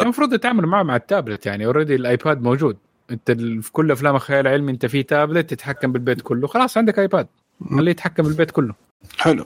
[0.02, 2.78] المفروض يتعامل معه مع التابلت يعني already الآيباد موجود.
[3.12, 6.48] انت ال- في كل أفلام الخيال العلمي انت في تابلت تتحكم بالبيت كله.
[6.48, 7.28] خلاص عندك آيباد.
[7.70, 8.76] خليه يتحكم بالبيت كله.
[9.20, 9.46] حلو.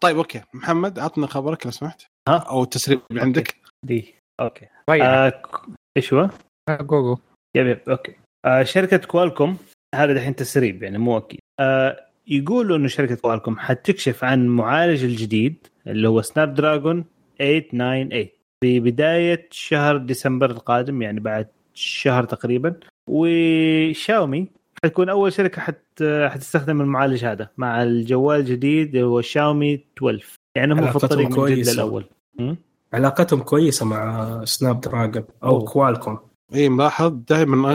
[0.00, 0.40] طيب أوكي.
[0.54, 2.02] محمد عطنا خبرك لو سمحت.
[2.28, 3.56] ها؟ أو التسريب اللي عندك.
[3.86, 4.14] دي.
[4.40, 4.66] أوكي.
[4.86, 5.02] طيب.
[5.02, 5.60] آه ك-
[5.96, 6.30] إيش هو؟
[6.70, 7.16] جو جو
[7.56, 7.80] يب يب.
[7.88, 8.14] أوكي.
[8.44, 9.56] آه شركة كوالكوم
[9.94, 11.40] هذا دحين تسريب يعني مو أكيد.
[11.60, 17.04] آه يقولوا إنه شركة كوالكوم حتكشف عن معالج الجديد اللي هو Snapdragon
[17.38, 18.28] 898
[18.64, 22.74] في بداية شهر ديسمبر القادم يعني بعد شهر تقريبا.
[23.06, 24.46] وشاومي
[24.84, 30.90] حتكون أول شركة حت حتستخدم المعالج هذا مع الجوال الجديد هو شاومي 12 يعني هم
[30.90, 31.68] في الطريق من جد.
[31.68, 32.06] للأول?
[32.92, 35.64] علاقتهم كويسة مع Snapdragon أو أوه.
[35.64, 36.18] كوالكوم.
[36.54, 37.74] إي ملاحظ دائما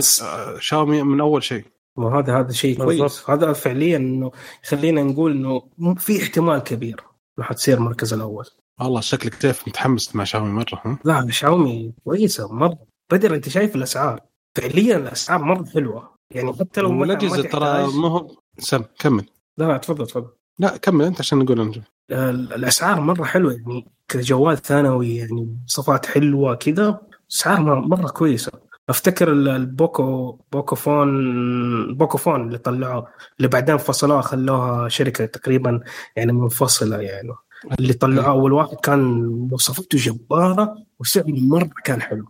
[0.60, 1.64] شاومي من أول شيء.
[1.96, 3.02] وهذا هذا شيء كويس.
[3.02, 3.30] بالضبط.
[3.30, 4.32] هذا فعليا إنه
[4.64, 7.02] يخلينا نقول إنه في احتمال كبير
[7.40, 8.46] انه حتصير المركز الأول.
[8.80, 12.89] والله شكلك كيف متحمس مع شاومي مرة ها؟ لا شاومي كويسة مرة.
[13.12, 14.20] بدر انت شايف الأسعار؟
[14.56, 16.16] فعليا الأسعار مرة حلوة.
[16.32, 18.28] يعني حتى لو مثلاً ما والأجهزة ترى مو هو
[18.60, 19.26] سم كمل.
[19.58, 20.30] لا لا تفضل تفضل.
[20.60, 21.78] لا كمل انت عشان نقول أنت.
[22.12, 28.52] ال- الأسعار مرة حلوة يعني كجوال ثانوي يعني صفات حلوة كذا أسعار مره مرة كويسة.
[28.90, 33.08] أفتكر ال- ال Poco Pocophone Pocophone اللي طلعوه
[33.38, 35.80] اللي بعدين فصلوها خلوها شركة تقريبا
[36.16, 37.30] يعني منفصلة يعني.
[37.80, 42.26] اللي طلعوه أول واحد كان مواصفاته جبارة وسعره مرة كان حلو.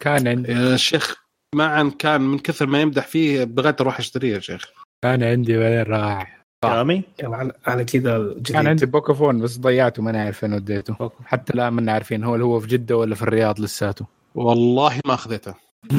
[0.00, 0.52] كان عندي.
[0.52, 1.16] يا شيخ
[1.54, 4.68] معا كان من كثر ما يمدح فيه بغيت أروح أشتريه يا شيخ.
[5.04, 6.40] كان عندي وين راح.
[6.64, 11.10] يعني على, على كذا الجديد كان عندي Pocophone بس ضيعته ما عارف فين وديته.
[11.24, 14.06] حتى الآن ما عارفين هو هو في جدة ولا في الرياض لساته.
[14.34, 15.54] والله ما أخذته.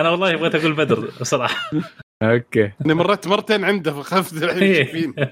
[0.00, 1.70] أنا والله بغيت أقول بدر بصراحة.
[2.22, 2.72] أوكي.
[2.86, 5.14] أنا مريت مرتين عنده فخفت الحين شايفين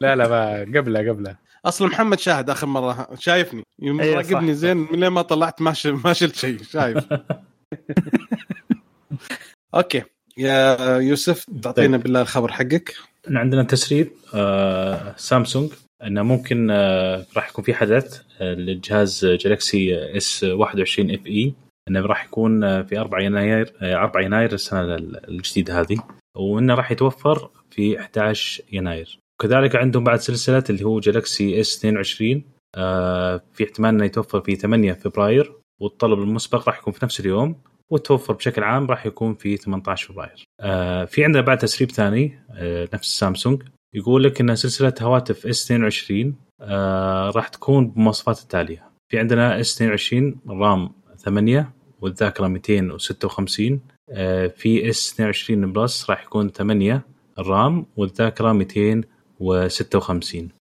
[0.00, 1.36] لا لا ما قبله قبله.
[1.68, 3.62] أصلا محمد شاهد آخر مرة شايفني.
[3.82, 4.14] أيوة.
[4.16, 5.74] راقبني زين من لين ما طلعت ما
[6.04, 7.04] ما شلت شيء شايف.
[9.74, 10.02] أوكي.
[10.38, 12.94] يا يوسف تعطينا بالله الخبر حقك.
[13.28, 15.70] إن عندنا تسريب آه سامسونج
[16.04, 21.54] إنه ممكن آه راح يكون في حدث آه للجهاز Galaxy S 21 FE.
[21.88, 25.96] إنه راح يكون آه في 4 يناير آه 4 يناير السنة ال- الجديدة هذه.
[26.36, 29.18] وإنه راح يتوفر في 11 يناير.
[29.38, 32.42] وكذلك عندهم بعد سلسلة اللي هو Galaxy S 22
[32.74, 37.56] آه في احتمال إنه يتوفر في 8 فبراير والطلب المسبق راح يكون في نفس اليوم
[37.90, 40.44] والتوفر بشكل عام راح يكون في 18 فبراير.
[40.60, 43.62] آه في عندنا بعد تسريب ثاني آه نفس سامسونج
[43.94, 48.88] يقول لك إن سلسلة هواتف S 22 آه راح تكون بالمواصفات التالية.
[49.10, 56.48] في عندنا S 22 RAM 8 والذاكرة 256 آه في S 22 Plus راح يكون
[56.48, 57.02] 8
[57.38, 59.17] ال RAM والذاكرة 256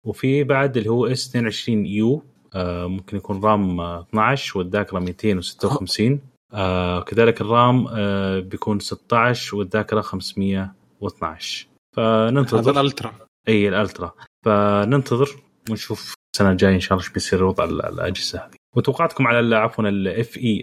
[0.07, 2.23] وفي بعد اللي هو S 22 U
[2.55, 6.21] آه ممكن يكون RAM آه، 12 والذاكره 256
[6.55, 11.67] آه كذلك ال RAM آه بيكون 16 والذاكرة 512
[11.99, 12.71] هذا فننتظر.
[12.81, 13.15] ال Ultra.
[13.49, 14.13] إي ال Ultra.
[14.45, 15.29] فننتظر
[15.71, 18.51] ونشوف السنة الجاية إن شاء الله إيش بيصير وضع ال- الأجهزة هذه.
[18.77, 20.63] وتوقعاتكم على ال- عفوا ال FE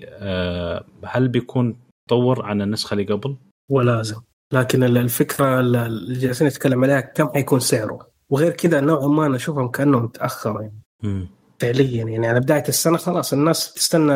[1.06, 1.77] هل بيكون
[2.10, 3.36] تطور عن النسخة اللي قبل؟
[3.72, 4.22] ولازم
[4.53, 9.26] لكن ال- الفكرة ال- اللي جالسين نتكلم عليها كم حيكون سعره؟ وغير كذا نوعا ما
[9.26, 11.27] أنا أشوفهم كانه متاخر يعني.
[11.59, 12.27] فعليا يعني.
[12.27, 14.15] على بداية السنة خلاص الناس تستنى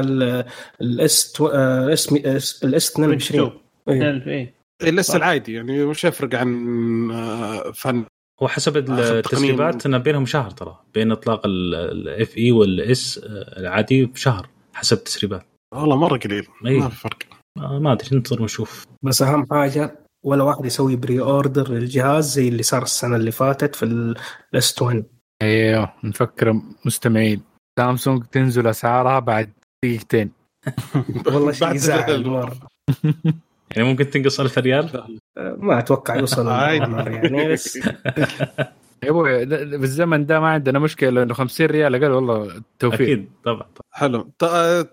[0.81, 2.14] ال S ال S
[2.64, 3.51] ال S 22
[3.89, 4.23] إيه.
[4.27, 4.53] إيه.
[4.84, 8.06] إيه، لسه العادي يعني وش يفرق عن آه، Fan؟
[8.41, 9.95] هو حسب آخر التسريبات تقنين.
[9.95, 10.77] أن بينهم شهر ترى.
[10.93, 13.19] بين إطلاق ال FE وال S
[13.57, 15.45] العادي بشهر حسب التسريبات
[15.76, 16.47] والله مرة قليل.
[16.65, 16.80] إيه.
[16.80, 17.18] ما في فرق.
[17.57, 18.85] آه، ما أدري ننتظر ونشوف.
[19.03, 23.85] بس أهم حاجة ولا واحد يسوي pre-order للجهاز زي اللي صار السنة اللي فاتت في
[23.85, 25.03] ال S 20
[25.41, 27.41] أيوه نفكر مستمعين.
[27.79, 30.31] سامسونج تنزل أسعارها بعد دقيقتين.
[31.33, 32.27] والله شيء يزعل زعل.
[32.27, 32.57] مره
[33.71, 35.19] يعني ممكن تنقص 1000 ريال؟
[35.67, 37.75] ما أتوقع يوصل يعني بس
[39.03, 43.01] يا أبوي بالزمن ده ما عندنا مشكلة لأنه 50 ريال أقل والله توفيق.
[43.01, 43.89] أكيد طبعا طبعا.
[43.91, 44.31] حلو.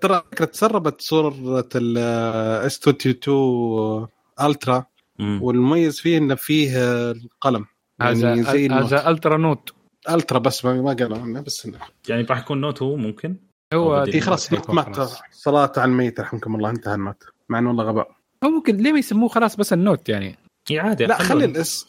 [0.00, 0.22] ترى
[0.52, 4.08] تسربت صورة ال S 22
[4.40, 4.86] Ultra.
[5.20, 7.66] والمميز فيه انه فيه آه، قلم
[8.00, 8.92] هذا يعني زي ال Note.
[8.92, 9.70] هذا Ultra Note
[10.10, 11.78] Ultra بس ما ما قالوا عنه بس إنه.
[12.08, 13.36] يعني راح يكون Note هو ممكن
[13.74, 14.04] هو.
[14.04, 14.96] إيه خلاص مات.
[15.32, 18.10] صلاة على الميت رحمكم الله انتهى المات مع إنه والله غباء
[18.44, 20.38] أو ممكن ليه ما يسموه خلاص بس ال Note يعني
[20.70, 21.18] اي عادي لا.
[21.22, 21.86] خلي ال S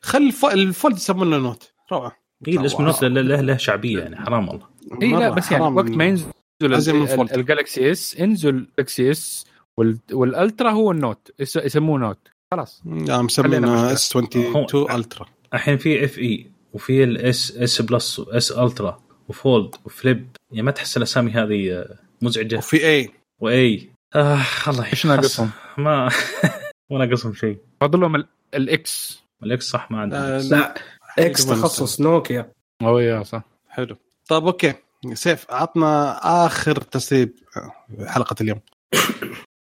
[0.00, 2.16] خلي الف- ال Fold يسمونه Note روعة
[2.48, 4.66] اي الاسم Note له, له, شعبية يعني حرام والله
[5.02, 5.64] اي لا بس يعني.
[5.64, 6.26] وقت ما ينزل.
[7.34, 9.46] الجالكسي اس انزل الجالكسي اس
[10.12, 12.82] والألترا هو النوت يس- يسموه Note خلاص.
[12.86, 13.92] لا مشكلة.
[13.92, 19.37] S 22 Ultra الحين في FE وفي ال S S Plus و S Ultra و
[19.37, 22.56] Fold و Flip يعني ما تحس الأسامي هذه آه، مزعجة.
[22.56, 25.06] وفي A و A آه الله إيش.
[25.06, 26.10] ناقصهم؟ ما
[26.90, 27.58] ما ناقصهم شيء.
[27.80, 30.74] فاضل لهم ال- ال X ال X صح؟ ما عندهم آه، لا.
[31.18, 31.54] X حلو.
[31.54, 32.52] تخصص نوكيا
[32.82, 33.42] أو يا صح.
[33.68, 33.96] حلو.
[34.28, 34.74] طيب أوكي.
[35.14, 37.34] سيف عطنا آخر تسريب
[38.06, 38.60] حلقة اليوم.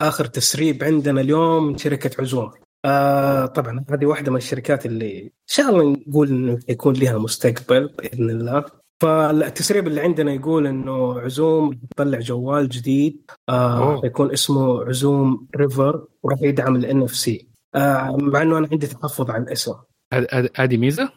[0.02, 2.52] آخر تسريب عندنا اليوم من شركة عزوم
[2.86, 7.86] آه طبعا هذه واحدة من الشركات اللي إن شاء الله نقول إنه يكون لها مستقبل
[7.98, 8.64] بإذن الله
[9.02, 14.00] فالتسريب اللي عندنا يقول إنه عزوم تطلع جوال جديد آه.
[14.04, 19.42] يكون اسمه عزوم River وراح يدعم ال NFC آه مع إنه أنا عندي تحفظ على
[19.42, 19.74] الاسم
[20.14, 21.12] هذ- هذ- هذه ميزة؟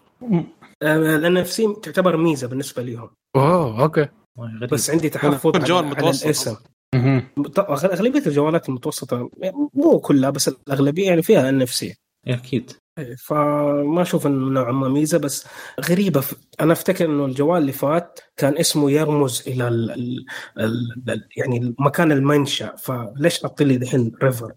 [0.84, 4.08] ال NFC تعتبر ميزة بالنسبة لهم أوه أوكي
[4.40, 4.70] غريب.
[4.72, 5.26] بس عندي تحفظ
[5.56, 5.66] على.
[6.26, 6.56] الاسم
[7.60, 9.30] أغلبية الجوالات المتوسطة
[9.74, 11.96] مو كلها بس الأغلبية يعني فيها NFC
[12.28, 12.72] إيه، أكيد
[13.18, 15.48] فما أشوف إنه نوعا ما ميزة بس
[15.90, 16.22] غريبة.
[16.22, 16.36] ف...
[16.62, 19.92] أنا أفتكر إنه الجوال اللي فات كان اسمه يرمز إلى ال...
[19.92, 20.26] ال...
[20.60, 21.10] ال...
[21.10, 21.28] ال...
[21.38, 22.76] يعني مكان المنشأ.
[22.76, 24.54] فليش حط لي دحين River؟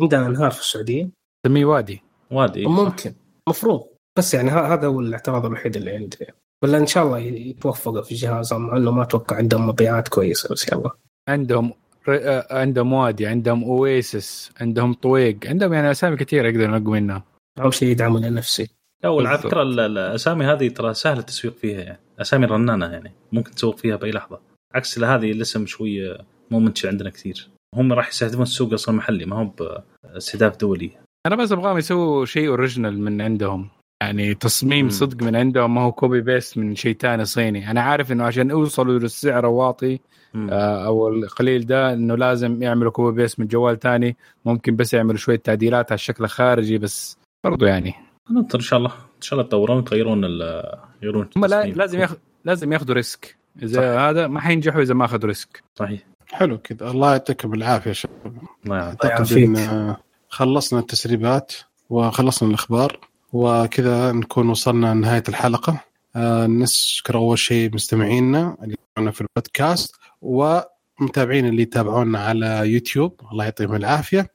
[0.00, 1.10] عندنا أنهار في السعودية.
[1.46, 2.02] سميه وادي.
[2.30, 2.60] وادي.
[2.60, 2.68] إيه،.
[2.68, 3.14] ممكن.
[3.48, 3.84] مفروض.
[4.18, 6.26] بس يعني ه- هذا هو الاعتراض الوحيد اللي عندي.
[6.62, 10.72] ولا إن شاء الله يتوفقوا في جهازهم مع إنه ما أتوقع عندهم مبيعات كويسة بس
[10.72, 10.90] يلا.
[11.28, 11.72] عندهم
[12.08, 17.24] ر- آه، عندهم وادي عندهم Oasis عندهم طويق عندهم يعني أسامي كثيرة يقدروا ينقوا منها
[17.58, 18.68] أهم شيء يدعموا ال NFC
[19.04, 19.46] لا وعلى بالضبط.
[19.46, 21.98] فكره ال- الأسامي هذه ترى سهل التسويق فيها يعني.
[22.20, 24.38] أسامي رنانه يعني ممكن تسوق فيها بأي لحظة.
[24.74, 26.18] عكس هذه الاسم شوي
[26.50, 27.48] مو منتشر عندنا كثير.
[27.74, 30.90] هم راح يستهدفون السوق أصلا محلي ما هو باستهداف دولي.
[31.26, 33.68] أنا بس أبغاهم يسووا شيء original من عندهم.
[34.02, 34.88] يعني تصميم.
[34.88, 37.70] صدق من عندهم ما هو copy paste من شيء ثاني صيني.
[37.70, 39.94] أنا عارف إنه عشان يوصلوا للسعر الواطي.
[39.94, 39.98] آه،
[40.36, 45.36] أو القليل ده إنه لازم يعملوا copy paste من جوال ثاني ممكن بس يعملوا شوية
[45.36, 47.94] تعديلات على الشكل الخارجي بس برضو يعني.
[48.30, 48.90] ننطر إن شاء الله.
[48.90, 51.44] إن شاء الله يتطورون ويغيرون ال- يغيرون هم.
[51.46, 53.36] لازم ياخذ لازم ياخذوا risk.
[53.62, 54.00] إذا صح.
[54.02, 55.62] هذا ما حينجحوا إذا ما أخذوا risk.
[55.78, 56.00] صحيح.
[56.26, 56.90] حلو كذا.
[56.90, 58.36] الله يعطيكم العافية يا شباب.
[58.64, 59.58] الله يعافيك.
[59.58, 59.96] آه،
[60.28, 61.52] خلصنا التسريبات
[61.90, 62.98] وخلصنا الأخبار
[63.32, 65.80] وكذا نكون وصلنا لنهاية الحلقة.
[66.16, 69.94] آه، نشكر أول شيء مستمعينا اللي معنا في البودكاست.
[70.22, 73.20] ومتابعين اللي يتابعونا على يوتيوب.
[73.32, 74.32] الله يعطيهم العافية.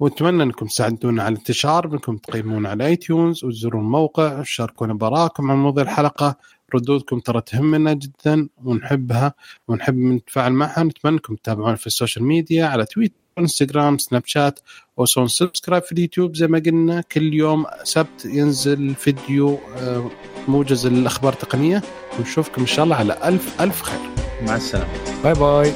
[0.00, 5.82] ونتمنى أنكم تساعدونا على الانتشار بانكم تقيمونا على iTunes وتزورون الموقع وتشاركونا بآراءكم عن موضوع
[5.82, 6.36] الحلقة.
[6.74, 9.34] ردودكم ترى تهمنا جدا ونحبها
[9.68, 10.82] ونحب نتفاعل معها.
[10.82, 14.60] نتمنى أنكم تتابعونا في ال social media على تويتر انستغرام سناب شات
[14.96, 20.10] وتسوون subscribe في اليوتيوب زي ما قلنا كل يوم سبت ينزل فيديو آه،
[20.48, 21.82] موجز الأخبار التقنية.
[22.18, 24.00] ونشوفكم إن شاء الله على ألف ألف خير.
[24.42, 24.92] مع السلامة.
[25.24, 25.72] bye bye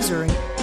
[0.00, 0.53] User